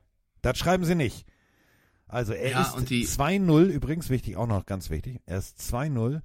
[0.43, 1.27] Das schreiben sie nicht.
[2.07, 5.59] Also er Ja, ist und die- 2-0, übrigens wichtig, auch noch ganz wichtig, er ist
[5.61, 6.23] 2-0,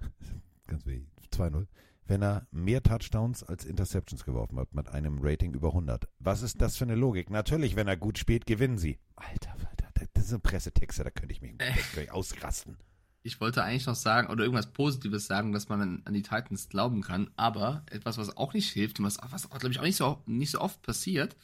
[0.66, 1.66] ganz wichtig, 2-0,
[2.06, 6.08] wenn er mehr Touchdowns als Interceptions geworfen hat, mit einem Rating über 100.
[6.18, 7.30] Was ist das für eine Logik?
[7.30, 8.98] Natürlich, wenn er gut spielt, gewinnen sie.
[9.16, 11.72] Alter, Alter, das sind Pressetexte, da könnte ich mich Äh.
[11.72, 12.76] könnte ich ausrasten.
[13.24, 16.68] Ich wollte eigentlich noch sagen oder irgendwas Positives sagen, dass man an, an die Titans
[16.68, 19.96] glauben kann, aber etwas, was auch nicht hilft und was, was glaube ich, auch nicht
[19.96, 21.36] so, nicht so oft passiert,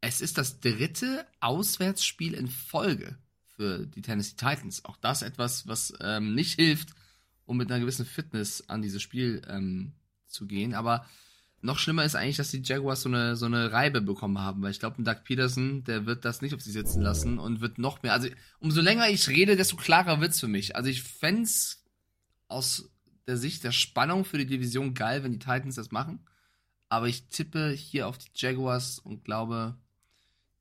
[0.00, 3.18] es ist das dritte Auswärtsspiel in Folge
[3.56, 4.84] für die Tennessee Titans.
[4.84, 6.90] Auch das etwas, was ähm, nicht hilft,
[7.44, 9.92] um mit einer gewissen Fitness an dieses Spiel ähm,
[10.26, 10.74] zu gehen.
[10.74, 11.06] Aber
[11.60, 14.70] noch schlimmer ist eigentlich, dass die Jaguars so eine, so eine Reibe bekommen haben, weil
[14.70, 17.78] ich glaube, ein Doug Peterson, der wird das nicht auf sie sitzen lassen und wird
[17.78, 18.14] noch mehr.
[18.14, 18.28] Also,
[18.60, 20.76] umso länger ich rede, desto klarer wird's für mich.
[20.76, 21.84] Also, ich fänd's
[22.48, 22.90] aus
[23.26, 26.20] der Sicht der Spannung für die Division geil, wenn die Titans das machen.
[26.88, 29.76] Aber ich tippe hier auf die Jaguars und glaube,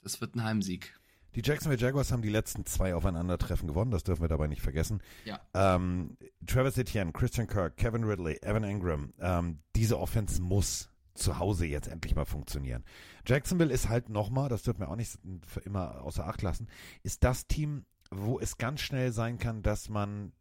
[0.01, 0.99] das wird ein Heimsieg.
[1.35, 5.01] Die Jacksonville Jaguars haben die letzten zwei Aufeinandertreffen gewonnen, das dürfen wir dabei nicht vergessen.
[5.25, 5.39] Ja.
[5.53, 11.65] Ähm, Travis Etienne, Christian Kirk, Kevin Ridley, Evan Ingram, ähm, diese Offense muss zu Hause
[11.65, 12.83] jetzt endlich mal funktionieren.
[13.27, 16.67] Jacksonville ist halt nochmal, das dürfen wir auch nicht für immer außer Acht lassen,
[17.03, 20.31] ist das Team, wo es ganz schnell sein kann, dass man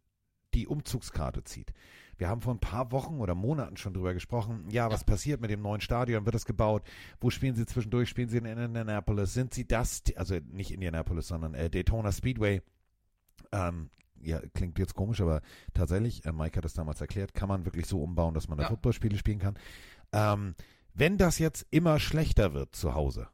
[0.55, 1.71] die Umzugskarte zieht.
[2.19, 4.65] Wir haben vor ein paar Wochen oder Monaten schon drüber gesprochen.
[4.69, 6.25] Ja, was passiert mit dem neuen Stadion?
[6.25, 6.83] Wird es gebaut?
[7.21, 8.09] Wo spielen sie zwischendurch?
[8.09, 9.33] Spielen sie in Indianapolis?
[9.33, 12.61] Sind sie das, also nicht Indianapolis, sondern äh, Daytona Speedway?
[13.53, 13.89] Ähm,
[14.21, 15.41] ja, klingt jetzt komisch, aber
[15.73, 18.65] tatsächlich, äh, Mike hat es damals erklärt, kann man wirklich so umbauen, dass man da
[18.65, 18.69] Ja.
[18.69, 19.57] Footballspiele spielen kann.
[20.11, 20.55] Ähm,
[20.93, 23.29] wenn das jetzt immer schlechter wird zu Hause,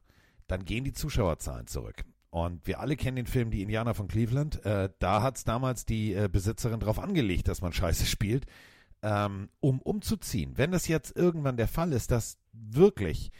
[0.46, 2.04] dann gehen die Zuschauerzahlen zurück.
[2.30, 4.64] Und wir alle kennen den Film Die Indianer von Cleveland.
[4.64, 8.46] Äh, da hat es damals die äh, Besitzerin drauf angelegt, dass man Scheiße spielt,
[9.02, 10.52] ähm, um umzuziehen.
[10.56, 13.30] Wenn das jetzt irgendwann der Fall ist, dass wirklich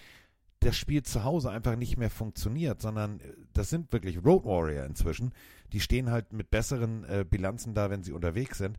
[0.60, 4.84] das Spiel zu Hause einfach nicht mehr funktioniert, sondern äh, das sind wirklich Road Warrior
[4.84, 5.32] inzwischen.
[5.72, 8.78] Die stehen halt mit besseren äh, Bilanzen da, wenn sie unterwegs sind.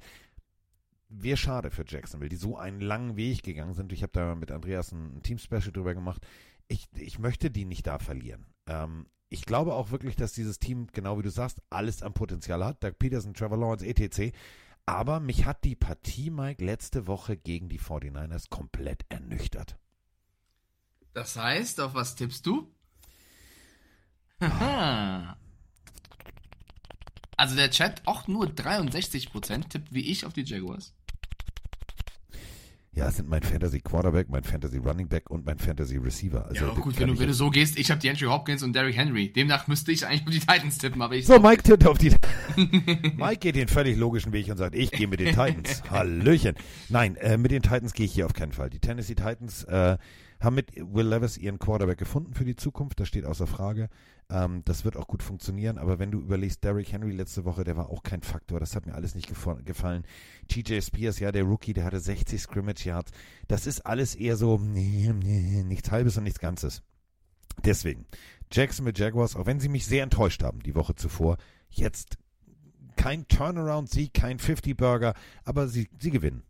[1.09, 3.93] Wäre schade für Jacksonville, die so einen langen Weg gegangen sind.
[3.93, 6.25] Ich habe da mit Andreas ein, Team-Special drüber gemacht.
[6.67, 8.45] Ich, ich möchte die nicht da verlieren.
[8.67, 12.63] Ähm, ich glaube auch wirklich, dass dieses Team, genau wie du sagst, alles am Potenzial
[12.63, 12.83] hat.
[12.83, 14.35] Doug Peterson, Trevor Lawrence, etc.
[14.87, 19.77] Aber mich hat die Partie, Mike, letzte Woche gegen die 49ers komplett ernüchtert.
[21.13, 22.73] Das heißt, auf was tippst du?
[24.39, 25.37] Haha.
[27.35, 30.93] Also der Chat auch nur 63% tippt wie ich auf die Jaguars.
[32.97, 36.47] Ja, es sind mein Fantasy Quarterback, mein Fantasy Running Back und mein Fantasy Receiver.
[36.47, 38.73] Also ja, gut, wenn du, wenn du so gehst, ich habe die Andrew Hopkins und
[38.73, 39.31] Derrick Henry.
[39.31, 42.11] Demnach müsste ich eigentlich nur die Titans tippen, aber ich So, Mike tippt auf die.
[43.15, 45.83] Mike geht den völlig logischen Weg und sagt, ich gehe mit den Titans.
[45.91, 46.55] Hallöchen.
[46.89, 48.71] Nein, äh, mit den Titans gehe ich hier auf keinen Fall.
[48.71, 49.99] Die Tennessee Titans äh,
[50.39, 52.99] haben mit Will Levis ihren Quarterback gefunden für die Zukunft.
[52.99, 53.89] Das steht außer Frage.
[54.29, 55.77] Ähm, das wird auch gut funktionieren.
[55.77, 58.59] Aber wenn du überlegst, Derrick Henry letzte Woche, der war auch kein Faktor.
[58.59, 60.03] Das hat mir alles nicht gefallen.
[60.47, 63.11] TJ Spears, ja, der Rookie, der hatte 60 Scrimmage Yards.
[63.47, 66.83] Das ist alles eher so nichts Halbes und nichts Ganzes.
[67.63, 68.05] Deswegen,
[68.51, 71.37] Jacksonville Jaguars, auch wenn sie mich sehr enttäuscht haben die Woche zuvor,
[71.69, 72.17] jetzt
[72.95, 75.13] kein Turnaround-Sieg, kein 50-Burger,
[75.43, 76.43] aber sie, sie gewinnen.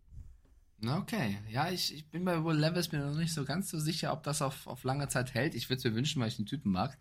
[0.86, 4.14] Okay, ja, ich, ich bin bei Will Levis mir noch nicht so ganz so sicher,
[4.14, 5.56] ob das auf, auf lange Zeit hält.
[5.56, 6.98] Ich würde es mir wünschen, weil ich den Typen mag.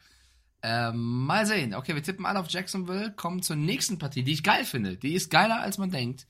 [0.68, 1.74] Ähm, mal sehen.
[1.74, 4.96] Okay, wir tippen alle auf Jacksonville, kommen zur nächsten Partie, die ich geil finde.
[4.96, 6.26] Die ist geiler, als man denkt.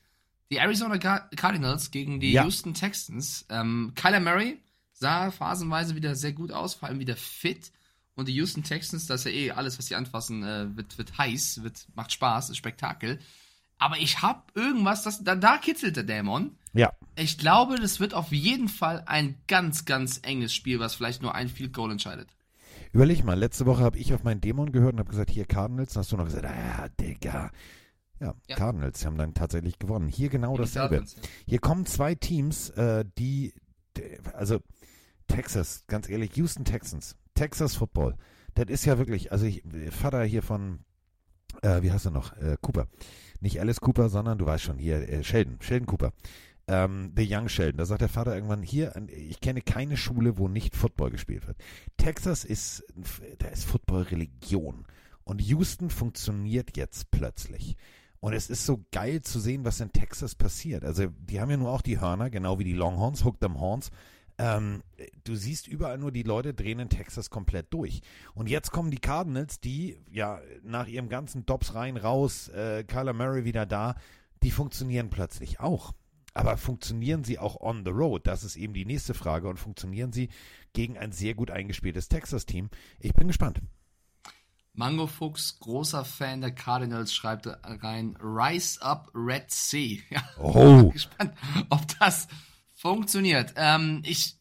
[0.51, 2.43] Die Arizona Car- Cardinals gegen die Ja.
[2.43, 3.45] Houston Texans.
[3.49, 4.59] Ähm, Kyler Murray
[4.93, 7.71] sah phasenweise wieder sehr gut aus, vor allem wieder fit.
[8.13, 11.17] Und die Houston Texans, das ist ja eh alles, was sie anfassen, äh, wird, wird
[11.17, 13.19] heiß, wird, macht Spaß, ist Spektakel.
[13.79, 16.55] Aber ich hab irgendwas, das, da, da kitzelt der Dämon.
[16.73, 21.21] Ja, Ich glaube, das wird auf jeden Fall ein ganz, ganz enges Spiel, was vielleicht
[21.23, 22.29] nur ein Field Goal entscheidet.
[22.93, 25.93] Überleg mal, letzte Woche habe ich auf meinen Dämon gehört und habe gesagt, hier Cardinals,
[25.93, 27.51] dann hast du noch gesagt, ah, Digga.
[28.19, 28.55] Ja, Ja.
[28.55, 30.07] Cardinals haben dann tatsächlich gewonnen.
[30.07, 30.97] Hier genau die dasselbe.
[30.97, 31.29] Dolphins, ja.
[31.47, 33.53] Hier kommen zwei Teams, äh, die,
[34.33, 34.59] also
[35.27, 38.15] Texas, ganz ehrlich, Houston Texans, Texas Football,
[38.55, 39.61] das ist ja wirklich, also ich,
[39.91, 40.79] Vater hier von,
[41.61, 42.87] äh, wie heißt er noch, äh, Cooper,
[43.39, 46.11] nicht Alice Cooper, sondern du weißt schon, hier, äh, Sheldon, Sheldon Cooper,
[46.67, 50.47] ähm, The Young Sheldon, da sagt der Vater irgendwann, hier, ich kenne keine Schule, wo
[50.47, 51.57] nicht Football gespielt wird.
[51.97, 52.83] Texas ist,
[53.39, 54.85] da ist Football Religion
[55.23, 57.75] und Houston funktioniert jetzt plötzlich.
[58.19, 60.83] Und es ist so geil zu sehen, was in Texas passiert.
[60.83, 63.91] Also, die haben ja nur auch die Hörner, genau wie die Longhorns, Hook them Horns.
[64.39, 64.83] Ähm,
[65.23, 68.01] du siehst überall nur, die Leute drehen in Texas komplett durch.
[68.33, 73.13] Und jetzt kommen die Cardinals, die ja nach ihrem ganzen Dobbs rein, raus, äh, Kyler
[73.13, 73.95] Murray wieder da,
[74.43, 75.93] die funktionieren plötzlich auch.
[76.37, 78.27] Aber funktionieren sie auch on the road?
[78.27, 79.49] Das ist eben die nächste Frage.
[79.49, 80.29] Und funktionieren sie
[80.73, 82.69] gegen ein sehr gut eingespieltes Texas-Team?
[82.99, 83.59] Ich bin gespannt.
[84.73, 89.97] Mango Fuchs, großer Fan der Cardinals, schreibt rein, Rise up Red Sea.
[90.11, 90.83] Ja, Oh.
[90.83, 91.33] bin gespannt,
[91.69, 92.27] ob das
[92.75, 93.53] funktioniert.
[93.55, 94.35] Ähm, ich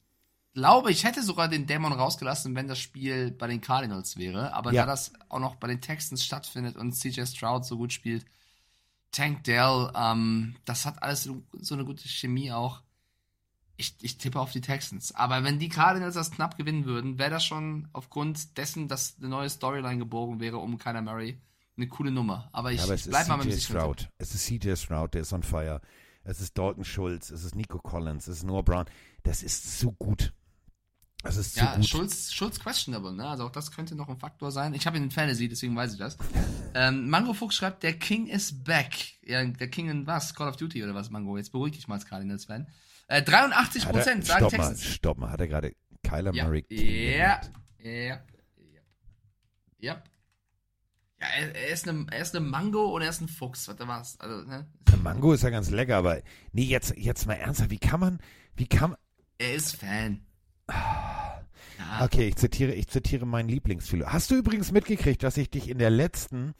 [0.52, 4.52] glaube, ich hätte sogar den Dämon rausgelassen, wenn das Spiel bei den Cardinals wäre.
[4.52, 4.82] Aber Ja.
[4.82, 8.26] da das auch noch bei den Texans stattfindet und CJ Stroud so gut spielt,
[9.12, 12.82] Tank Dell, ähm, das hat alles so, so eine gute Chemie auch.
[13.78, 15.14] Ich, ich tippe auf die Texans.
[15.14, 19.28] Aber wenn die Cardinals das knapp gewinnen würden, wäre das schon aufgrund dessen, dass eine
[19.28, 21.38] neue Storyline gebogen wäre um Kyler Murray
[21.76, 22.48] eine coole Nummer.
[22.52, 24.10] Aber ich, Ja, aber bleib ist mal mit CJ dem sicheren Stroud.
[24.18, 25.80] Es ist CJ Stroud, der ist on fire.
[26.24, 28.86] Es ist Dalton Schulz, es ist Nico Collins, es ist Noah Brown.
[29.22, 30.32] Das ist so gut.
[31.26, 31.86] Das ist Ja, gut.
[31.86, 33.26] Schulz, Schulz questionable, ne?
[33.28, 34.74] Also auch das könnte noch ein Faktor sein.
[34.74, 36.16] Ich habe ihn in Fantasy, deswegen weiß ich das.
[36.74, 38.94] ähm, Mango Fuchs schreibt, der King is back.
[39.22, 40.34] Ja, der King in was?
[40.34, 41.36] Call of Duty oder was, Mango?
[41.36, 42.66] Jetzt beruhig dich mal als Cardinals-Fan.
[43.08, 44.78] Äh, 83 Hat er- Prozent sagen stopp Texans.
[44.84, 45.30] mal, stopp mal.
[45.30, 45.72] Hat er gerade
[46.02, 47.40] Kyler Ja, Murray ja,
[47.82, 48.20] ja, ja.
[49.78, 50.02] Ja,
[51.18, 53.68] ja er, er, ist eine, er ist eine Mango und er ist ein Fuchs.
[53.68, 54.18] Was da war's?
[54.20, 54.66] Also, ne?
[54.88, 56.20] Der Mango ist ja ganz lecker, aber
[56.52, 58.20] nee, jetzt, jetzt mal ernsthaft, wie kann man,
[58.54, 58.98] wie kann man,
[59.38, 60.22] Er ist Fan.
[61.78, 62.04] Ja.
[62.04, 64.12] okay, ich zitiere, ich zitiere meinen Lieblingsphilosoph.
[64.12, 66.54] Hast du übrigens mitgekriegt, dass ich dich in der letzten,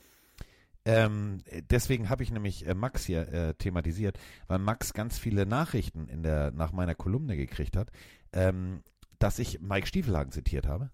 [0.85, 1.39] ähm,
[1.71, 6.23] deswegen habe ich nämlich äh, Max hier äh, thematisiert, weil Max ganz viele Nachrichten in
[6.23, 7.91] der, nach meiner Kolumne gekriegt hat,
[8.33, 8.83] ähm,
[9.19, 10.91] dass ich Mike Stiefelhagen zitiert habe.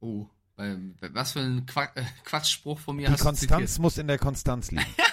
[0.00, 0.26] Oh,
[0.58, 3.82] ähm, was für ein Qua äh, Quatschspruch von mir Die hast du Konstanz zitiert?
[3.82, 4.84] muss in der Konstanz liegen.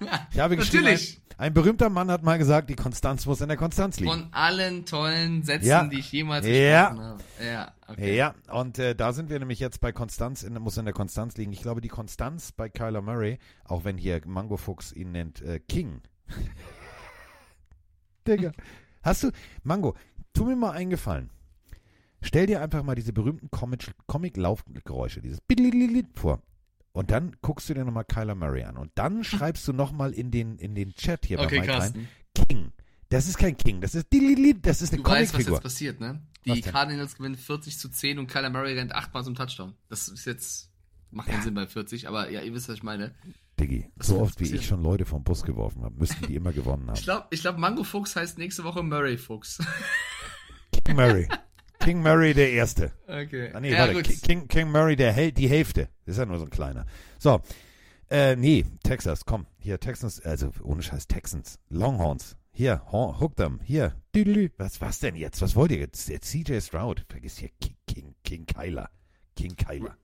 [0.32, 1.20] Ich habe Natürlich.
[1.36, 4.10] ein, ein berühmter Mann hat mal gesagt, die Konstanz muss in der Konstanz liegen.
[4.10, 5.84] Von allen tollen Sätzen, Ja.
[5.84, 6.88] die ich jemals Ja.
[6.90, 7.22] gesprochen habe.
[7.44, 8.16] Ja, okay.
[8.16, 11.36] Ja, und äh, da sind wir nämlich jetzt bei Konstanz, in, muss in der Konstanz
[11.36, 11.52] liegen.
[11.52, 15.60] Ich glaube, die Konstanz bei Kyler Murray, auch wenn hier Mango Fuchs ihn nennt, äh,
[15.60, 16.00] King.
[18.26, 18.52] Digga.
[19.02, 19.30] Hast du,
[19.62, 19.94] Mango,
[20.34, 21.30] tu mir mal einen Gefallen.
[22.20, 25.38] Stell dir einfach mal diese berühmten Comic- Comic-Laufgeräusche, dieses
[26.14, 26.42] vor.
[26.98, 28.76] Und dann guckst du dir nochmal Kyler Murray an.
[28.76, 32.08] Und dann schreibst du nochmal in den, in den Chat hier Okay, bei Mike rein.
[32.34, 32.72] King.
[33.08, 34.08] Das ist kein King, das ist
[34.62, 36.20] das ist eine Du weißt, was jetzt passiert, ne?
[36.44, 36.60] Die?
[36.60, 39.74] Cardinals gewinnen 40 zu 10 und Kyler Murray rennt achtmal zum Touchdown.
[39.88, 40.72] Das ist jetzt,
[41.12, 43.14] macht keinen Sinn bei 40, aber ja, ihr wisst, was ich meine.
[43.60, 46.52] Diggi, Was so oft wie ich schon Leute vom Bus geworfen habe, müssten die immer
[46.52, 46.96] gewonnen haben.
[46.96, 49.60] Ich glaube, ich glaub, Mango Fuchs heißt nächste Woche Murray Fuchs.
[50.84, 51.28] King Murray.
[51.80, 52.92] King Murray der Erste.
[53.06, 53.50] Okay.
[53.52, 54.02] Ah, nee, ja, warte.
[54.02, 55.88] King, King Murray der Hel die Hälfte.
[56.04, 56.86] Das ist ja nur so ein kleiner.
[57.18, 57.40] So.
[58.10, 59.46] Äh, nee, Texas, komm.
[59.58, 61.58] Hier, Texans, also ohne Scheiß, Texans.
[61.68, 62.36] Longhorns.
[62.52, 63.60] Hier, hook them.
[63.62, 63.94] Hier.
[64.14, 64.50] Düdelü.
[64.56, 65.42] Was, was denn jetzt?
[65.42, 66.08] Was wollt ihr jetzt?
[66.08, 67.04] Jetzt CJ Stroud.
[67.08, 68.90] Vergiss hier King, King, King Kyler.
[69.36, 69.96] King Kyler.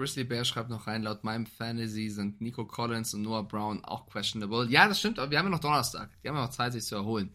[0.00, 4.06] Grizzly Bear schreibt noch rein, laut meinem Fantasy sind Nico Collins und Noah Brown auch
[4.06, 4.66] questionable.
[4.70, 6.10] Ja, das stimmt, aber wir haben ja noch Donnerstag.
[6.22, 7.34] Die haben ja noch Zeit, sich zu erholen.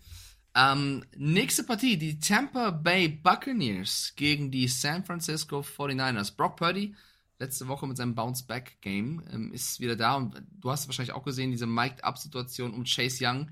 [0.56, 6.36] Ähm, nächste Partie, die Tampa Bay Buccaneers gegen die San Francisco 49ers.
[6.36, 6.96] Brock Purdy,
[7.40, 11.52] letzte Woche mit seinem Bounce-Back-Game, ähm, ist wieder da und du hast wahrscheinlich auch gesehen,
[11.52, 13.50] diese Mic'd-Up-Situation um Chase Young.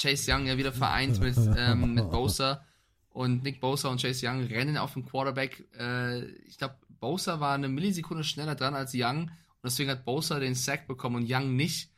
[0.00, 2.64] Chase Young ja wieder vereint mit, ähm, mit Bosa
[3.10, 5.68] und Nick Bosa und Chase Young rennen auf den Quarterback.
[5.78, 9.30] Äh, ich glaube, Bosa war eine Millisekunde schneller dran als Young und
[9.62, 11.90] deswegen hat Bosa den Sack bekommen und Young nicht.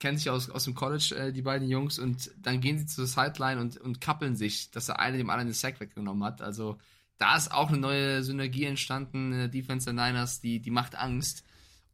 [0.00, 3.06] Kennt sich aus, aus dem College, äh, die beiden Jungs, und dann gehen sie zur
[3.06, 6.42] Sideline und, und kappeln sich, dass der eine dem anderen den Sack weggenommen hat.
[6.42, 6.78] Also
[7.18, 10.96] da ist auch eine neue Synergie entstanden in der Defense der Niners, die, die macht
[10.96, 11.44] Angst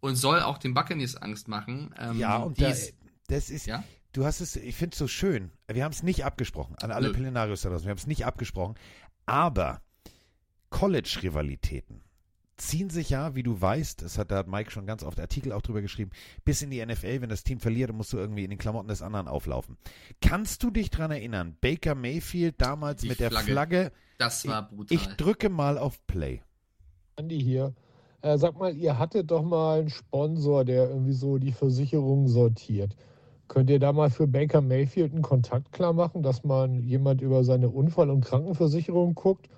[0.01, 1.93] und soll auch den Buccaneers Angst machen.
[1.99, 2.95] Ähm, Ja, und da, ist-
[3.27, 3.83] das ist, Ja?
[4.13, 5.51] du hast es, ich finde es so schön.
[5.67, 7.13] Wir haben es nicht abgesprochen, an alle Nö.
[7.15, 8.77] Pelinarios da draußen, wir haben es nicht abgesprochen,
[9.27, 9.83] aber
[10.71, 12.03] College-Rivalitäten
[12.57, 15.53] ziehen sich ja, wie du weißt, das hat, da hat Mike schon ganz oft Artikel
[15.53, 16.11] auch drüber geschrieben,
[16.45, 18.89] bis in die NFL, wenn das Team verliert, dann musst du irgendwie in den Klamotten
[18.89, 19.77] des anderen auflaufen.
[20.21, 23.53] Kannst du dich dran erinnern, Baker Mayfield damals Die mit der Flagge.
[23.53, 24.97] Flagge, das war brutal.
[24.97, 26.41] ich drücke mal auf Play.
[27.17, 27.75] Andi hier.
[28.23, 32.97] Äh, sag mal, ihr hattet doch mal einen Sponsor, der irgendwie so die Versicherungen sortiert.
[33.49, 37.45] Könnt ihr da mal für Baker Mayfield einen Kontakt klar machen, dass man jemand über
[37.45, 39.49] seine Unfall- und Krankenversicherung guckt?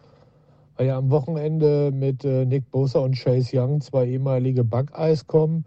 [0.79, 5.67] Weil ja am Wochenende mit äh, Nick Bosa und Chase Young zwei ehemalige Backeis kommen.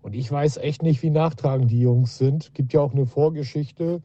[0.00, 2.54] Und ich weiß echt nicht, wie nachtragend die Jungs sind.
[2.54, 4.02] Gibt ja auch eine Vorgeschichte.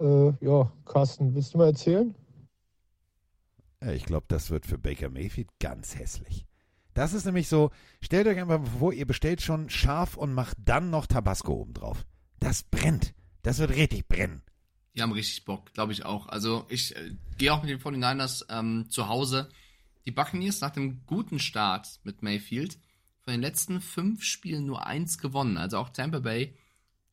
[0.00, 2.16] Äh, ja, Carsten, willst du mal erzählen?
[3.80, 6.46] Ja, ich glaube, das wird für Baker Mayfield ganz hässlich.
[6.92, 10.56] Das ist nämlich so, stellt euch einfach mal vor, ihr bestellt schon scharf und macht
[10.64, 12.04] dann noch Tabasco obendrauf.
[12.40, 13.14] Das brennt.
[13.42, 14.42] Das wird richtig brennen.
[14.96, 16.26] Die haben richtig Bock, glaube ich auch.
[16.26, 19.48] Also ich äh, gehe auch mit den 49ers ähm, zu Hause.
[20.06, 22.78] Die Buccaneers nach dem guten Start mit Mayfield
[23.20, 25.56] von den letzten fünf Spielen nur eins gewonnen.
[25.56, 26.56] Also auch Tampa Bay.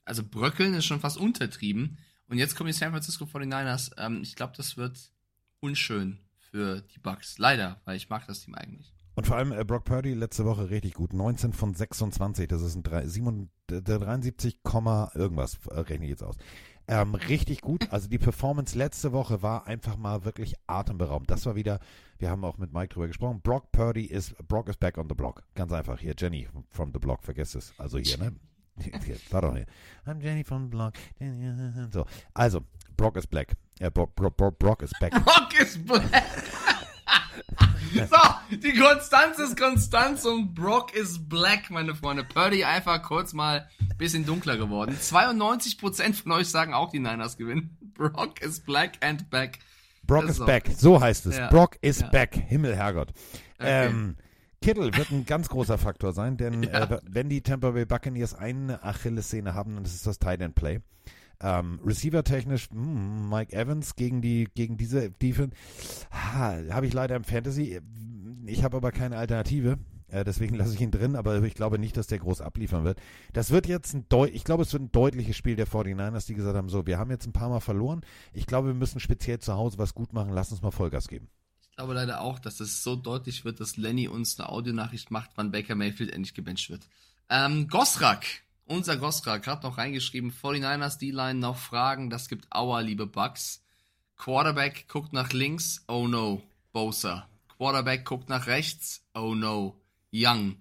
[0.05, 1.97] Also bröckeln ist schon fast untertrieben.
[2.27, 3.91] Und jetzt kommen die San Francisco 49ers.
[3.97, 5.11] Ähm, ich glaube, das wird
[5.59, 7.39] unschön für die Bucks.
[7.39, 8.93] Leider, weil ich mag das Team eigentlich.
[9.15, 11.13] Und vor allem äh, Brock Purdy letzte Woche richtig gut.
[11.13, 12.47] 19 von 26.
[12.47, 16.35] Das ist ein 3, 7, 73, irgendwas, äh, rechne ich jetzt aus.
[16.87, 17.87] Ähm, richtig gut.
[17.91, 21.31] Also die Performance letzte Woche war einfach mal wirklich atemberaubend.
[21.31, 21.79] Das war wieder,
[22.19, 23.41] wir haben auch mit Mike drüber gesprochen.
[23.41, 25.43] Brock Purdy ist, Brock is back on the block.
[25.55, 25.99] Ganz einfach.
[25.99, 27.73] Hier, Jenny from the block, vergesst es.
[27.77, 28.33] Also hier, ne?
[28.79, 29.67] Hier, war doch hier.
[30.07, 30.95] I'm Jenny from the block.
[31.91, 32.07] So.
[32.33, 32.61] Also,
[32.97, 33.55] Brock is black.
[33.79, 35.11] Äh, Brock, Brock, Brock, Brock is back.
[35.25, 36.42] Brock is black.
[38.09, 42.23] so, die Konstanz ist Konstanz und Brock is black, meine Freunde.
[42.23, 44.97] Purdy einfach kurz mal ein bisschen dunkler geworden.
[44.99, 47.77] 92% von euch sagen auch, die Niners gewinnen.
[47.93, 49.59] Brock is black and back.
[50.05, 51.37] Brock is back, so heißt es.
[51.37, 51.49] Ja.
[51.49, 52.09] Brock is ja.
[52.09, 52.35] back.
[52.35, 53.09] Himmel, Herrgott.
[53.59, 53.87] Okay.
[53.87, 54.15] Ähm,
[54.61, 56.83] Kittel wird ein ganz großer Faktor sein, denn ja.
[56.83, 60.55] äh, wenn die Tampa Bay Buccaneers eine Achillessehne haben, dann ist es das Tight End
[60.55, 60.79] Play.
[61.43, 65.55] Ähm, Receiver-technisch, hm, Mike Evans gegen die gegen diese Defense
[66.09, 67.81] habe ich leider im Fantasy.
[68.45, 69.77] Ich habe aber keine Alternative.
[70.07, 72.99] Äh, deswegen lasse ich ihn drin, aber ich glaube nicht, dass der groß abliefern wird.
[73.33, 76.35] Das wird jetzt ein Deu ich glaube, es wird ein deutliches Spiel der 49ers, die
[76.35, 78.01] gesagt haben, so, wir haben jetzt ein paar Mal verloren.
[78.31, 80.31] Ich glaube, wir müssen speziell zu Hause was gut machen.
[80.31, 81.29] Lass uns mal Vollgas geben.
[81.61, 85.31] Ich glaube leider auch, dass es so deutlich wird, dass Lenny uns eine Audionachricht macht,
[85.35, 86.87] wann Baker Mayfield endlich gebencht wird.
[87.29, 88.25] Ähm, Gosrak
[88.73, 93.63] unser Gosrak hat noch reingeschrieben, 49ers D-Line noch Fragen, das gibt Aua, liebe Bugs.
[94.17, 96.41] Quarterback guckt nach links, oh no,
[96.71, 97.29] Bosa.
[97.55, 99.79] Quarterback guckt nach rechts, oh no,
[100.11, 100.57] Young.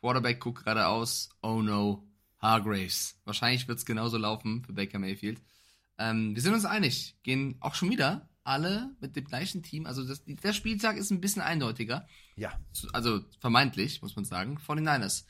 [0.00, 2.06] Quarterback guckt geradeaus, oh no,
[2.38, 3.18] Hargraves.
[3.24, 5.42] Wahrscheinlich wird es genauso laufen für Baker Mayfield.
[5.98, 9.84] Ähm, wir sind uns einig, gehen auch schon wieder alle mit dem gleichen Team.
[9.84, 12.06] Also das, der Spieltag ist ein bisschen eindeutiger.
[12.36, 12.52] Ja.
[12.92, 15.24] Also vermeintlich, muss man sagen, 49ers.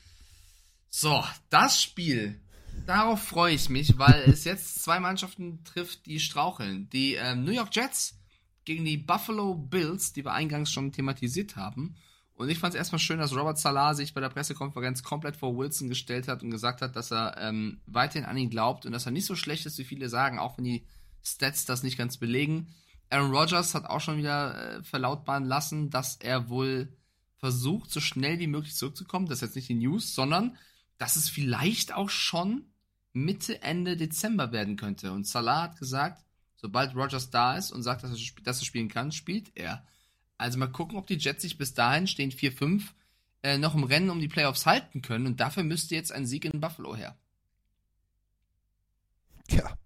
[0.90, 2.40] So, das Spiel.
[2.86, 6.88] Darauf freue ich mich, weil es jetzt zwei Mannschaften trifft, die straucheln.
[6.90, 8.18] Die ähm, New York Jets
[8.64, 11.96] gegen die Buffalo Bills, die wir eingangs schon thematisiert haben.
[12.34, 15.56] Und ich fand es erstmal schön, dass Robert Salah sich bei der Pressekonferenz komplett vor
[15.56, 19.06] Wilson gestellt hat und gesagt hat, dass er ähm, weiterhin an ihn glaubt und dass
[19.06, 20.84] er nicht so schlecht ist, wie viele sagen, auch wenn die
[21.22, 22.68] Stats das nicht ganz belegen.
[23.10, 26.88] Aaron Rodgers hat auch schon wieder äh, verlautbaren lassen, dass er wohl
[27.38, 29.26] versucht, so schnell wie möglich zurückzukommen.
[29.26, 30.56] Das ist jetzt nicht die News, sondern
[30.98, 32.66] dass es vielleicht auch schon
[33.12, 35.12] Mitte, Ende Dezember werden könnte.
[35.12, 36.24] Und Salah hat gesagt,
[36.56, 39.86] sobald Rogers da ist und sagt, dass er, dass er spielen kann, spielt er.
[40.36, 42.82] Also mal gucken, ob die Jets sich bis dahin stehen 4-5
[43.42, 45.26] äh, noch im Rennen um die Playoffs halten können.
[45.26, 47.16] Und dafür müsste jetzt ein Sieg in Buffalo her.
[49.48, 49.76] Tja.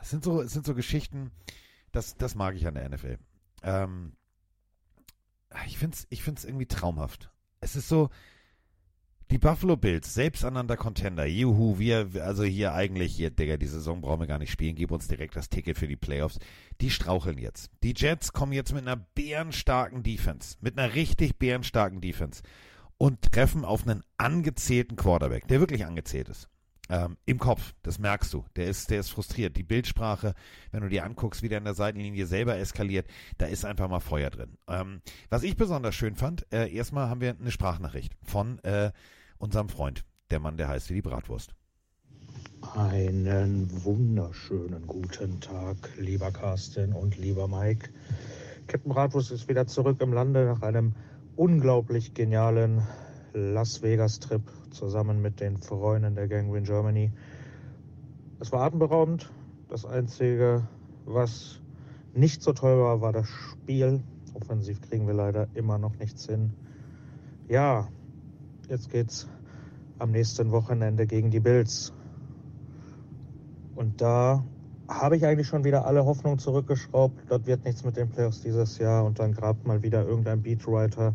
[0.00, 1.30] Es sind so, es sind so Geschichten,
[1.90, 3.18] das, das mag ich an der NFL.
[3.62, 4.16] Ähm,
[5.66, 7.30] ich finde es ich find's irgendwie traumhaft.
[7.60, 8.10] Es ist so,
[9.32, 14.20] die Buffalo Bills, selbsternannter Contender, juhu, wir, also hier eigentlich, hier, Digga, die Saison brauchen
[14.20, 16.38] wir gar nicht spielen, gib uns direkt das Ticket für die Playoffs.
[16.82, 17.70] Die straucheln jetzt.
[17.82, 22.42] Die Jets kommen jetzt mit einer bärenstarken Defense, mit einer richtig bärenstarken Defense
[22.98, 26.50] und treffen auf einen angezählten Quarterback, der wirklich angezählt ist.
[26.90, 28.44] Ähm, Im Kopf, das merkst du.
[28.56, 29.56] Der ist, der ist frustriert.
[29.56, 30.34] Die Bildsprache,
[30.72, 33.06] wenn du dir anguckst, wie der in der Seitenlinie selber eskaliert,
[33.38, 34.58] da ist einfach mal Feuer drin.
[34.68, 35.00] Ähm,
[35.30, 38.92] was ich besonders schön fand, äh, erstmal haben wir eine Sprachnachricht von äh,
[39.42, 41.52] unserem Freund, der Mann, der heißt wie die Bratwurst.
[42.76, 47.90] Einen wunderschönen guten Tag, lieber Carsten und lieber Mike.
[48.68, 50.94] Captain Bratwurst ist wieder zurück im Lande nach einem
[51.34, 52.86] unglaublich genialen
[53.32, 57.10] Las Vegas-Trip zusammen mit den Freunden der Gangrene Germany.
[58.38, 59.28] Es war atemberaubend.
[59.68, 60.68] Das Einzige,
[61.04, 61.60] was
[62.14, 64.04] nicht so toll war, war das Spiel.
[64.34, 66.52] Offensiv kriegen wir leider immer noch nichts hin.
[67.48, 67.88] Ja,
[68.72, 69.28] Jetzt geht's
[69.98, 71.92] am nächsten Wochenende gegen die Bills.
[73.74, 74.42] Und da
[74.88, 77.22] habe ich eigentlich schon wieder alle Hoffnung zurückgeschraubt.
[77.28, 79.04] Dort wird nichts mit den Playoffs dieses Jahr.
[79.04, 81.12] Und dann grabt mal wieder irgendein Beatwriter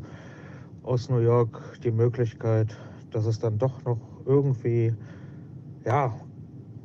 [0.84, 2.78] aus New York die Möglichkeit,
[3.10, 3.98] dass es dann doch noch
[4.28, 4.94] irgendwie,
[5.84, 6.14] ja,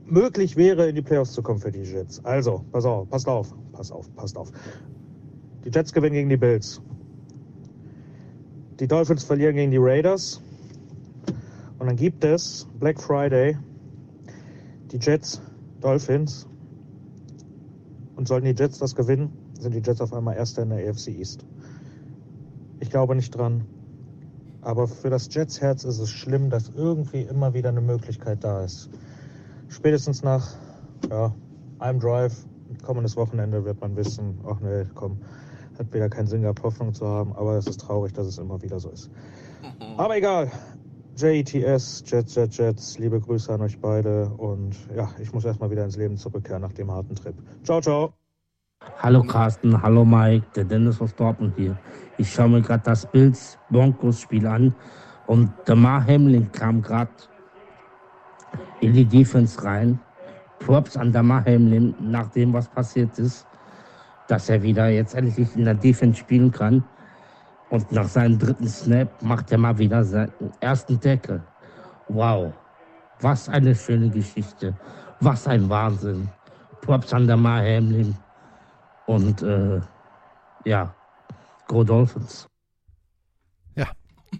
[0.06, 2.24] möglich wäre, in die Playoffs zu kommen für die Jets.
[2.24, 4.50] Also, pass auf, passt auf, pass auf, passt auf.
[5.66, 6.80] Die Jets gewinnen gegen die Bills.
[8.80, 10.40] Die Dolphins verlieren gegen die Raiders.
[11.82, 13.58] Und dann gibt es Black Friday,
[14.92, 15.42] die Jets,
[15.80, 16.46] Dolphins.
[18.14, 21.08] Und sollten die Jets das gewinnen, sind die Jets auf einmal Erster in der AFC
[21.08, 21.44] East.
[22.78, 23.64] Ich glaube nicht dran.
[24.60, 28.62] Aber für das Jets Herz ist es schlimm, dass irgendwie immer wieder eine Möglichkeit da
[28.62, 28.88] ist.
[29.66, 30.54] Spätestens nach
[31.10, 31.34] ja,
[31.80, 32.46] I'm Drive.
[32.84, 35.18] Kommendes Wochenende wird man wissen, ach nee, komm,
[35.80, 38.62] hat wieder keinen Sinn gehabt, Hoffnung zu haben, aber es ist traurig, dass es immer
[38.62, 39.10] wieder so ist.
[39.96, 40.50] Aber egal.
[41.16, 45.84] JETS, Jets, Jets, Jets, liebe Grüße an euch beide und ja, ich muss erstmal wieder
[45.84, 47.34] ins Leben zurückkehren nach dem harten Trip.
[47.62, 48.14] Ciao, ciao.
[48.98, 51.78] Hallo Carsten, hallo Mike, der Dennis aus Dortmund hier.
[52.18, 54.74] Ich schaue mir gerade das Bills Broncos Spiel an
[55.26, 57.10] und Damar Hamlin kam gerade
[58.80, 60.00] in die Defense rein.
[60.58, 63.46] Props an Damar Hamlin, nach dem, was passiert ist,
[64.28, 66.84] dass er wieder jetzt endlich in der Defense spielen kann.
[67.72, 70.30] Und nach seinem dritten Snap macht er mal wieder seinen
[70.60, 71.42] ersten Tackle.
[72.06, 72.52] Wow,
[73.20, 74.76] was eine schöne Geschichte.
[75.20, 76.28] Was ein Wahnsinn.
[76.82, 78.14] Props an Damar Hamlin.
[79.06, 79.80] Und äh,
[80.66, 80.94] ja,
[81.66, 82.46] Go Dolphins.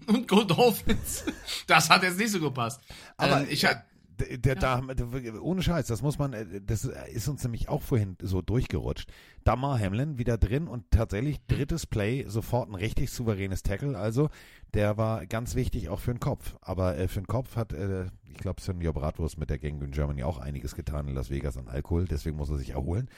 [0.06, 1.24] Und Go Dolphins.
[1.66, 2.82] Das hat jetzt nicht so gepasst.
[3.16, 3.82] Aber ähm, ich hab,
[4.22, 4.82] der, der, da,
[5.40, 9.10] ohne Scheiß, das muss man, äh, das ist uns nämlich auch vorhin so durchgerutscht.
[9.44, 13.98] Damar Hamlin wieder drin und tatsächlich drittes Play, sofort ein richtig souveränes Tackle.
[13.98, 14.30] Also
[14.74, 16.56] der war ganz wichtig auch für den Kopf.
[16.60, 19.90] Aber äh, für den Kopf hat, äh, ich glaube, Senior Bratwurst mit der Gang in
[19.90, 22.06] Germany auch einiges getan in Las Vegas an Alkohol.
[22.06, 23.08] Deswegen muss er sich erholen.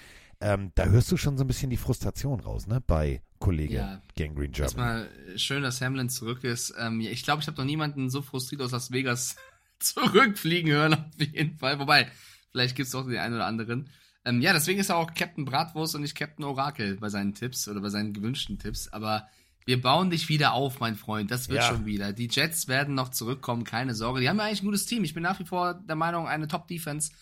[0.41, 2.83] Ähm, da hörst du schon so ein bisschen die Frustration raus, ne?
[2.85, 4.03] Bei Kollege Ja.
[4.19, 4.63] Gangrene Germany.
[4.63, 6.75] Erstmal schön, dass Hamlin zurück ist.
[6.79, 9.37] Ähm, ich glaube, ich habe noch niemanden so frustriert aus Las Vegas
[9.85, 11.79] zurückfliegen hören, auf jeden Fall.
[11.79, 12.09] Wobei,
[12.51, 13.91] vielleicht gibt's auch den einen oder anderen.
[14.25, 17.69] Ähm, ja, deswegen ist er auch Captain Bratwurst und nicht Captain Orakel bei seinen Tipps
[17.69, 18.89] oder bei seinen gewünschten Tipps.
[18.89, 19.29] Aber
[19.67, 21.31] wir bauen dich wieder auf, mein Freund.
[21.31, 21.69] Das wird Ja.
[21.69, 22.13] schon wieder.
[22.13, 24.21] Die Jets werden noch zurückkommen, keine Sorge.
[24.21, 25.05] Die haben ja eigentlich ein gutes Team.
[25.05, 27.13] Ich bin nach wie vor der Meinung, eine Top-Defense.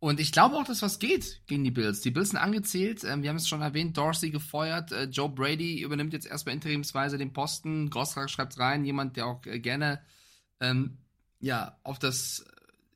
[0.00, 2.02] Und ich glaube auch, dass was geht gegen die Bills.
[2.02, 3.02] Die Bills sind angezählt.
[3.04, 4.92] Ähm, wir haben es schon erwähnt, Dorsey gefeuert.
[4.92, 7.90] Äh, Joe Brady übernimmt jetzt erstmal interimsweise den Posten.
[7.90, 10.00] Grossrak schreibt rein, jemand, der auch äh, gerne
[10.60, 10.98] ähm,
[11.40, 12.40] ja auf das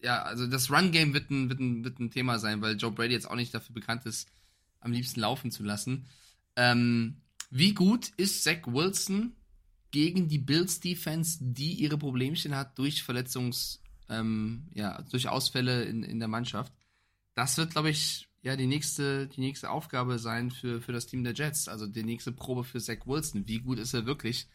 [0.01, 2.77] äh, ja also das Run Game wird ein, wird ein wird ein Thema sein, weil
[2.77, 4.29] Joe Brady jetzt auch nicht dafür bekannt ist,
[4.81, 6.07] am liebsten laufen zu lassen.
[6.57, 7.17] Ähm,
[7.51, 9.33] wie gut ist Zach Wilson
[9.91, 16.03] gegen die Bills Defense, die ihre Problemchen hat durch Verletzungs ähm, ja durch Ausfälle in,
[16.03, 16.73] in der Mannschaft?
[17.35, 21.25] das wird, glaube ich, ja, die nächste, die nächste Aufgabe sein für, für das Team
[21.25, 21.69] der Jets.
[21.69, 23.47] Also die nächste Probe für Zach Wilson.
[23.47, 24.49] Wie gut ist er wirklich?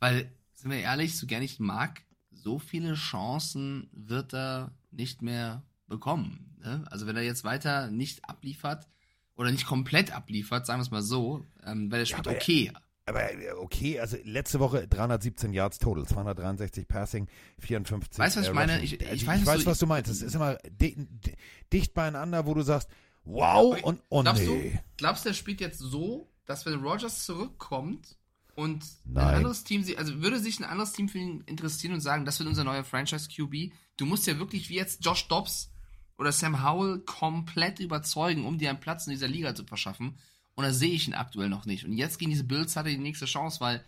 [0.00, 2.02] Weil, sind wir ehrlich, so gerne ich ihn mag,
[2.32, 6.54] so viele Chancen wird er nicht mehr bekommen.
[6.62, 6.84] Ne?
[6.90, 8.88] Also wenn er jetzt weiter nicht abliefert
[9.36, 12.72] oder nicht komplett abliefert, sagen wir es mal so, ähm, weil er spielt aber- okay.
[13.04, 13.20] Aber
[13.58, 17.26] okay, also letzte Woche 317 Yards total, 263 Passing,
[17.58, 18.16] 54.
[18.16, 18.80] Weißt du, was ich meine?
[18.80, 20.10] Ich- ich Also weiß, ich was weiß du- was du meinst.
[20.10, 21.34] Es ist immer di di
[21.72, 22.88] dicht beieinander, wo du sagst,
[23.24, 24.70] wow und oh Glaubst nee.
[24.72, 28.16] du, glaubst du, er spielt jetzt so, dass wenn Rogers zurückkommt
[28.54, 29.26] und Nein.
[29.26, 32.38] ein anderes Team, also würde sich ein anderes Team für ihn interessieren und sagen, das
[32.38, 33.72] wird unser neuer Franchise QB?
[33.96, 35.72] Du musst ja wirklich wie jetzt Josh Dobbs
[36.18, 40.18] oder Sam Howell komplett überzeugen, um dir einen Platz in dieser Liga zu verschaffen.
[40.54, 41.84] Und da sehe ich ihn aktuell noch nicht.
[41.84, 43.84] Und jetzt gegen diese Bills hat er die nächste Chance, weil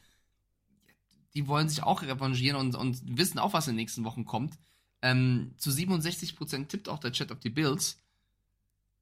[1.34, 4.58] die wollen sich auch revanchieren und, und wissen auch, was in den nächsten Wochen kommt.
[5.02, 8.02] Ähm, zu 67% tippt auch der Chat auf die Bills.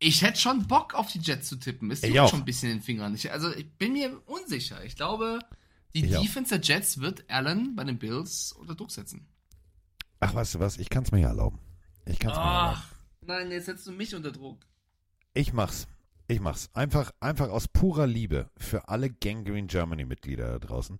[0.05, 1.91] Ich hätte schon Bock auf die Jets zu tippen.
[1.91, 2.29] Es auch.
[2.29, 3.15] schon ein bisschen in den Fingern.
[3.15, 4.85] Ich, also ich bin mir unsicher.
[4.85, 5.39] Ich glaube,
[5.95, 6.23] die Ich auch.
[6.23, 9.29] Defense der Jets wird Allen bei den Bills unter Druck setzen.
[10.19, 10.79] Ach, weißt du was?
[10.79, 11.61] Ich kann es mir ja erlauben.
[12.05, 12.83] Ich kann es mir erlauben.
[13.27, 14.66] Nein, jetzt setzt du mich unter Druck.
[15.35, 15.87] Ich mach's.
[16.27, 16.69] Ich mach's.
[16.74, 20.99] Einfach, einfach aus purer Liebe für alle Gangrene Germany Mitglieder da draußen.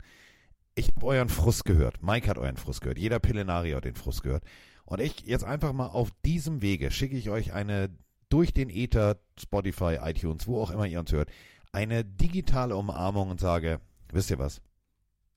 [0.74, 2.03] Ich habe euren Frust gehört.
[2.03, 2.99] Mike hat euren Frust gehört.
[2.99, 4.45] Jeder Pillenarier hat den Frust gehört.
[4.85, 7.91] Und ich jetzt einfach mal auf diesem Wege schicke ich euch eine
[8.33, 11.31] durch den Ether, Spotify, iTunes, wo auch immer ihr uns hört,
[11.71, 13.81] eine digitale Umarmung und sage,
[14.11, 14.63] wisst ihr was?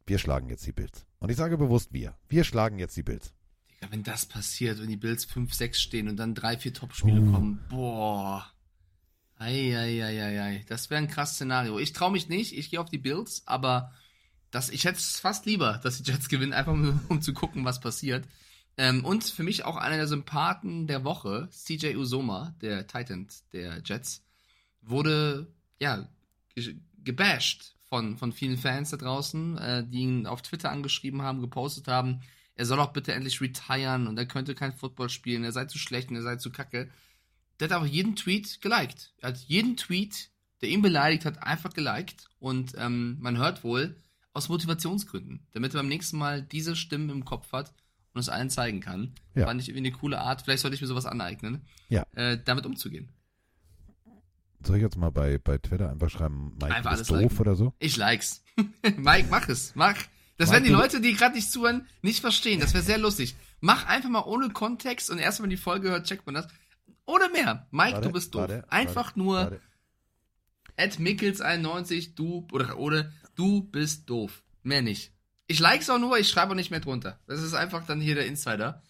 [0.05, 1.05] Wir schlagen jetzt die Bills.
[1.19, 2.15] Und ich sage bewusst wir.
[2.29, 3.33] Wir schlagen jetzt die Bills.
[3.69, 7.31] Digga, wenn das passiert, wenn die Bills 5-6 stehen und dann drei, vier Top-Spiele Uh.
[7.31, 8.45] kommen, boah.
[9.37, 11.77] Eieieiei, das wäre ein krasses Szenario.
[11.79, 13.91] Ich traue mich nicht, ich gehe auf die Bills, aber
[14.51, 17.65] das, ich hätte es fast lieber, dass die Jets gewinnen, einfach nur, um zu gucken,
[17.65, 18.25] was passiert.
[18.77, 23.81] Ähm, und für mich auch einer der Sympathen der Woche, CJ Usoma, der Titan der
[23.85, 24.23] Jets,
[24.81, 25.47] wurde,
[25.79, 26.09] ja,
[26.53, 31.41] ge- gebasht von, von vielen Fans da draußen, äh, die ihn auf Twitter angeschrieben haben,
[31.41, 32.21] gepostet haben,
[32.55, 35.77] er soll auch bitte endlich retiren und er könnte kein Football spielen, er sei zu
[35.77, 36.89] schlecht und er sei zu kacke.
[37.59, 39.13] Der hat auch jeden Tweet geliked.
[39.17, 40.29] Er hat jeden Tweet,
[40.61, 42.29] der ihn beleidigt hat, einfach geliked.
[42.39, 43.95] Und ähm, man hört wohl,
[44.33, 47.73] aus Motivationsgründen, damit er beim nächsten Mal diese Stimmen im Kopf hat
[48.15, 49.13] und es allen zeigen kann.
[49.35, 49.45] Ja.
[49.45, 50.41] Fand ich irgendwie eine coole Art.
[50.41, 52.05] Vielleicht sollte ich mir sowas aneignen, Ja.
[52.15, 53.09] äh, damit umzugehen.
[54.65, 57.37] Soll ich jetzt mal bei, bei Twitter einfach schreiben, Mike, Einfach bist doof liken.
[57.39, 57.73] oder so?
[57.77, 58.43] Ich likes.
[58.97, 59.75] Mike, mach es.
[59.75, 59.95] Mach.
[60.37, 62.59] Das Mike, werden die Leute, die gerade nicht zuhören, nicht verstehen.
[62.59, 63.35] Das wäre sehr lustig.
[63.61, 66.47] Mach einfach mal ohne Kontext und erst wenn man die Folge hört, checkt man das.
[67.05, 67.67] Ohne mehr.
[67.71, 68.41] Mike, Warte, du bist doof.
[68.41, 69.59] warte, Einfach warte, nur.
[70.77, 74.43] Ed Mickels91, du, oder, oder, du bist doof.
[74.63, 75.13] Mehr nicht.
[75.47, 77.19] Ich like's auch nur, ich schreibe auch nicht mehr drunter.
[77.27, 78.81] Das ist einfach dann hier der Insider.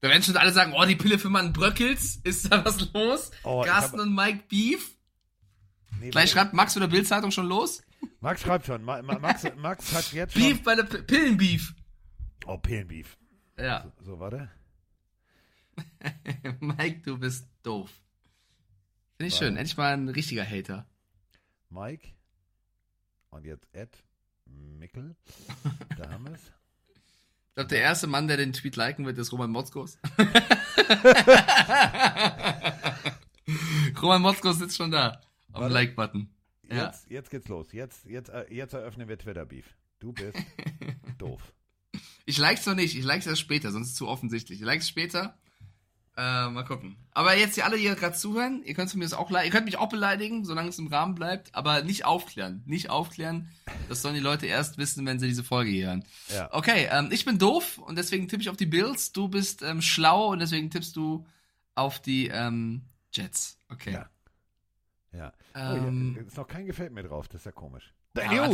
[0.00, 3.30] Da werden schon alle sagen, oh, die Pille für Mann Bröckels, ist da was los?
[3.42, 4.96] Oh, Carsten hab- und Mike Beef?
[5.98, 7.82] Nee, Gleich schreibt Max oder Bildzeitung schon los?
[8.20, 8.82] Max schreibt schon.
[8.84, 10.42] Ma, Ma, Max, Max hat jetzt schon.
[10.42, 11.74] Beef bei der P Pillenbeef.
[12.46, 13.16] Oh, Pillenbeef.
[13.58, 13.90] Ja.
[13.98, 14.50] So, so, warte.
[16.60, 17.90] Mike, du bist doof.
[19.16, 19.46] Finde ich Warte.
[19.46, 19.56] schön.
[19.56, 20.86] Endlich mal ein richtiger Hater.
[21.70, 22.08] Mike.
[23.30, 23.90] Und jetzt Ed
[24.66, 25.16] Mickel.
[25.96, 26.42] Da haben wir es.
[26.42, 29.98] Ich glaube, der erste Mann, der den Tweet liken wird, ist Roman Motzkos.
[34.02, 35.20] Roman Motzkos sitzt schon da.
[35.52, 35.72] Auf dem.
[35.72, 36.28] Like-Button.
[36.70, 36.86] Ja.
[36.86, 37.72] Jetzt, jetzt geht's los.
[37.72, 39.66] Jetzt, jetzt, äh, jetzt eröffnen wir Twitter-Beef.
[40.00, 40.36] Du bist
[41.18, 41.54] doof.
[42.26, 42.96] Ich like's noch nicht.
[42.96, 44.60] Ich like's erst später, sonst ist es zu offensichtlich.
[44.60, 45.38] Ich like's später.
[46.18, 46.96] Äh, mal gucken.
[47.12, 49.66] Aber jetzt, ihr alle, die hier gerade zuhören, ihr könnt mir das auch, ihr könnt
[49.66, 52.62] mich auch beleidigen, solange es im Rahmen bleibt, aber nicht aufklären.
[52.64, 53.50] Nicht aufklären.
[53.90, 56.04] Das sollen die Leute erst wissen, wenn sie diese Folge hier hören.
[56.28, 56.48] Ja.
[56.52, 59.12] Okay, ähm, ich bin doof und deswegen tippe ich auf die Bills.
[59.12, 61.26] Du bist ähm, schlau und deswegen tippst du
[61.74, 62.82] auf die ähm,
[63.12, 63.58] Jets.
[63.68, 63.92] Okay.
[63.92, 64.10] Ja.
[65.12, 65.32] Ja.
[65.54, 67.28] Ähm, oh, ist noch kein Gefällt mir drauf.
[67.28, 67.92] Das ist ja komisch.
[68.16, 68.50] Ja,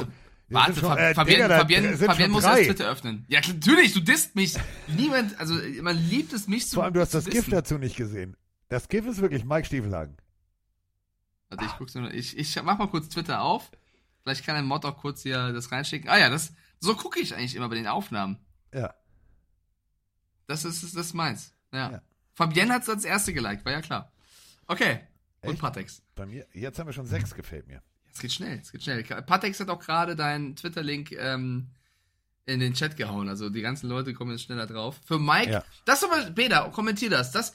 [0.48, 2.58] warte, schon- äh, Fabienne, Digga, Fabienne schon muss drei.
[2.58, 3.24] erst Twitter öffnen.
[3.28, 4.54] Ja, natürlich, du disst mich.
[4.88, 7.50] Niemand, also man liebt es, mich zu Vor allem, du hast das GIF dissen.
[7.52, 8.36] dazu nicht gesehen.
[8.68, 10.16] Das GIF ist wirklich Mike Stiefelhagen.
[11.50, 12.12] Warte, ich guck's nur.
[12.12, 13.70] Ich, ich mach mal kurz Twitter auf.
[14.22, 16.08] Vielleicht kann ein Mod auch kurz hier das reinschicken.
[16.08, 18.38] Ah ja, das, so gucke ich eigentlich immer bei den Aufnahmen.
[18.72, 18.94] Ja.
[20.46, 21.52] Das ist, das ist meins.
[21.72, 21.90] Ja.
[21.92, 22.02] Ja.
[22.34, 24.12] Fabienne hat's als erste geliked, war ja klar.
[24.66, 25.00] Okay.
[25.42, 25.60] Und Echt?
[25.60, 26.02] Patex.
[26.14, 27.82] Bei mir, jetzt haben wir schon sechs Gefällt mir.
[28.12, 29.02] Es geht schnell, es geht schnell.
[29.04, 31.68] Patex hat auch gerade deinen Twitter-Link ähm,
[32.46, 33.28] in den Chat gehauen.
[33.28, 35.00] Also die ganzen Leute kommen jetzt schneller drauf.
[35.04, 35.64] Für Mike, Ja.
[35.84, 37.30] das aber, Beda, kommentier das.
[37.32, 37.54] das.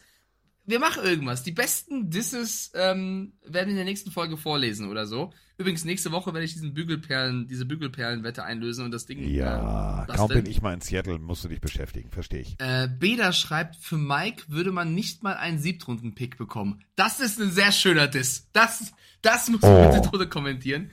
[0.68, 1.44] Wir machen irgendwas.
[1.44, 5.32] Die besten Disses ähm, werden wir in der nächsten Folge vorlesen oder so.
[5.58, 9.24] Übrigens, nächste Woche werde ich diesen Bügelperlen, diese Bügelperlenwette einlösen und das Ding.
[9.30, 12.12] Ja, äh, kaum bin ich mal in Seattle, musst du dich beschäftigen.
[12.12, 12.60] Verstehe ich.
[12.60, 16.84] Äh, Beda schreibt, für Mike würde man nicht mal einen Siebtrunden-Pick bekommen.
[16.98, 18.50] Das ist ein sehr schöner Diss.
[18.52, 18.92] Das,
[19.22, 19.90] das muss man Oh.
[19.90, 20.92] bitte drunter kommentieren.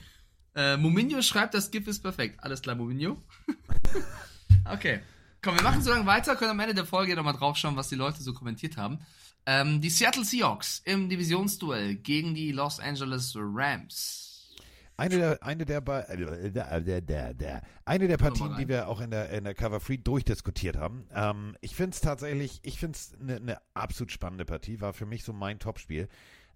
[0.55, 2.41] Äh, Mominho schreibt, das GIF ist perfekt.
[2.41, 3.21] Alles klar, Mominho.
[4.71, 5.01] okay.
[5.41, 7.95] Komm, wir machen so lange weiter, können am Ende der Folge nochmal draufschauen, was die
[7.95, 8.99] Leute so kommentiert haben.
[9.45, 14.55] Ähm, die Seattle Seahawks im Divisionsduell gegen die Los Angeles Rams.
[14.97, 19.01] Eine der, eine der, Ba- äh, der, der, der, eine der Partien, die wir auch
[19.01, 21.05] in der, in der Cover Free durchdiskutiert haben.
[21.13, 25.05] Ähm, ich finde es tatsächlich, ich finde es eine ne absolut spannende Partie, war für
[25.05, 26.07] mich so mein Topspiel.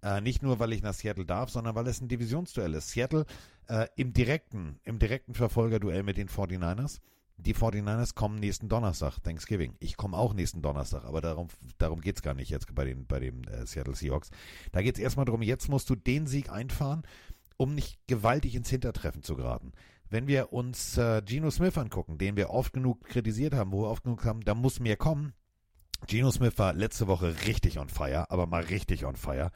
[0.02, 2.92] Äh, nicht nur, weil ich nach Seattle darf, sondern weil es ein Divisionsduell ist.
[2.92, 3.26] Seattle
[3.68, 7.02] äh, im direkten, im direkten Verfolgerduell mit den 49ers.
[7.46, 9.76] Die 49ers kommen nächsten Donnerstag, Thanksgiving.
[9.80, 11.48] Ich komme auch nächsten Donnerstag, aber darum,
[11.78, 14.30] darum geht es gar nicht jetzt bei den, bei den äh, Seattle Seahawks.
[14.74, 17.04] Da geht es erstmal darum, jetzt musst du den Sieg einfahren,
[17.56, 19.72] um nicht gewaltig ins Hintertreffen zu geraten.
[20.10, 23.90] Wenn wir uns äh, Geno Smith angucken, den wir oft genug kritisiert haben, wo wir
[23.90, 25.34] oft genug haben, da muss mehr kommen.
[26.08, 29.52] Geno Smith war letzte Woche richtig on fire, aber mal richtig on fire.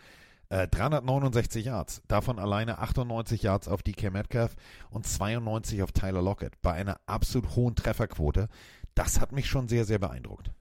[0.53, 4.55] Äh, 369 Yards, davon alleine 98 Yards auf DK Metcalf
[4.91, 8.49] und 92 auf Tyler Lockett bei einer absolut hohen Trefferquote.
[8.93, 10.51] Das hat mich schon sehr, sehr beeindruckt.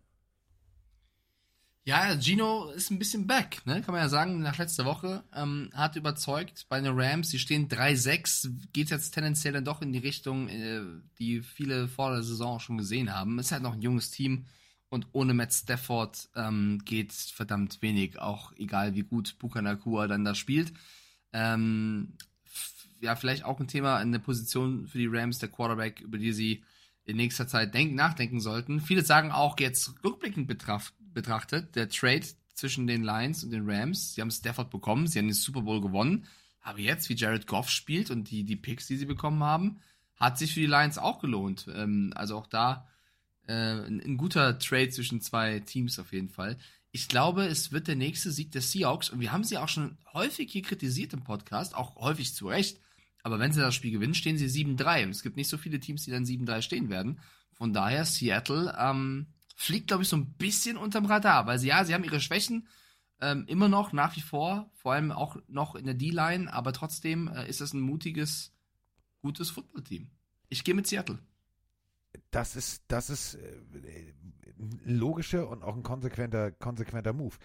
[1.84, 3.82] Ja, Gino ist ein bisschen back, ne?
[3.82, 5.24] Kann man ja sagen, nach letzter Woche.
[5.34, 9.92] Ähm, hat überzeugt bei den Rams, die stehen 3-6, geht jetzt tendenziell dann doch in
[9.92, 10.80] die Richtung, äh,
[11.18, 13.38] die viele vor der Saison auch schon gesehen haben.
[13.38, 14.46] Ist halt noch ein junges Team
[14.92, 20.34] und ohne Matt Stafford ähm, geht verdammt wenig, auch egal wie gut Bukanakua dann da
[20.34, 20.74] spielt.
[21.32, 22.12] Ähm,
[23.00, 26.62] ja, vielleicht auch ein Thema, eine Position für die Rams, der Quarterback, über die sie
[27.04, 28.82] in nächster Zeit denk nachdenken sollten.
[28.82, 34.12] Viele sagen auch jetzt rückblickend betracht, betrachtet, der Trade zwischen den Lions und den Rams,
[34.12, 36.26] sie haben Stafford bekommen, sie haben den Super Bowl gewonnen,
[36.60, 39.80] aber jetzt, wie Jared Goff spielt und die, die Picks, die sie bekommen haben,
[40.16, 41.66] hat sich für die Lions auch gelohnt.
[41.74, 42.86] Ähm, also auch da
[43.46, 46.58] äh, ein, guter Trade zwischen zwei Teams auf jeden Fall.
[46.90, 49.96] Ich glaube, es wird der nächste Sieg der Seahawks und wir haben sie auch schon
[50.12, 52.80] häufig hier kritisiert im Podcast, auch häufig zu Recht.
[53.22, 55.04] Aber wenn sie das Spiel gewinnen, stehen sie 7-3.
[55.04, 57.20] Und es gibt nicht so viele Teams, die dann 7-3 stehen werden.
[57.52, 61.84] Von daher, Seattle ähm, fliegt, glaube ich, so ein bisschen unterm Radar, weil sie, ja,
[61.84, 62.66] sie haben ihre Schwächen
[63.20, 67.28] ähm, immer noch, nach wie vor, vor allem auch noch in der D-Line, aber trotzdem
[67.28, 68.52] äh, ist das ein mutiges,
[69.20, 70.10] gutes Footballteam.
[70.48, 71.20] Ich gehe mit Seattle.
[72.32, 73.38] Das ist, das ist äh,
[74.58, 77.36] ein logischer und auch ein konsequenter, konsequenter Move.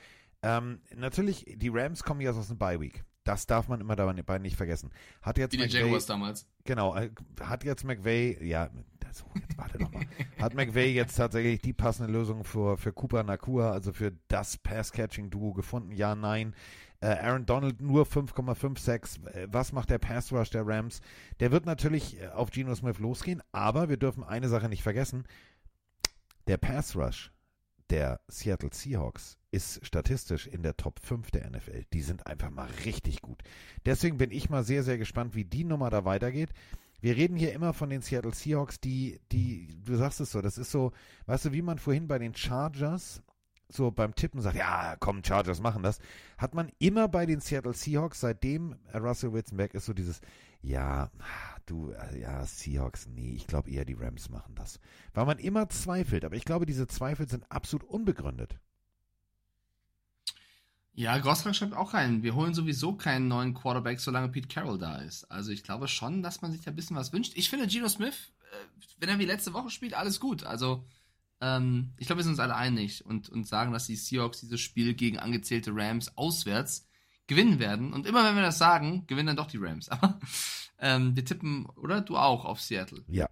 [0.41, 3.03] Ähm, natürlich, die Rams kommen jetzt aus dem Bye Week.
[3.23, 4.89] Das darf man immer dabei nicht vergessen.
[5.21, 6.47] Hat jetzt Wie die McVay- Jaguars damals.
[6.63, 7.09] Genau, äh,
[7.41, 8.69] hat jetzt McVay, ja,
[9.11, 10.05] so, jetzt warte doch mal.
[10.39, 15.53] Hat McVay jetzt tatsächlich die passende Lösung für, für Cooper Nakua, also für das Pass-Catching-Duo
[15.53, 15.91] gefunden?
[15.91, 16.55] Ja, nein.
[16.99, 19.27] Äh, Aaron Donald nur 5,56.
[19.27, 21.01] Äh, Was macht der Pass Rush der Rams?
[21.39, 25.25] Der wird natürlich äh, auf Geno Smith losgehen, aber wir dürfen eine Sache nicht vergessen.
[26.47, 27.31] Der Pass Rush
[27.89, 31.85] der Seattle Seahawks ist statistisch in der Top 5 der NFL.
[31.93, 33.41] Die sind einfach mal richtig gut.
[33.85, 36.49] Deswegen bin ich mal sehr, sehr gespannt, wie die Nummer da weitergeht.
[36.99, 40.57] Wir reden hier immer von den Seattle Seahawks, die, die, du sagst es so, das
[40.57, 40.91] ist so,
[41.27, 43.21] weißt du, wie man vorhin bei den Chargers
[43.69, 45.99] so beim Tippen sagt, ja, komm, Chargers machen das,
[46.37, 50.21] hat man immer bei den Seattle Seahawks, seitdem Russell Wilson weg ist, so dieses,
[50.61, 51.11] ja,
[51.65, 54.79] du, äh, ja, Seahawks, nee, ich glaube eher die Rams machen das.
[55.13, 58.57] Weil man immer zweifelt, aber ich glaube, diese Zweifel sind absolut unbegründet.
[60.93, 62.23] Ja, Gosling schreibt auch rein.
[62.23, 65.25] Wir holen sowieso keinen neuen Quarterback, solange Pete Carroll da ist.
[65.25, 67.33] Also ich glaube schon, dass man sich da ein bisschen was wünscht.
[67.35, 70.43] Ich finde Geno Smith, äh, wenn er wie letzte Woche spielt, alles gut.
[70.43, 70.87] Also
[71.41, 74.59] ähm, ich glaube, wir sind uns alle einig und, und sagen, dass die Seahawks dieses
[74.59, 76.87] Spiel gegen angezählte Rams auswärts
[77.27, 77.93] gewinnen werden.
[77.93, 79.89] Und immer wenn wir das sagen, gewinnen dann doch die Rams.
[79.89, 80.19] Aber
[80.79, 82.01] ähm, wir tippen, oder?
[82.01, 83.03] Du auch auf Seattle.
[83.07, 83.29] Ja.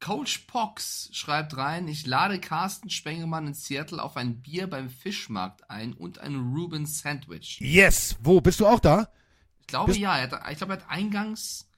[0.00, 5.68] Coach Pox schreibt rein, ich lade Carsten Spengemann in Seattle auf ein Bier beim Fischmarkt
[5.70, 7.58] ein und ein Reuben Sandwich.
[7.60, 8.16] Yes!
[8.22, 8.40] Wo?
[8.40, 9.08] Bist du auch da?
[9.60, 11.68] Ich glaube Bist- ja, er hat, ich glaube, er hat eingangs,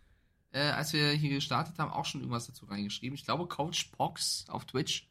[0.53, 3.15] äh, als wir hier gestartet haben, auch schon irgendwas dazu reingeschrieben.
[3.15, 5.10] Ich glaube, Coach Pox auf Twitch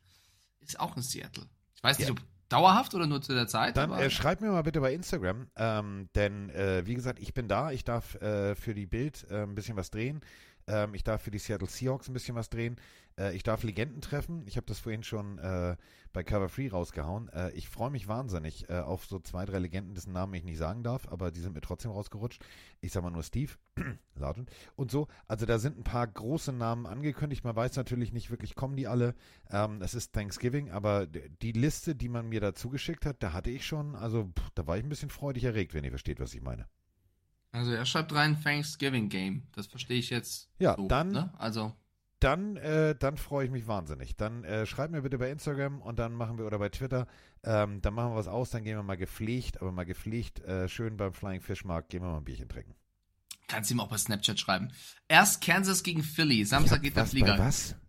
[0.61, 1.45] ist auch in Seattle.
[1.75, 2.13] Ich weiß nicht, Ja.
[2.13, 3.77] ob dauerhaft oder nur zu der Zeit.
[3.77, 7.47] Dann äh, schreib mir mal bitte bei Instagram, ähm, denn äh, wie gesagt, ich bin
[7.47, 10.21] da, ich darf äh, für die Bild äh, ein bisschen was drehen.
[10.67, 12.77] Ähm, ich darf für die Seattle Seahawks ein bisschen was drehen.
[13.19, 14.43] Äh, ich darf Legenden treffen.
[14.47, 15.75] Ich habe das vorhin schon äh,
[16.13, 17.29] bei Cover Free rausgehauen.
[17.29, 20.57] Äh, ich freue mich wahnsinnig äh, auf so zwei, drei Legenden, dessen Namen ich nicht
[20.57, 22.43] sagen darf, aber die sind mir trotzdem rausgerutscht.
[22.81, 23.51] Ich sag mal nur Steve,
[24.15, 25.07] Sergeant und so.
[25.27, 27.43] Also da sind ein paar große Namen angekündigt.
[27.43, 29.13] Man weiß natürlich nicht wirklich, kommen die alle.
[29.51, 33.49] Ähm, es ist Thanksgiving, aber die Liste, die man mir dazu geschickt hat, da hatte
[33.51, 36.33] ich schon, also pff, da war ich ein bisschen freudig erregt, wenn ihr versteht, was
[36.33, 36.65] ich meine.
[37.51, 39.43] Also er schreibt rein Thanksgiving Game.
[39.53, 40.49] Das verstehe ich jetzt.
[40.59, 41.33] Ja, so, dann- Ne?
[41.39, 41.73] Also
[42.19, 44.17] Dann, äh, dann freue ich mich wahnsinnig.
[44.17, 47.07] Dann äh, schreibt mir bitte bei Instagram und dann machen wir oder bei Twitter,
[47.43, 50.67] ähm, dann machen wir was aus, dann gehen wir mal gepflegt, aber mal gepflegt, äh,
[50.67, 52.75] schön beim Flying Fish Markt, gehen wir mal ein Bierchen trinken.
[53.47, 54.69] kannst du ihm auch bei Snapchat schreiben.
[55.07, 56.43] Erst Kansas gegen Philly.
[56.43, 57.37] Samstag geht der Flieger.
[57.37, 57.75] was?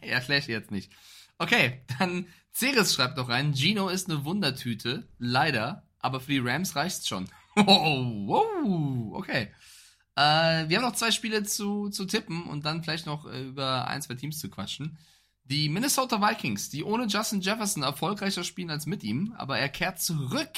[0.00, 0.90] Ich dir jetzt nicht.
[1.36, 6.74] Okay, dann Ceres schreibt noch rein, Gino ist eine Wundertüte, leider, aber für die Rams
[6.74, 7.28] reicht's schon.
[7.54, 7.66] Wow,
[8.26, 9.52] wow, okay.
[10.18, 13.86] Äh, wir haben noch zwei Spiele zu, zu tippen und dann vielleicht noch äh, über
[13.86, 14.98] ein, zwei Teams zu quatschen.
[15.44, 20.00] Die Minnesota Vikings, die ohne Justin Jefferson erfolgreicher spielen als mit ihm, aber er kehrt
[20.00, 20.50] zurück.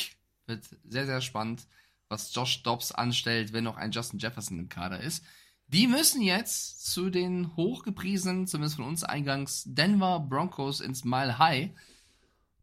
[0.47, 1.67] Wird sehr, sehr spannend,
[2.09, 5.23] was Josh Dobbs anstellt, wenn noch ein Justin Jefferson im Kader ist.
[5.69, 11.71] Die müssen jetzt zu den hochgepriesenen, zumindest von uns eingangs, Denver Broncos ins Mile High.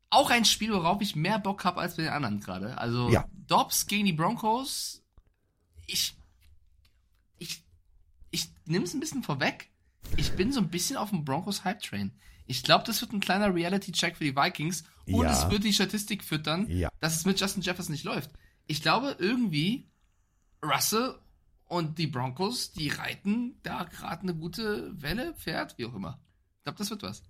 [0.09, 2.75] Auch ein Spiel, worauf ich mehr Bock habe als bei den anderen gerade.
[2.79, 3.25] Also Ja.
[3.47, 5.03] Dobbs gegen die Broncos.
[5.85, 6.17] Ich, ich,
[8.67, 9.69] ich nehme es ein bisschen vorweg.
[10.17, 12.11] Ich bin so ein bisschen auf dem Broncos Hype Train.
[12.47, 15.31] Ich glaube, das wird ein kleiner Reality-Check für die Vikings und Ja.
[15.31, 16.89] es wird die Statistik füttern, Ja.
[16.99, 18.31] dass es mit Justin Jefferson nicht läuft.
[18.67, 19.87] Ich glaube, irgendwie
[20.61, 21.15] Russell
[21.69, 26.19] und die Broncos, die reiten da gerade eine gute Welle, Pferd, wie auch immer.
[26.57, 27.23] Ich glaube, das wird was.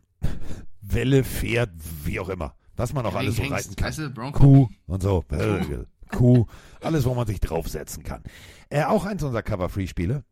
[0.81, 1.69] Welle, Pferd,
[2.03, 2.55] wie auch immer.
[2.75, 3.87] Was man auch Ja, alles so reiten kann.
[3.89, 4.31] weißt du.
[4.31, 5.23] Kuh und so.
[5.29, 6.47] Äh, Kuh.
[6.81, 8.23] Alles, wo man sich draufsetzen kann.
[8.69, 10.23] Äh, auch eins unserer Cover-Free-Spiele.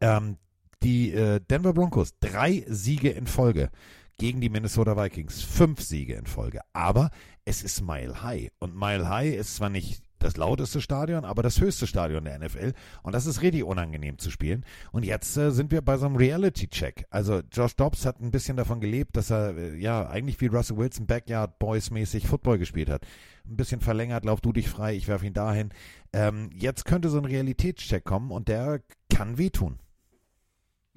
[0.00, 0.36] Ähm,
[0.82, 3.70] die äh, Denver Broncos, drei Siege in Folge
[4.18, 5.42] gegen die Minnesota Vikings.
[5.42, 6.60] Fünf Siege in Folge.
[6.72, 7.10] Aber
[7.44, 8.50] es ist Mile High.
[8.58, 12.72] Und Mile High ist zwar nicht das lauteste Stadion, aber das höchste Stadion der NFL.
[13.02, 14.64] Und das ist richtig unangenehm zu spielen.
[14.90, 17.06] Und jetzt äh, sind wir bei so einem Reality-Check.
[17.10, 20.76] Also Josh Dobbs hat ein bisschen davon gelebt, dass er äh, ja eigentlich wie Russell
[20.76, 23.06] Wilson Backyard Boys mäßig Football gespielt hat.
[23.46, 25.70] Ein bisschen verlängert, lauf du dich frei, ich werfe ihn dahin.
[26.12, 29.78] Ähm, jetzt könnte so ein Realitätscheck kommen und der kann wehtun.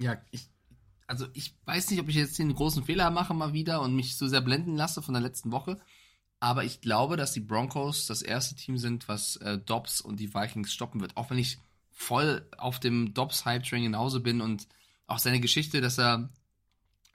[0.02, 0.48] Ja, ich,
[1.06, 4.16] also ich weiß nicht, ob ich jetzt den großen Fehler mache mal wieder und mich
[4.16, 5.80] so sehr blenden lasse von der letzten Woche.
[6.40, 10.34] Aber ich glaube, dass die Broncos das erste Team sind, was äh, Dobbs und die
[10.34, 11.16] Vikings stoppen wird.
[11.16, 11.58] Auch wenn ich
[11.92, 14.66] voll auf dem Dobbs-Hype-Train genauso bin und
[15.06, 16.30] auch seine Geschichte, dass er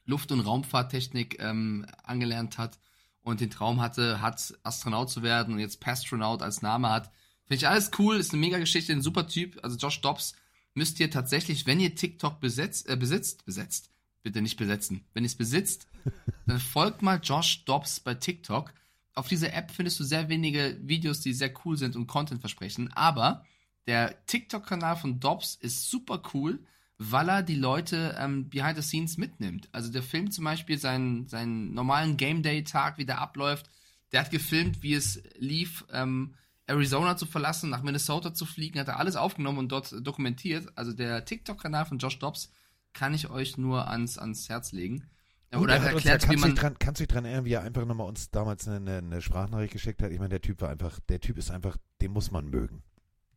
[0.06, 2.80] Luft- und Raumfahrttechnik ähm, angelernt hat
[3.22, 7.12] und den Traum hatte, hat Astronaut zu werden und jetzt Pastronaut als Name hat.
[7.44, 9.60] Finde ich alles cool, ist eine mega Geschichte, ein super Typ.
[9.62, 10.36] Also Josh Dobbs
[10.78, 13.90] müsst ihr tatsächlich, wenn ihr TikTok besetzt, äh, besitzt, besetzt,
[14.22, 15.88] bitte nicht besetzen, wenn ihr es besitzt,
[16.46, 18.74] dann folgt mal Josh Dobbs bei TikTok.
[19.16, 22.94] Auf dieser App findest du sehr wenige Videos, die sehr cool sind und Content versprechen,
[22.94, 23.44] aber
[23.88, 26.60] der TikTok-Kanal von Dobbs ist super cool,
[27.00, 29.70] weil er die Leute ähm, behind the scenes mitnimmt.
[29.72, 33.70] Also der filmt zum Beispiel seinen, seinen normalen Game Day-Tag, wie der abläuft.
[34.12, 36.36] Der hat gefilmt, wie es lief, ähm,
[36.68, 40.68] Arizona zu verlassen, nach Minnesota zu fliegen, hat er alles aufgenommen und dort dokumentiert.
[40.76, 42.52] Also der TikTok-Kanal von Josh Dobbs
[42.94, 45.10] kann ich euch nur ans, ans Herz legen.
[45.52, 46.56] Gut, Oder er er hat uns ja, erklärt, wie kannst, du man.
[46.56, 49.72] dran, kannst du dich dran erinnern, wie er einfach nochmal uns damals eine, eine Sprachnachricht
[49.72, 50.12] geschickt hat?
[50.12, 52.84] Ich meine, der Typ war einfach, der Typ ist einfach, den muss man mögen.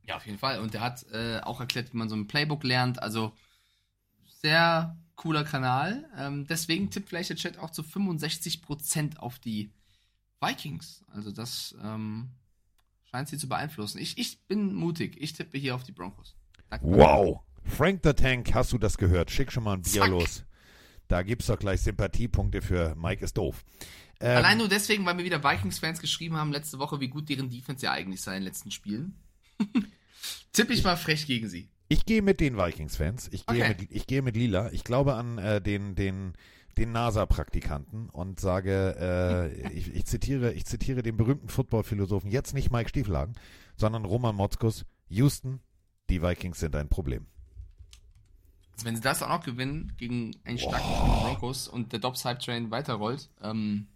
[0.03, 0.59] Ja, auf jeden Fall.
[0.59, 3.01] Und der hat äh, auch erklärt, wie man so ein Playbook lernt.
[3.01, 3.33] Also
[4.41, 6.09] sehr cooler Kanal.
[6.17, 9.71] Ähm, deswegen tippt vielleicht der Chat auch zu 65% auf die
[10.41, 11.05] Vikings.
[11.13, 12.31] Also das ähm,
[13.11, 13.99] scheint sie zu beeinflussen.
[13.99, 15.17] Ich, ich bin mutig.
[15.21, 16.37] Ich tippe hier auf die Broncos.
[16.69, 16.87] Danke.
[16.87, 17.41] Wow.
[17.65, 19.31] Frank the Tank, hast du das gehört?
[19.31, 20.11] Schick schon mal ein Bier Zack.
[20.11, 20.45] los.
[21.09, 23.65] Da gibt's doch gleich Sympathiepunkte für Mike ist doof.
[24.21, 27.51] Ähm, Allein nur deswegen, weil mir wieder Vikings-Fans geschrieben haben letzte Woche, wie gut deren
[27.51, 29.15] Defense ja eigentlich sei in den letzten Spielen.
[30.53, 31.69] Tippe ich mal frech gegen sie.
[31.89, 33.29] Ich gehe mit den Vikings-Fans.
[33.33, 33.77] Ich gehe Okay.
[33.81, 34.71] mit, ich gehe mit Lila.
[34.73, 36.35] Ich glaube an äh, den, den,
[36.81, 42.71] den NASA-Praktikanten und sage, äh, ich, ich zitiere, ich zitiere den berühmten Football-Philosophen, jetzt nicht
[42.71, 43.35] Mike Stieflagen,
[43.77, 44.87] sondern Roman Motzkus.
[45.09, 45.61] Houston,
[46.09, 47.27] die Vikings sind ein Problem.
[48.73, 52.25] Also wenn sie das auch noch gewinnen gegen einen starken der Broncos und der Dobbs
[52.25, 53.89] Hype Train weiterrollt, ähm,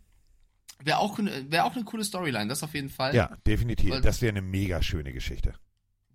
[0.82, 3.14] wäre auch, wär auch eine coole Storyline, das auf jeden Fall.
[3.14, 3.90] Ja, definitiv.
[3.90, 5.54] Wollt, Das wäre eine mega schöne Geschichte.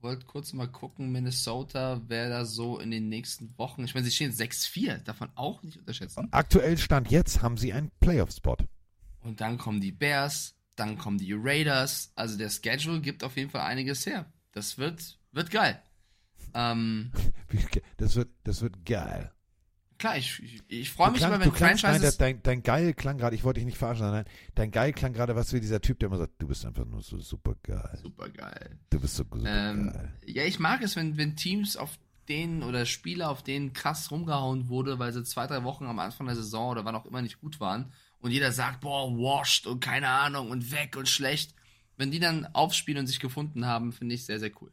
[0.01, 4.11] Wollt kurz mal gucken, Minnesota, wer da so in den nächsten Wochen, ich meine, sie
[4.11, 6.27] stehen 6-4, davon auch nicht unterschätzen.
[6.31, 8.57] Aktuell Stand jetzt haben sie einen Playoff-Spot.
[9.21, 13.49] Und dann kommen die Bears, dann kommen die Raiders, also der Schedule gibt auf jeden
[13.49, 14.31] Fall einiges her.
[14.53, 15.81] Das wird, wird geil.
[16.53, 17.11] Ähm,
[17.97, 19.31] Das wird, das wird geil.
[19.99, 22.17] Klar, ich, ich, ich freue mich klang- immer, wenn du klangst- nein, Franchises...
[22.17, 25.35] dein, dein Geil klang gerade, ich wollte dich nicht verarschen, sondern dein Geil klang gerade,
[25.35, 27.99] was wie dieser Typ, der immer sagt, du bist einfach nur so super geil.
[28.01, 28.79] Super geil.
[28.89, 30.13] Du bist so super Ähm, geil.
[30.25, 31.91] ja, ich mag es, wenn, wenn Teams auf
[32.27, 36.27] denen oder Spieler auf denen krass rumgehauen wurde, weil sie zwei, drei Wochen am Anfang
[36.27, 39.79] der Saison oder wann auch immer nicht gut waren und jeder sagt, boah, washed und
[39.79, 41.53] keine Ahnung und weg und schlecht.
[41.97, 44.71] Wenn die dann aufspielen und sich gefunden haben, finde ich sehr, sehr cool.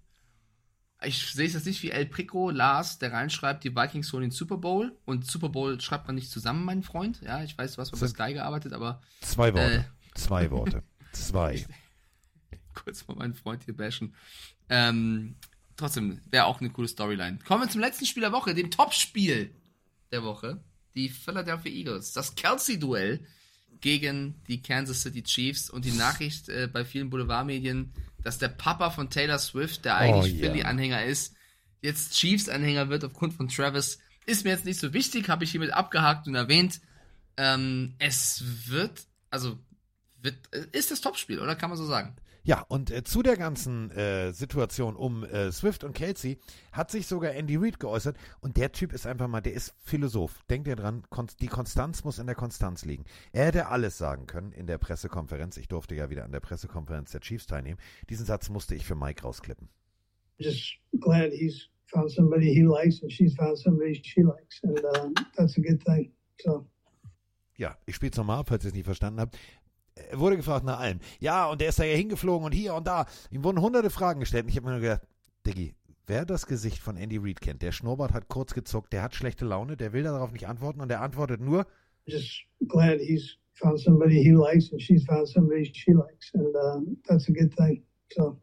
[1.06, 4.30] Ich sehe es jetzt nicht wie El Prico, Lars, der reinschreibt, die Vikings holen den
[4.30, 7.20] Super Bowl und Super Bowl schreibt man nicht zusammen, mein Freund.
[7.22, 9.84] Ja, ich weiß, du hast bei Sky gearbeitet, aber Zwei Worte.
[10.14, 10.82] äh, Zwei Worte.
[11.12, 11.64] Zwei.
[12.74, 14.14] kurz mal meinen Freund hier bashen.
[14.68, 15.36] Ähm,
[15.76, 17.38] trotzdem, wäre auch eine coole Storyline.
[17.46, 19.54] Kommen wir zum letzten Spiel der Woche, dem Topspiel
[20.12, 20.62] der Woche.
[20.94, 22.12] Die Philadelphia Eagles.
[22.12, 23.24] Das Kelsey-Duell
[23.80, 28.90] gegen die Kansas City Chiefs und die Nachricht äh, bei vielen Boulevardmedien, dass der Papa
[28.90, 30.38] von Taylor Swift, der eigentlich Oh.
[30.38, 31.34] Philly-Anhänger ist,
[31.80, 33.98] jetzt Chiefs-Anhänger wird aufgrund von Travis.
[34.26, 36.80] Ist mir jetzt nicht so wichtig, habe ich hiermit abgehakt und erwähnt.
[37.36, 39.58] Ähm, es wird, also,
[40.20, 42.16] wird, äh, ist das Topspiel, oder kann man so sagen?
[42.46, 46.38] Ja, und äh, zu der ganzen äh, Situation um äh, Swift und Kelsey
[46.70, 48.16] hat sich sogar Andy Reid geäußert.
[48.40, 50.44] Und der Typ ist einfach mal, der ist Philosoph.
[50.48, 53.04] Denkt ihr dran, kon die Konstanz muss in der Konstanz liegen.
[53.32, 55.56] Er hätte alles sagen können in der Pressekonferenz.
[55.56, 57.80] Ich durfte ja wieder an der Pressekonferenz der Chiefs teilnehmen.
[58.10, 59.68] Diesen Satz musste ich für Mike rausklippen.
[60.38, 65.14] just glad he's found somebody he likes and she's found somebody she likes, and um,
[65.36, 66.12] that's a good thing.
[66.40, 66.66] So.
[67.56, 69.38] Ja, ich spiele es nochmal, falls ihr es nicht verstanden habt.
[70.10, 71.00] Er wurde gefragt nach allem.
[71.20, 73.06] Ja, und der ist da ja hingeflogen und hier und da.
[73.30, 74.44] Ihm wurden hunderte Fragen gestellt.
[74.44, 75.02] Und ich habe mir nur gedacht,
[75.46, 75.74] Diggi,
[76.06, 79.44] wer das Gesicht von Andy Reid kennt, der Schnurrbart hat kurz gezuckt, der hat schlechte
[79.44, 81.66] Laune, der will darauf nicht antworten und der antwortet nur,
[82.04, 86.96] Just glad he's found somebody he likes and she's found somebody she likes, and um,
[87.08, 87.82] that's a good thing.
[88.12, 88.38] So.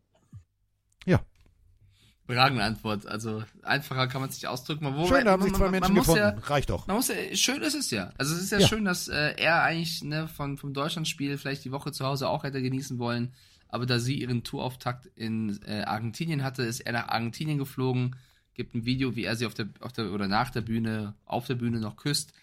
[2.26, 3.06] Überragende Antwort.
[3.06, 4.86] Also einfacher kann man es nicht ausdrücken.
[4.86, 6.20] Wobei, schön, da haben sich man- zwei man- Menschen man gefunden.
[6.22, 6.88] Ja, Reicht doch.
[6.88, 8.12] man muss ja, schön ist es ja.
[8.18, 8.68] Also es ist ja, Ja.
[8.68, 12.44] schön, dass äh, er eigentlich ne, von, vom Deutschlandspiel vielleicht die Woche zu Hause auch
[12.44, 13.34] hätte genießen wollen.
[13.68, 18.16] Aber da sie ihren Tourauftakt in äh, Argentinien hatte, ist er nach Argentinien geflogen.
[18.54, 21.48] Gibt ein Video, wie er sie auf der, auf der oder nach der Bühne, auf
[21.48, 22.34] der Bühne noch küsst.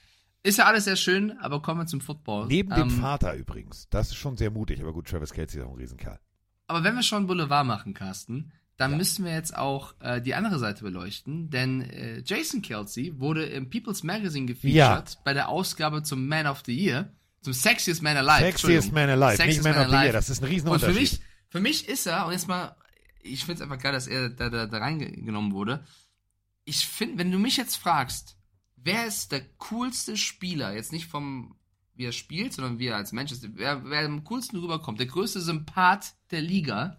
[0.42, 2.48] Ist ja alles sehr schön, aber kommen wir zum Football.
[2.48, 3.86] Neben dem Ähm, Vater übrigens.
[3.90, 6.18] Das ist schon sehr mutig, aber gut, Travis Kelsey ist auch ein Riesenkerl.
[6.66, 8.50] Aber wenn wir schon Boulevard machen, Carsten,
[8.80, 13.44] dann müssen wir jetzt auch äh, die andere Seite beleuchten, denn äh, Jason Kelsey wurde
[13.44, 15.04] im People's Magazine gefeatured Ja.
[15.24, 17.12] bei der Ausgabe zum Man of the Year,
[17.42, 18.40] zum Sexiest Man Alive.
[18.44, 18.92] Sexiest.
[18.92, 20.94] Man Alive, Sexiest nicht Man of the Year, das ist ein Und für Riesenunterschied.
[21.00, 21.20] mich,
[21.50, 22.74] für mich ist er, und jetzt mal,
[23.22, 25.84] ich finde es einfach geil, dass er da, da, da reingenommen wurde.
[26.64, 28.36] Ich finde, wenn du mich jetzt fragst,
[28.76, 31.54] wer ist der coolste Spieler, jetzt nicht vom,
[31.94, 35.06] wie er spielt, sondern wie er als Mensch ist, wer, wer am coolsten rüberkommt, der
[35.06, 36.96] größte Sympath der Liga,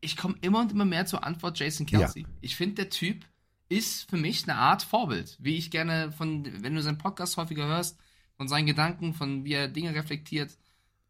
[0.00, 2.22] ich komme immer und immer mehr zur Antwort Jason Kelsey.
[2.22, 2.28] Ja.
[2.40, 3.24] Ich finde, der Typ
[3.68, 5.36] ist für mich eine Art Vorbild.
[5.40, 7.98] Wie ich gerne von, wenn du seinen Podcast häufiger hörst,
[8.36, 10.56] von seinen Gedanken, von wie er Dinge reflektiert,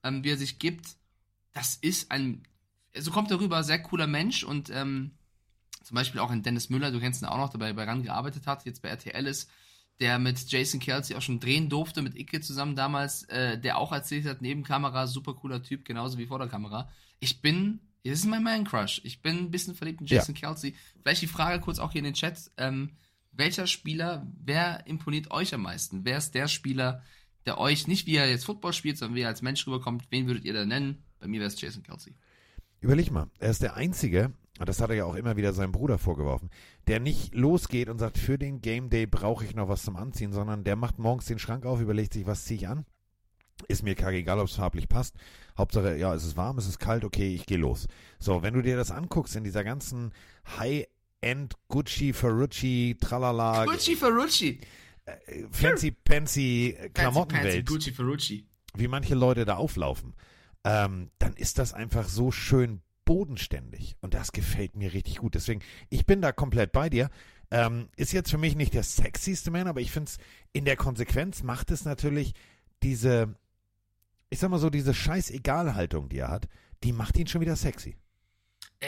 [0.03, 0.89] ähm, wie er sich gibt,
[1.53, 2.43] das ist ein,
[2.97, 5.13] so kommt er rüber, sehr cooler Mensch und ähm,
[5.83, 8.03] zum Beispiel auch ein Dennis Müller, du kennst ihn auch noch, der bei, bei RAN
[8.03, 9.51] gearbeitet hat, jetzt bei RTL ist,
[10.01, 13.93] der mit Jason Kelsey auch schon drehen durfte, mit Icke zusammen damals, äh, der auch
[13.93, 16.91] erzählt hat, neben Kamera, super cooler Typ, genauso wie vor der Kamera.
[17.21, 20.49] Ich bin, das ist mein Man-Crush, ich bin ein bisschen verliebt in Jason ja.
[20.49, 20.75] Kelsey.
[21.03, 22.91] Vielleicht die Frage kurz auch hier in den Chat, ähm,
[23.33, 26.05] welcher Spieler, wer imponiert euch am meisten?
[26.05, 27.03] Wer ist der Spieler,
[27.47, 30.27] der euch, nicht wie er jetzt Football spielt, sondern wie er als Mensch rüberkommt, wen
[30.27, 31.05] würdet ihr da nennen?
[31.19, 32.15] Bei mir wäre es Jason Kelsey.
[32.81, 35.99] Überleg mal, er ist der Einzige, das hat er ja auch immer wieder seinem Bruder
[35.99, 36.51] vorgeworfen,
[36.87, 40.33] der nicht losgeht und sagt, für den Game Day brauche ich noch was zum Anziehen,
[40.33, 42.87] sondern der macht morgens den Schrank auf, überlegt sich, was ziehe ich an.
[43.69, 45.15] Ist mir egal, ob es farblich passt.
[45.57, 47.87] Hauptsache, ja, es ist warm, es ist kalt, okay, ich gehe los.
[48.19, 50.13] So, wenn du dir das anguckst in dieser ganzen
[50.59, 53.67] High-End Gucci, Ferrucci, Tralala.
[53.67, 54.61] Gucci, Ferrucci.
[55.05, 57.67] Äh, fancy, fancy Klamottenwelt.
[57.67, 58.47] Gucci, Ferrucci.
[58.75, 60.15] Wie manche Leute da auflaufen.
[60.65, 63.97] Ähm, dann ist das einfach so schön bodenständig.
[64.01, 65.35] Und das gefällt mir richtig gut.
[65.35, 67.11] Deswegen, ich bin da komplett bei dir.
[67.51, 70.19] Ähm, ist jetzt für mich nicht der sexyste Man, aber ich finde es
[70.53, 72.35] in der Konsequenz macht es natürlich
[72.85, 73.35] diese,
[74.31, 76.49] ich sag mal so, diese Scheißegal-Haltung, die er hat,
[76.85, 77.97] die macht ihn schon wieder sexy.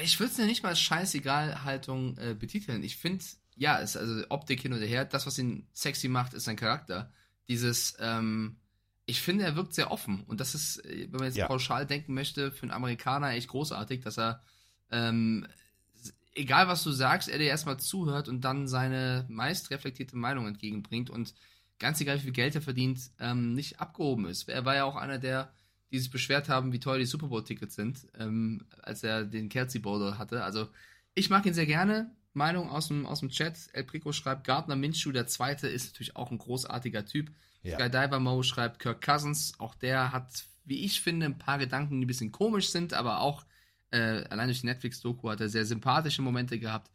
[0.00, 2.82] Ich würde es ja nicht mal als Scheißegal-Haltung äh, betiteln.
[2.82, 3.24] Ich finde,
[3.56, 5.04] ja, ist also Optik hin oder her.
[5.04, 7.12] Das, was ihn sexy macht, ist sein Charakter.
[7.48, 8.56] Dieses, ähm,
[9.04, 10.22] ich finde, er wirkt sehr offen.
[10.24, 11.48] Und das ist, äh, wenn man jetzt ja.
[11.48, 14.42] pauschal denken möchte, für einen Amerikaner echt großartig, dass er,
[14.90, 15.46] ähm,
[16.34, 21.10] egal was du sagst, er dir erstmal zuhört und dann seine meist reflektierte Meinung entgegenbringt
[21.10, 21.34] und
[21.82, 24.48] ganz egal, wie viel Geld er verdient, ähm, nicht abgehoben ist.
[24.48, 25.52] Er war ja auch einer der,
[25.90, 29.80] die sich beschwert haben, wie teuer die Super Bowl-Tickets sind, ähm, als er den Kelsey
[29.80, 30.42] Bowl hatte.
[30.44, 30.68] Also,
[31.14, 32.10] ich mag ihn sehr gerne.
[32.32, 33.58] Meinung aus dem, aus dem Chat.
[33.74, 37.30] El Prico schreibt, Gardner Minshew, der Zweite, ist natürlich auch ein großartiger Typ.
[37.62, 37.78] Ja.
[37.78, 39.52] Skydiver Mo schreibt Kirk Cousins.
[39.58, 43.20] Auch der hat, wie ich finde, ein paar Gedanken, die ein bisschen komisch sind, aber
[43.20, 43.44] auch
[43.90, 46.90] äh, allein durch die Netflix-Doku hat er sehr sympathische Momente gehabt.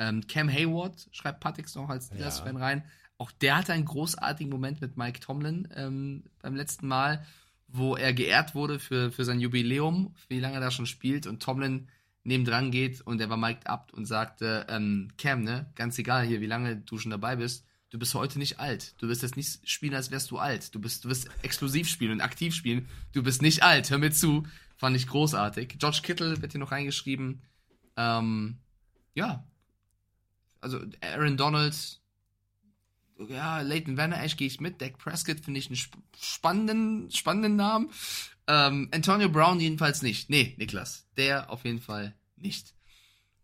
[0.00, 2.60] Ähm, Cam Hayward schreibt Patix noch als Steelers-Fan ja.
[2.60, 2.84] rein.
[3.20, 7.22] Auch der hatte einen großartigen Moment mit Mike Tomlin ähm, beim letzten Mal,
[7.68, 11.42] wo er geehrt wurde für, für sein Jubiläum, wie lange er da schon spielt und
[11.42, 11.88] Tomlin
[12.24, 16.40] nebendran geht und er war mic'd up und sagte, ähm, Cam, ne, ganz egal hier,
[16.40, 18.94] wie lange du schon dabei bist, du bist heute nicht alt.
[19.02, 20.74] Du wirst jetzt nicht spielen, als wärst du alt.
[20.74, 22.88] Du bist, du wirst exklusiv spielen und aktiv spielen.
[23.12, 23.90] Du bist nicht alt.
[23.90, 24.46] Hör mir zu.
[24.78, 25.76] Fand ich großartig.
[25.78, 27.42] George Kittle wird hier noch reingeschrieben.
[27.98, 28.60] Ähm,
[29.12, 29.46] ja.
[30.62, 31.99] Also Aaron Donald.
[33.28, 34.80] Ja, Leighton Werner, echt gehe ich mit.
[34.80, 37.90] Dak Prescott finde ich einen sp spannenden, spannenden Namen.
[38.46, 40.30] Ähm, Antonio Brown jedenfalls nicht.
[40.30, 41.06] Nee, Niklas.
[41.16, 42.74] Der auf jeden Fall nicht.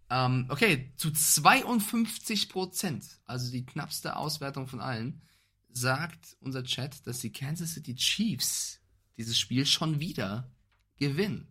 [0.08, 5.22] Ähm, okay, zu 52 Prozent, also die knappste Auswertung von allen,
[5.68, 8.80] sagt unser Chat, dass die Kansas City Chiefs
[9.16, 10.50] dieses Spiel schon wieder
[10.96, 11.48] gewinnen.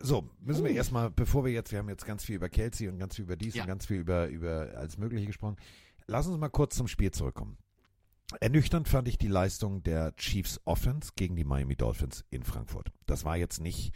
[0.00, 0.74] So, müssen wir oh.
[0.74, 3.36] erstmal, bevor wir jetzt, wir haben jetzt ganz viel über Kelsey und ganz viel über
[3.36, 3.62] dies ja.
[3.62, 5.56] und ganz viel über, über alles Mögliche gesprochen.
[6.10, 7.58] Lass uns mal kurz zum Spiel zurückkommen.
[8.40, 12.90] Ernüchternd fand ich die Leistung der Chiefs Offense gegen die Miami Dolphins in Frankfurt.
[13.04, 13.92] Das war jetzt nicht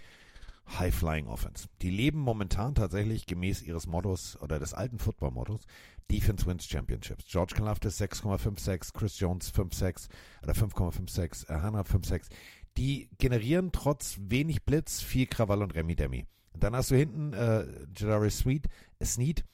[0.79, 1.69] High-Flying Offense.
[1.81, 5.63] Die leben momentan tatsächlich gemäß ihres Mottos oder des alten Football-Mottos
[6.11, 7.25] Defense wins Championships.
[7.27, 10.09] George Kalafdis 6,56, Chris Jones 5,6
[10.43, 12.29] oder 5,56, äh, Hannah 5,6.
[12.77, 16.27] Die generieren trotz wenig Blitz viel Krawall und Remi Demi.
[16.53, 17.65] Dann hast du hinten äh,
[17.97, 18.69] Jadari Sweet,
[19.03, 19.45] Snead,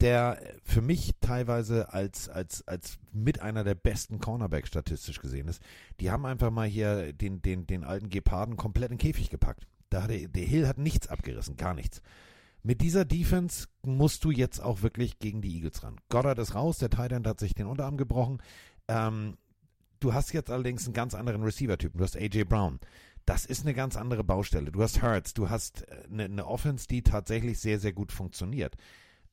[0.00, 5.62] der für mich teilweise als, als, als mit einer der besten Cornerbacks statistisch gesehen ist.
[6.00, 9.66] Die haben einfach mal hier den, den, den alten Geparden komplett in den Käfig gepackt.
[9.88, 12.02] Da hat der, der Hill hat nichts abgerissen, gar nichts.
[12.62, 16.00] Mit dieser Defense musst du jetzt auch wirklich gegen die Eagles ran.
[16.08, 18.42] Goddard ist raus, der Titan hat sich den Unterarm gebrochen.
[18.88, 19.36] Ähm,
[20.00, 21.98] du hast jetzt allerdings einen ganz anderen Receiver-Typen.
[21.98, 22.80] Du hast AJ Brown.
[23.24, 24.72] Das ist eine ganz andere Baustelle.
[24.72, 28.76] Du hast Hurts, du hast eine, eine Offense, die tatsächlich sehr, sehr gut funktioniert.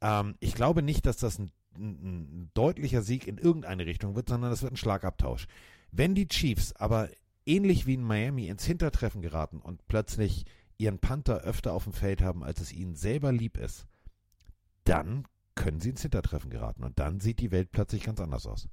[0.04, 4.30] Ähm, ich glaube nicht, dass das ein, ein, ein deutlicher Sieg in irgendeine Richtung wird,
[4.30, 5.48] sondern das wird ein Schlagabtausch.
[5.92, 7.10] Wenn die Chiefs aber
[7.46, 10.46] ähnlich wie in Miami ins Hintertreffen geraten und plötzlich
[10.78, 13.86] ihren Panther öfter auf dem Feld haben, als es ihnen selber lieb ist,
[14.84, 15.26] dann
[15.56, 18.68] können sie ins Hintertreffen geraten und dann sieht die Welt plötzlich ganz anders aus.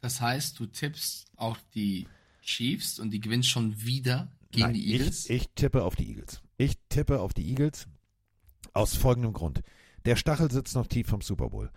[0.00, 2.06] Das heißt, du tippst auch die
[2.40, 5.28] Chiefs und die gewinnst schon wieder gegen Nein, die Eagles?
[5.28, 6.40] Ich, ich tippe auf die Eagles.
[6.56, 7.88] Ich tippe auf die Eagles
[8.72, 9.62] aus folgendem Grund.
[10.06, 11.70] Der Stachel sitzt noch tief vom Super Bowl.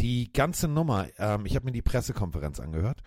[0.00, 3.02] Die ganze Nummer, ähm, ich habe mir die Pressekonferenz angehört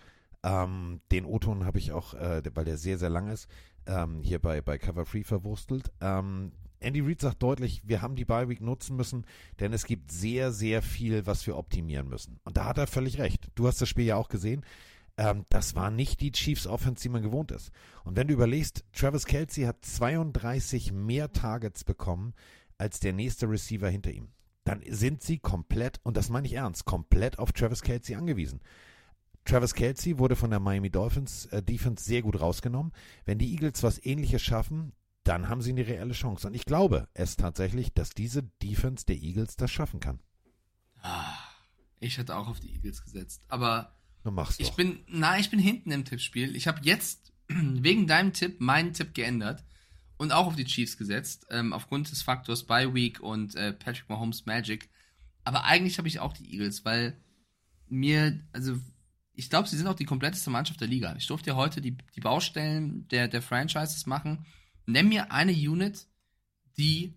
[0.46, 3.48] ähm, den O-Ton habe ich auch, äh, weil der sehr, sehr lang ist,
[3.86, 5.90] ähm, hier bei, bei Cover Free verwurstelt.
[6.00, 9.26] Ähm, Andy Reid sagt deutlich, wir haben die Bye Week nutzen müssen,
[9.58, 12.38] denn es gibt sehr, sehr viel, was wir optimieren müssen.
[12.44, 13.48] Und da hat er völlig recht.
[13.56, 14.64] Du hast das Spiel ja auch gesehen.
[15.16, 17.72] Ähm, das war nicht die Chiefs Offense, die man gewohnt ist.
[18.04, 22.34] Und wenn du überlegst, Travis Kelsey hat 32 mehr Targets bekommen
[22.78, 24.28] als der nächste Receiver hinter ihm,
[24.66, 28.60] dann sind sie komplett, und das meine ich ernst, komplett auf Travis Kelsey angewiesen.
[29.44, 32.92] Travis Kelsey wurde von der Miami Dolphins äh, Defense sehr gut rausgenommen.
[33.24, 36.48] Wenn die Eagles was ähnliches schaffen, dann haben sie eine reelle Chance.
[36.48, 40.18] Und ich glaube es tatsächlich, dass diese Defense der Eagles das schaffen kann.
[41.00, 41.38] Ah,
[42.00, 43.44] ich hätte auch auf die Eagles gesetzt.
[43.46, 43.94] Aber
[44.24, 44.76] du machst ich doch.
[44.76, 46.56] bin, na, ich bin hinten im Tippspiel.
[46.56, 49.64] Ich habe jetzt wegen deinem Tipp meinen Tipp geändert
[50.18, 54.08] und auch auf die Chiefs gesetzt, ähm, aufgrund des Faktors Bye Week und äh, Patrick
[54.08, 54.88] Mahomes Magic.
[55.44, 57.16] Aber eigentlich habe ich auch die Eagles, weil
[57.88, 58.78] mir, also
[59.32, 61.14] ich glaube, sie sind auch die kompletteste Mannschaft der Liga.
[61.16, 64.46] Ich durfte ja heute die, die Baustellen der, der Franchises machen.
[64.86, 66.06] Nenn mir eine Unit,
[66.78, 67.14] die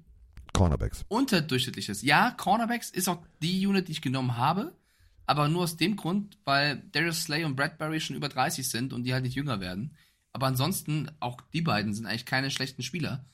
[0.54, 1.06] Cornerbacks.
[1.08, 2.04] unterdurchschnittlich ist.
[2.04, 4.76] Ja, Cornerbacks ist auch die Unit, die ich genommen habe,
[5.26, 9.04] aber nur aus dem Grund, weil Darius Slay und Bradbury schon über 30 sind und
[9.04, 9.96] die halt nicht jünger werden.
[10.40, 13.26] Aber ansonsten, auch die beiden sind eigentlich keine schlechten Spieler.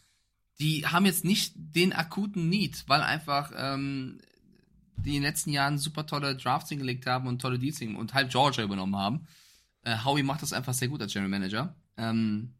[0.57, 4.19] Die haben jetzt nicht den akuten Need, weil einfach ähm,
[4.97, 8.31] die in den letzten Jahren super tolle Drafts hingelegt haben und tolle Deals und halb
[8.31, 9.27] Georgia übernommen haben.
[9.83, 11.75] Äh, Howie macht das einfach sehr gut als General Manager.
[11.95, 12.55] Ähm,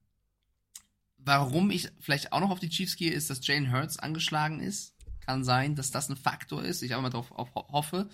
[1.18, 4.94] warum ich vielleicht auch noch auf die Chiefs gehe, ist, dass Jane Hurts angeschlagen ist.
[5.22, 6.84] Kann sein, dass das ein Faktor ist.
[6.84, 8.10] Ich aber mal darauf auf, hoffe.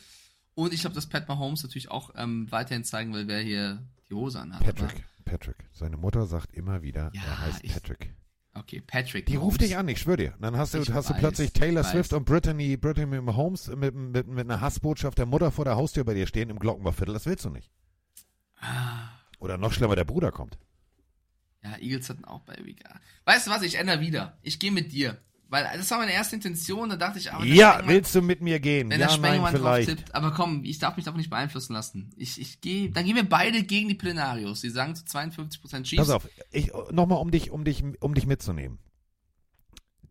[0.55, 4.13] Und ich glaube, dass Pat Mahomes natürlich auch ähm, weiterhin zeigen will, wer hier die
[4.13, 4.63] Hose anhat.
[4.63, 5.55] Patrick, Patrick.
[5.71, 8.13] Seine Mutter sagt immer wieder, Ja, er heißt ich- Patrick.
[8.53, 9.25] Okay, Patrick.
[9.27, 9.53] Die Mahomes.
[9.53, 10.33] ruft dich an, ich schwöre dir.
[10.41, 11.85] Dann hast du, Ich hast du weiß, plötzlich Taylor.
[11.85, 16.03] Swift und Brittany, Brittany Mahomes mit, mit, mit einer Hassbotschaft der Mutter vor der Haustür
[16.03, 17.13] bei dir stehen im Glockenbachviertel.
[17.13, 17.71] Das willst du nicht.
[18.59, 19.07] Ah.
[19.39, 20.57] Oder noch schlimmer, der Bruder kommt.
[21.63, 22.83] Ja, Eagles hatten auch bei Week.
[23.23, 24.37] Weißt du was, ich ändere wieder.
[24.41, 25.17] Ich gehe mit dir.
[25.51, 28.41] Weil das war meine erste Intention, da dachte ich, aber ja, Spengler- willst du mit
[28.41, 28.89] mir gehen?
[28.89, 29.89] Wenn ja, der nein, Spengemann drauf vielleicht.
[29.89, 30.15] tippt.
[30.15, 32.09] Aber komm, ich darf mich davon nicht beeinflussen lassen.
[32.15, 34.61] Ich, ich gehe, dann gehen wir beide gegen die Plenarios.
[34.61, 35.97] Die sagen zu 52% Chiefs.
[35.97, 38.79] Pass auf, ich, nochmal um dich, um, dich, um dich mitzunehmen.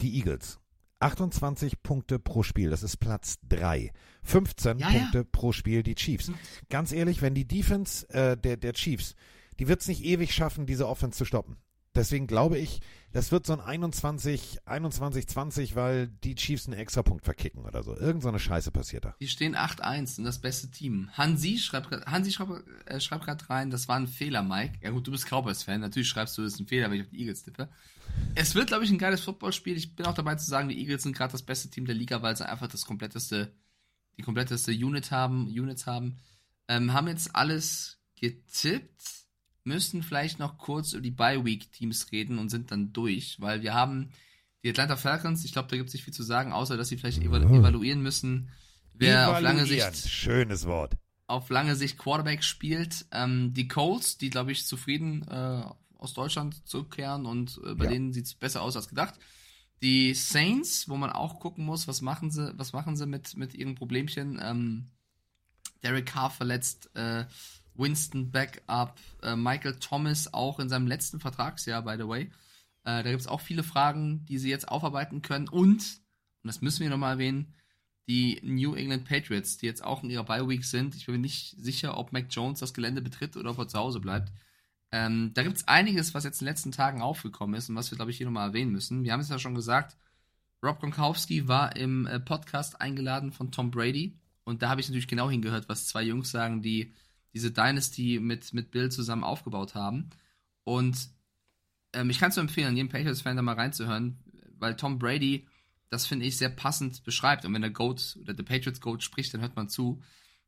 [0.01, 0.59] Die Eagles.
[0.99, 3.91] 28 Punkte pro Spiel, das ist Platz 3.
[4.23, 4.99] 15 Ja, ja.
[4.99, 6.31] Punkte pro Spiel die Chiefs.
[6.69, 9.15] Ganz ehrlich, wenn die Defense äh, der, der Chiefs,
[9.59, 11.57] die wird es nicht ewig schaffen, diese Offense zu stoppen.
[11.95, 12.81] Deswegen glaube ich,
[13.13, 17.97] das wird so ein 21, 21, 20, weil die Chiefs einen Extrapunkt verkicken oder so.
[17.97, 19.17] Irgend so eine Scheiße passiert da.
[19.21, 21.11] Die stehen 8-1, sind das beste Team.
[21.15, 24.79] Hansi schreibt, Hansi schreibt, äh, schreibt gerade rein, das war ein Fehler, Mike.
[24.83, 27.11] Ja gut, du bist Cowboys-Fan, natürlich schreibst du, das ist ein Fehler, wenn ich auf
[27.11, 27.69] die Eagles tippe.
[28.35, 29.77] Es wird, glaube ich, ein geiles Footballspiel.
[29.77, 32.23] Ich bin auch dabei zu sagen, die Eagles sind gerade das beste Team der Liga,
[32.23, 33.53] weil sie einfach das kompletteste,
[34.17, 36.19] die kompletteste Unit haben, Units haben.
[36.69, 39.20] Ähm, haben jetzt alles getippt,
[39.65, 44.11] müssen vielleicht noch kurz über die Bye-Week-Teams reden und sind dann durch, weil wir haben
[44.65, 46.97] die Atlanta Falcons, ich glaube, da gibt es nicht viel zu sagen, außer dass sie
[46.99, 47.55] vielleicht evalu Oh.
[47.61, 48.51] evaluieren müssen,
[48.95, 49.95] wer auf lange Evaluieren.
[49.95, 50.95] Sicht Schönes Wort.
[51.27, 53.07] auf lange Sicht Quarterback spielt.
[53.13, 55.63] Ähm, die Colts, die glaube ich zufrieden äh,
[55.97, 57.91] aus Deutschland zurückkehren und äh, bei Ja.
[57.93, 59.15] denen sieht es besser aus als gedacht.
[59.83, 63.55] Die Saints, wo man auch gucken muss, was machen sie, was machen sie mit, mit
[63.55, 64.39] ihren Problemchen.
[64.43, 64.91] Ähm,
[65.83, 67.25] Derek Carr verletzt, äh,
[67.75, 72.31] Winston Backup, äh, Michael Thomas auch in seinem letzten Vertragsjahr, by the way.
[72.85, 75.49] Äh, da gibt es auch viele Fragen, die sie jetzt aufarbeiten können.
[75.49, 75.83] Und,
[76.43, 77.55] und das müssen wir nochmal erwähnen,
[78.09, 80.97] die New England Patriots, die jetzt auch in ihrer Bye Week sind.
[80.97, 83.79] Ich bin mir nicht sicher, ob Mac Jones das Gelände betritt oder ob er zu
[83.79, 84.33] Hause bleibt.
[84.93, 87.91] Ähm, da gibt es einiges, was jetzt in den letzten Tagen aufgekommen ist und was
[87.91, 89.05] wir, glaube ich, hier nochmal erwähnen müssen.
[89.05, 89.97] Wir haben es ja schon gesagt,
[90.63, 95.07] Rob Gronkowski war im äh, Podcast eingeladen von Tom Brady und da habe ich natürlich
[95.07, 96.93] genau hingehört, was zwei Jungs sagen, die
[97.35, 100.11] diese Dynasty mit, mit Bill zusammen aufgebaut haben.
[100.65, 100.97] Und
[101.93, 104.19] ähm, ich kann es nur empfehlen, jedem Patriots-Fan da mal reinzuhören,
[104.59, 105.47] weil Tom Brady
[105.91, 107.45] das finde ich sehr passend beschreibt.
[107.45, 110.01] Und wenn der Goat oder der Patriots Goat spricht, dann hört man zu.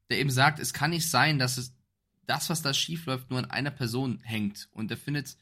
[0.09, 1.74] Der eben sagt, es kann nicht sein, dass es
[2.26, 4.68] das, was da schief läuft, nur an einer Person hängt.
[4.70, 5.36] Und er findet,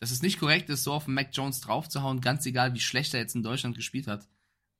[0.00, 3.20] dass es nicht korrekt ist, so auf Mac Jones draufzuhauen, ganz egal, wie schlecht er
[3.20, 4.26] jetzt in Deutschland gespielt hat.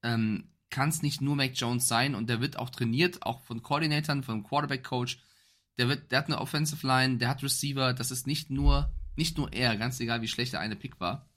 [0.02, 3.62] Ähm, kann es nicht nur Mac Jones sein und der wird auch trainiert, auch von
[3.62, 5.18] Koordinatoren, von Quarterback Coach.
[5.78, 7.94] Der wird, der hat eine Offensive Line, der hat Receiver.
[7.94, 11.28] Das ist nicht nur, nicht nur er, ganz egal, wie schlecht der eine Pick war.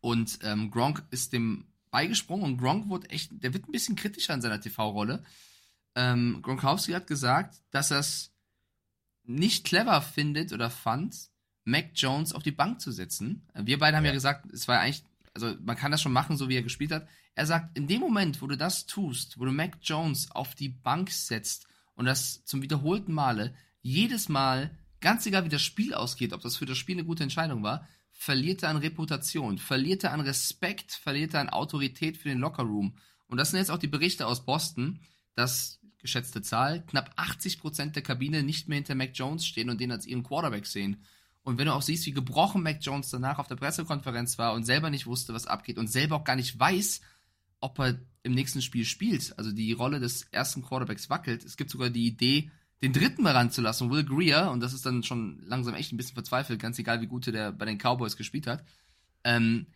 [0.00, 4.34] Und ähm, Gronk ist dem beigesprungen und Gronk wurde echt, der wird ein bisschen kritischer
[4.34, 5.22] in seiner TV-Rolle.
[5.94, 8.32] Ähm, Gronkowski hat gesagt, dass er es
[9.22, 11.30] nicht clever findet oder fand,
[11.64, 13.48] Mac Jones auf die Bank zu setzen.
[13.54, 15.04] Wir beide haben ja, gesagt, es war eigentlich,
[15.34, 17.08] also man kann das schon machen, so wie er gespielt hat.
[17.34, 20.68] Er sagt, in dem Moment, wo du das tust, wo du Mac Jones auf die
[20.68, 26.32] Bank setzt und das zum wiederholten Male, jedes Mal, ganz egal wie das Spiel ausgeht,
[26.32, 30.12] ob das für das Spiel eine gute Entscheidung war, verliert er an Reputation, verliert er
[30.12, 32.96] an Respekt, verliert er an Autorität für den Lockerroom.
[33.26, 35.00] Und das sind jetzt auch die Berichte aus Boston,
[35.34, 39.92] dass, geschätzte Zahl, knapp 80% der Kabine nicht mehr hinter Mac Jones stehen und den
[39.92, 41.02] als ihren Quarterback sehen.
[41.42, 44.64] Und wenn du auch siehst, wie gebrochen Mac Jones danach auf der Pressekonferenz war und
[44.64, 47.02] selber nicht wusste, was abgeht und selber auch gar nicht weiß,
[47.60, 49.38] ob er im nächsten Spiel spielt.
[49.38, 51.44] Also die Rolle des ersten Quarterbacks wackelt.
[51.44, 52.50] Es gibt sogar die Idee,
[52.82, 56.14] den dritten mal ranzulassen, Will Greer, und das ist dann schon langsam echt ein bisschen
[56.14, 58.64] verzweifelt, ganz egal, wie gut der bei den Cowboys gespielt hat.
[59.22, 59.66] Ähm,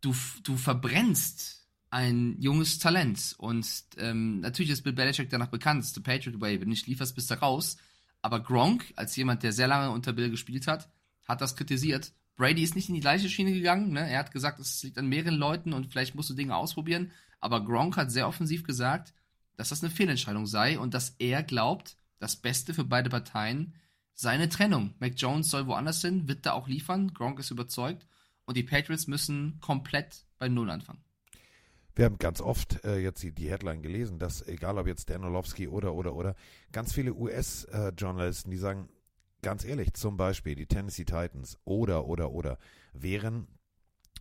[0.00, 3.34] du, du verbrennst ein junges Talent.
[3.38, 3.66] Und
[3.98, 7.30] ähm, natürlich ist Bill Belichick danach bekannt, the Patriot Way, wenn du nicht lieferst, bist
[7.30, 7.76] du raus.
[8.22, 10.88] Aber Gronk, als jemand, der sehr lange unter Bill gespielt hat,
[11.26, 12.12] hat das kritisiert.
[12.36, 13.92] Brady ist nicht in die gleiche Schiene gegangen.
[13.92, 14.08] Ne?
[14.08, 17.10] Er hat gesagt, es liegt an mehreren Leuten und vielleicht musst du Dinge ausprobieren.
[17.40, 19.14] Aber Gronk hat sehr offensiv gesagt,
[19.56, 23.74] dass das eine Fehlentscheidung sei und dass er glaubt, das Beste für beide Parteien
[24.14, 24.94] sei eine Trennung.
[24.98, 27.14] Mac Jones soll woanders hin, wird da auch liefern.
[27.14, 28.06] Gronk ist überzeugt.
[28.44, 31.04] Und die Patriots müssen komplett bei Null anfangen.
[31.94, 35.24] Wir haben ganz oft äh, jetzt die, die, Headline gelesen, dass egal ob jetzt Dan
[35.24, 36.36] Orlovsky oder oder oder
[36.70, 38.88] ganz viele US-Journalisten, äh, die sagen,
[39.42, 42.58] ganz ehrlich, zum Beispiel die Tennessee Titans oder oder oder
[42.92, 43.48] wären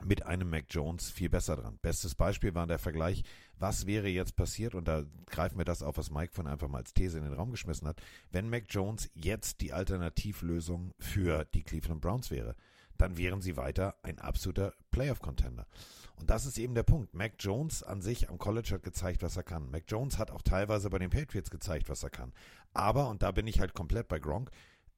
[0.06, 1.80] mit einem Mac Jones viel besser dran.
[1.82, 3.24] Bestes Beispiel war der Vergleich,
[3.57, 6.80] was wäre jetzt passiert, und da greifen wir das auf, was Mike von einfach mal
[6.80, 8.02] als These in den Raum geschmissen hat,
[8.32, 12.56] wenn Mac Jones jetzt die Alternativlösung für die Cleveland Browns wäre,
[12.98, 15.68] dann wären sie weiter ein absoluter Playoff-Contender.
[16.15, 17.14] Und das ist eben der Punkt.
[17.14, 19.69] Mac Jones an sich am College hat gezeigt, was er kann.
[19.69, 22.34] Mac Jones hat auch teilweise bei den Patriots gezeigt, was er kann.
[22.74, 24.49] Aber, und da bin ich halt komplett bei Gronk,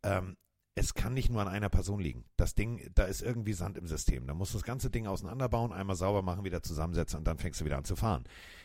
[0.03, 0.37] ähm,
[0.75, 2.23] es kann nicht nur an einer Person liegen.
[2.37, 4.27] Das Ding, da ist irgendwie Sand im System.
[4.27, 7.59] Da musst du das ganze Ding auseinanderbauen, einmal sauber machen, wieder zusammensetzen und dann fängst
[7.59, 8.23] du wieder an zu fahren.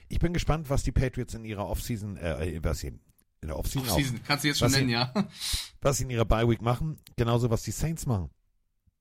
[0.08, 3.00] Ich bin gespannt, was die Patriots in ihrer Offseason, äh, was sie in
[3.48, 5.12] der Offseason, Offseason auch, kannst du jetzt schon nennen, sie, ja.
[5.80, 8.30] Was sie in ihrer Bye Week machen, genauso was die Saints machen.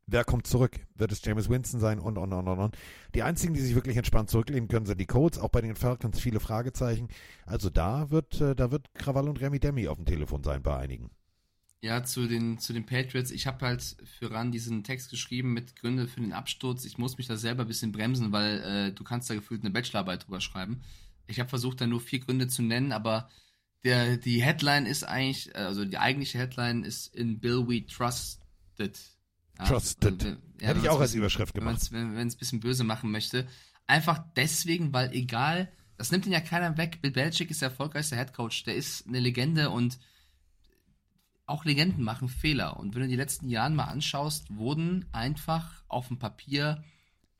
[0.05, 0.81] Wer kommt zurück?
[0.95, 1.97] Wird es James Winston sein?
[1.97, 2.77] Und, und, und, und, und.
[3.15, 5.39] Die einzigen, die sich wirklich entspannt zurücklehnen können, sind die Colts.
[5.39, 7.07] Auch bei den Falcons viele Fragezeichen.
[7.45, 10.75] Also da wird, äh, da wird Krawall und Remy Demi auf dem Telefon sein bei
[10.75, 11.09] einigen.
[11.84, 13.30] Ja, zu den, zu den Patriots.
[13.30, 16.85] Ich habe halt für Ran diesen Text geschrieben mit Gründe für den Absturz.
[16.85, 19.72] Ich muss mich da selber ein bisschen bremsen, weil äh, du kannst da gefühlt eine
[19.72, 20.81] Bachelorarbeit drüber schreiben.
[21.27, 23.30] Ich habe versucht, da nur vier Gründe zu nennen, aber
[23.84, 28.97] der, die Headline ist eigentlich, also die eigentliche Headline ist in Bill We Trusted
[29.60, 30.23] ja, Trusted.
[30.23, 31.91] Also, ja, Hätte ich auch als Überschrift gemacht.
[31.91, 33.45] Wenn es ein bisschen böse machen möchte.
[33.88, 36.99] Einfach deswegen, weil egal, das nimmt ihn ja keiner weg.
[37.01, 38.64] Bill Belichick ist der erfolgreichste Headcoach.
[38.65, 39.99] Der ist eine Legende und
[41.45, 42.78] auch Legenden machen Fehler.
[42.80, 46.84] Und wenn du die letzten Jahre mal anschaust, wurden einfach auf dem Papier,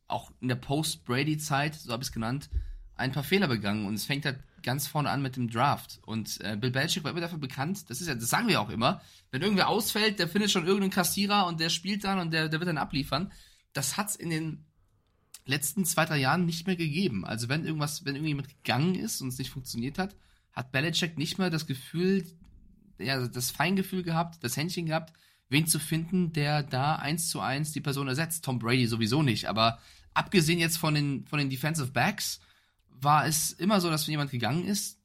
[0.08, 2.50] auch in der Post-Brady-Zeit, so habe ich es genannt,
[2.96, 3.86] ein paar Fehler begangen.
[3.86, 6.00] Und es fängt halt ganz vorne an mit dem Draft.
[6.06, 8.70] Und äh, Bill Belichick war immer dafür bekannt, das ist ja, das sagen wir auch
[8.70, 9.02] immer,
[9.32, 12.60] wenn irgendwer ausfällt, der findet schon irgendeinen Kassierer und der spielt dann und der, der
[12.60, 13.32] wird dann abliefern.
[13.74, 14.66] Das hat's in den
[15.46, 17.26] letzten zwei, drei Jahren nicht mehr gegeben.
[17.26, 20.16] Also wenn irgendwas, wenn irgendjemand gegangen ist und es nicht funktioniert hat,
[20.54, 22.26] hat Belichick nicht mehr das Gefühl,
[23.00, 25.14] ja, das Feingefühl gehabt, das Händchen gehabt,
[25.50, 28.46] wen zu finden, der da eins zu eins die Person ersetzt.
[28.46, 29.80] Tom Brady sowieso nicht, aber
[30.14, 32.40] abgesehen jetzt von den, von den Defensive Backs,
[32.90, 35.00] war es immer so, dass wenn jemand gegangen ist,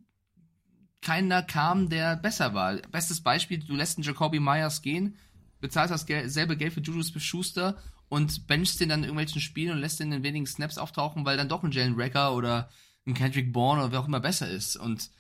[1.01, 2.77] keiner kam, der besser war.
[2.77, 5.17] Bestes Beispiel, du lässt einen Jacoby Myers gehen,
[5.61, 7.77] bezahlst das Geld, selbe Geld für Juju Smith-Schuster
[8.09, 11.37] und benchst den dann in irgendwelchen Spielen und lässt den in wenigen Snaps auftauchen, weil
[11.37, 12.69] dann doch ein Jalen Racker oder
[13.07, 14.77] ein Kendrick Bourne oder wer auch immer besser ist.
[14.77, 15.11] Und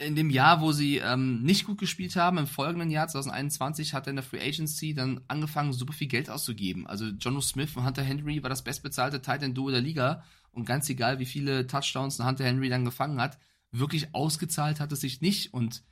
[0.00, 4.06] in dem Jahr, wo sie ähm, nicht gut gespielt haben, im folgenden Jahr 2021, hat
[4.06, 6.86] er in der Free Agency dann angefangen, super viel Geld auszugeben.
[6.86, 10.64] Also Jono Smith und Hunter Henry war das bestbezahlte Tight End Duo der Liga und
[10.64, 13.38] ganz egal, wie viele Touchdowns Hunter Henry dann gefangen hat,
[13.72, 15.52] wirklich ausgezahlt hat es sich nicht.
[15.52, 15.82] Und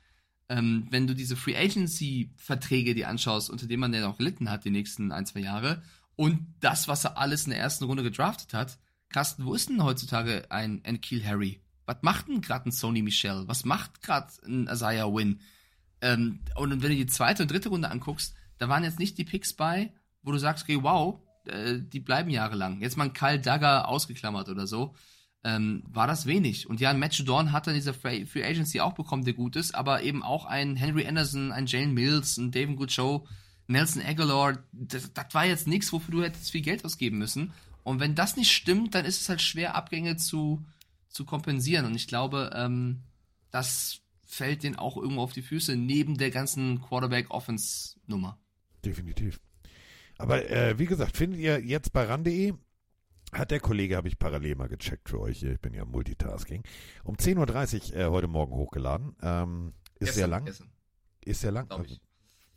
[0.49, 4.65] ähm, wenn du diese Free Agency-Verträge dir anschaust, unter denen man ja noch gelitten hat
[4.65, 5.83] die nächsten ein, zwei Jahre,
[6.15, 8.77] und das, was er alles in der ersten Runde gedraftet hat,
[9.07, 11.61] Carsten, wo ist denn heutzutage ein Kiel Harry?
[11.89, 13.47] Was macht denn gerade ein Sony Michel?
[13.47, 15.41] Was macht gerade ein Isaiah Win?
[16.01, 19.23] Ähm, und wenn du die zweite und dritte Runde anguckst, da waren jetzt nicht die
[19.23, 19.91] Picks bei,
[20.21, 22.79] wo du sagst, okay, wow, äh, die bleiben jahrelang.
[22.79, 24.93] Jetzt mal ein Kyle Dagger ausgeklammert oder so,
[25.43, 26.69] ähm, war das wenig.
[26.69, 29.73] Und ja, ein Match Dawn hat dann diese Free Agency auch bekommen, der gut ist,
[29.73, 33.25] aber eben auch ein Henry Anderson, ein Jalen Mills, ein David Goodshow,
[33.65, 37.51] Nelson Aguilar, das, das war jetzt nichts, wofür du hättest viel Geld ausgeben müssen.
[37.81, 40.63] Und wenn das nicht stimmt, dann ist es halt schwer, Abgänge zu,
[41.09, 41.85] zu kompensieren.
[41.85, 43.03] Und ich glaube, ähm,
[43.51, 48.39] das fällt denen auch irgendwo auf die Füße, neben der ganzen Quarterback-Offense-Nummer.
[48.85, 49.41] Definitiv.
[50.17, 52.53] Aber äh, wie gesagt, findet ihr jetzt bei ran.de,
[53.31, 56.63] hat der Kollege, habe ich parallel mal gecheckt für euch hier, ich bin ja Multitasking,
[57.03, 59.15] um 10.30 Uhr äh, heute Morgen hochgeladen.
[59.21, 60.45] Ähm, ist gestern, sehr lang.
[60.45, 60.69] Gestern.
[61.25, 61.71] Ist sehr lang.
[61.71, 61.95] Also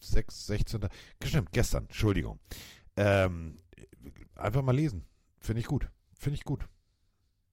[0.01, 0.89] 6, 16.
[1.25, 2.41] Stimmt, gestern, Entschuldigung.
[2.97, 3.57] Ähm,
[4.35, 5.05] einfach mal lesen.
[5.41, 5.89] Finde ich gut.
[6.15, 6.67] Finde ich gut.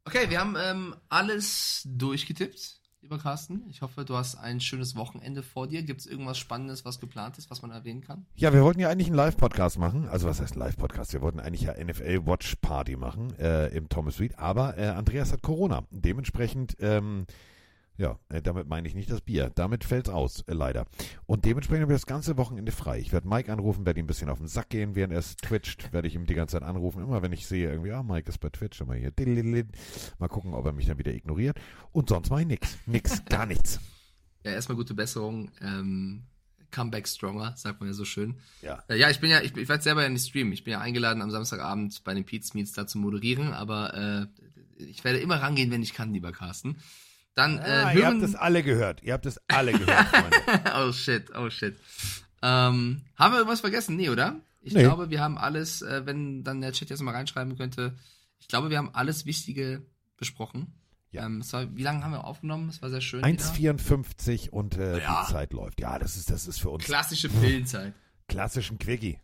[0.09, 2.79] Okay, wir haben ähm, alles durchgetippt.
[3.03, 3.63] lieber Carsten.
[3.69, 5.83] Ich hoffe, du hast ein schönes Wochenende vor dir.
[5.83, 8.25] Gibt es irgendwas Spannendes, was geplant ist, was man erwähnen kann?
[8.33, 10.09] Ja, wir wollten ja eigentlich einen Live-Podcast machen.
[10.09, 11.13] Also was heißt Live-Podcast?
[11.13, 14.39] Wir wollten eigentlich ja NFL Watch Party machen äh, im Thomas Street.
[14.39, 15.83] Aber äh, Andreas hat Corona.
[15.91, 17.27] Dementsprechend, ähm,
[17.99, 19.51] ja, äh, damit meine ich nicht das Bier.
[19.53, 20.85] Damit fällt's aus, äh, leider.
[21.25, 22.97] Und dementsprechend haben wir das ganze Wochenende frei.
[22.99, 25.35] Ich werde Mike anrufen, werde ihm ein bisschen auf den Sack gehen, während er es
[25.35, 27.03] twitcht, werde ich ihm die ganze Zeit anrufen.
[27.03, 29.11] Immer wenn ich sehe, irgendwie, ah, Mike ist bei Twitch, immer hier.
[30.17, 31.59] Mal gucken, ob er mich dann wieder ignoriert.
[31.91, 32.77] Und sonst mache ich nix.
[32.85, 33.81] Nix, gar nichts.
[34.45, 35.51] Ja, erstmal gute Besserung.
[35.59, 36.23] Ähm,
[36.71, 38.35] Comeback stronger, sagt man ja so schön.
[38.61, 38.81] Ja.
[38.87, 40.53] Äh, ja, ich bin ja, ich, ich werde selber ja nicht streamen.
[40.53, 44.83] Ich bin ja eingeladen, am Samstagabend bei den Pete's Meets da zu moderieren, aber äh,
[44.83, 46.77] ich werde immer rangehen, wenn ich kann, lieber Carsten.
[47.39, 49.01] Dann äh, Ah, ihr habt es alle gehört.
[49.01, 50.73] Ihr habt es alle gehört, Freunde.
[50.75, 51.77] oh shit, oh shit.
[52.41, 53.95] Ähm, haben wir irgendwas vergessen?
[53.95, 54.35] Nee, oder?
[54.61, 54.83] Ich Nee.
[54.83, 57.95] glaube, wir haben alles, äh, wenn dann der Chat jetzt mal reinschreiben könnte,
[58.39, 59.81] ich glaube, wir haben alles Wichtige
[60.17, 60.73] besprochen.
[61.11, 61.25] Ja.
[61.25, 62.67] Ähm, war, wie lange haben wir aufgenommen?
[62.67, 63.19] Es war sehr schön.
[63.25, 63.27] wieder.
[63.29, 65.23] 1,54 und äh, Ja.
[65.25, 65.79] die Zeit läuft.
[65.79, 67.93] Ja, das ist, das ist für uns Klassische Pillenzeit.
[68.27, 69.17] klassischen Quickie.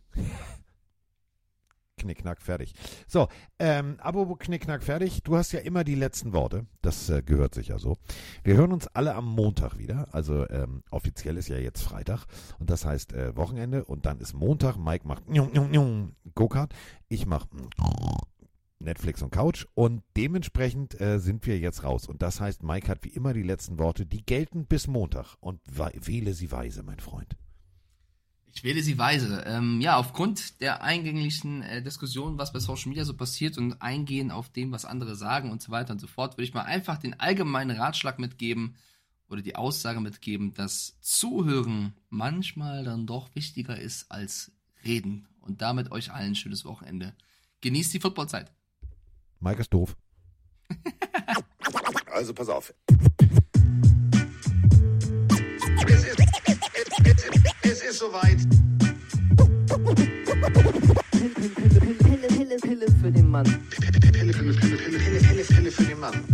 [1.96, 2.74] Knickknack, fertig.
[3.06, 3.28] So,
[3.58, 5.22] ähm, apropos Knickknack, fertig.
[5.22, 6.66] Du hast ja immer die letzten Worte.
[6.82, 7.96] Das äh, gehört sich ja so.
[8.44, 10.08] Wir hören uns alle am Montag wieder.
[10.12, 12.26] Also ähm, offiziell ist ja jetzt Freitag.
[12.58, 13.84] Und das heißt äh, Wochenende.
[13.84, 14.76] Und dann ist Montag.
[14.76, 15.24] Mike macht
[16.34, 16.74] Go-Kart.
[17.08, 17.48] Ich mache
[18.78, 19.66] Netflix und Couch.
[19.74, 22.06] Und dementsprechend äh, sind wir jetzt raus.
[22.08, 24.04] Und das heißt, Mike hat wie immer die letzten Worte.
[24.04, 25.36] Die gelten bis Montag.
[25.40, 27.36] Und wähle sie weise, mein Freund.
[28.56, 29.44] Ich wähle sie weise.
[29.46, 34.30] Ähm, ja, aufgrund der eingänglichen äh, Diskussion, was bei Social Media so passiert und eingehen
[34.30, 36.96] auf dem, was andere sagen und so weiter und so fort, würde ich mal einfach
[36.96, 38.76] den allgemeinen Ratschlag mitgeben
[39.28, 44.52] oder die Aussage mitgeben, dass Zuhören manchmal dann doch wichtiger ist als
[44.86, 45.28] Reden.
[45.42, 47.14] Und damit euch allen ein schönes Wochenende.
[47.60, 48.50] Genießt die Footballzeit.
[49.38, 49.94] Mike ist doof.
[52.10, 52.72] Also pass auf.
[57.76, 58.38] Es ist soweit.
[61.10, 63.44] Pille, Pille, Pille für den Mann.
[63.44, 66.24] Pille, Pille, Pille, Pille, Pille, Pille, Pille für den Mann.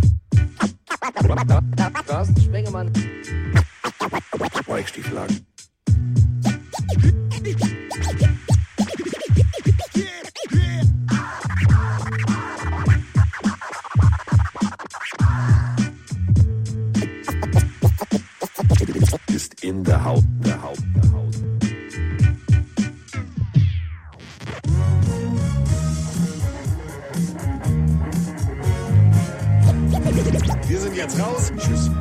[2.06, 2.92] Carsten Spengemann.
[4.68, 5.44] Weichstieflagen.
[31.02, 31.52] Wir sind jetzt raus.
[31.58, 31.91] Tschüss.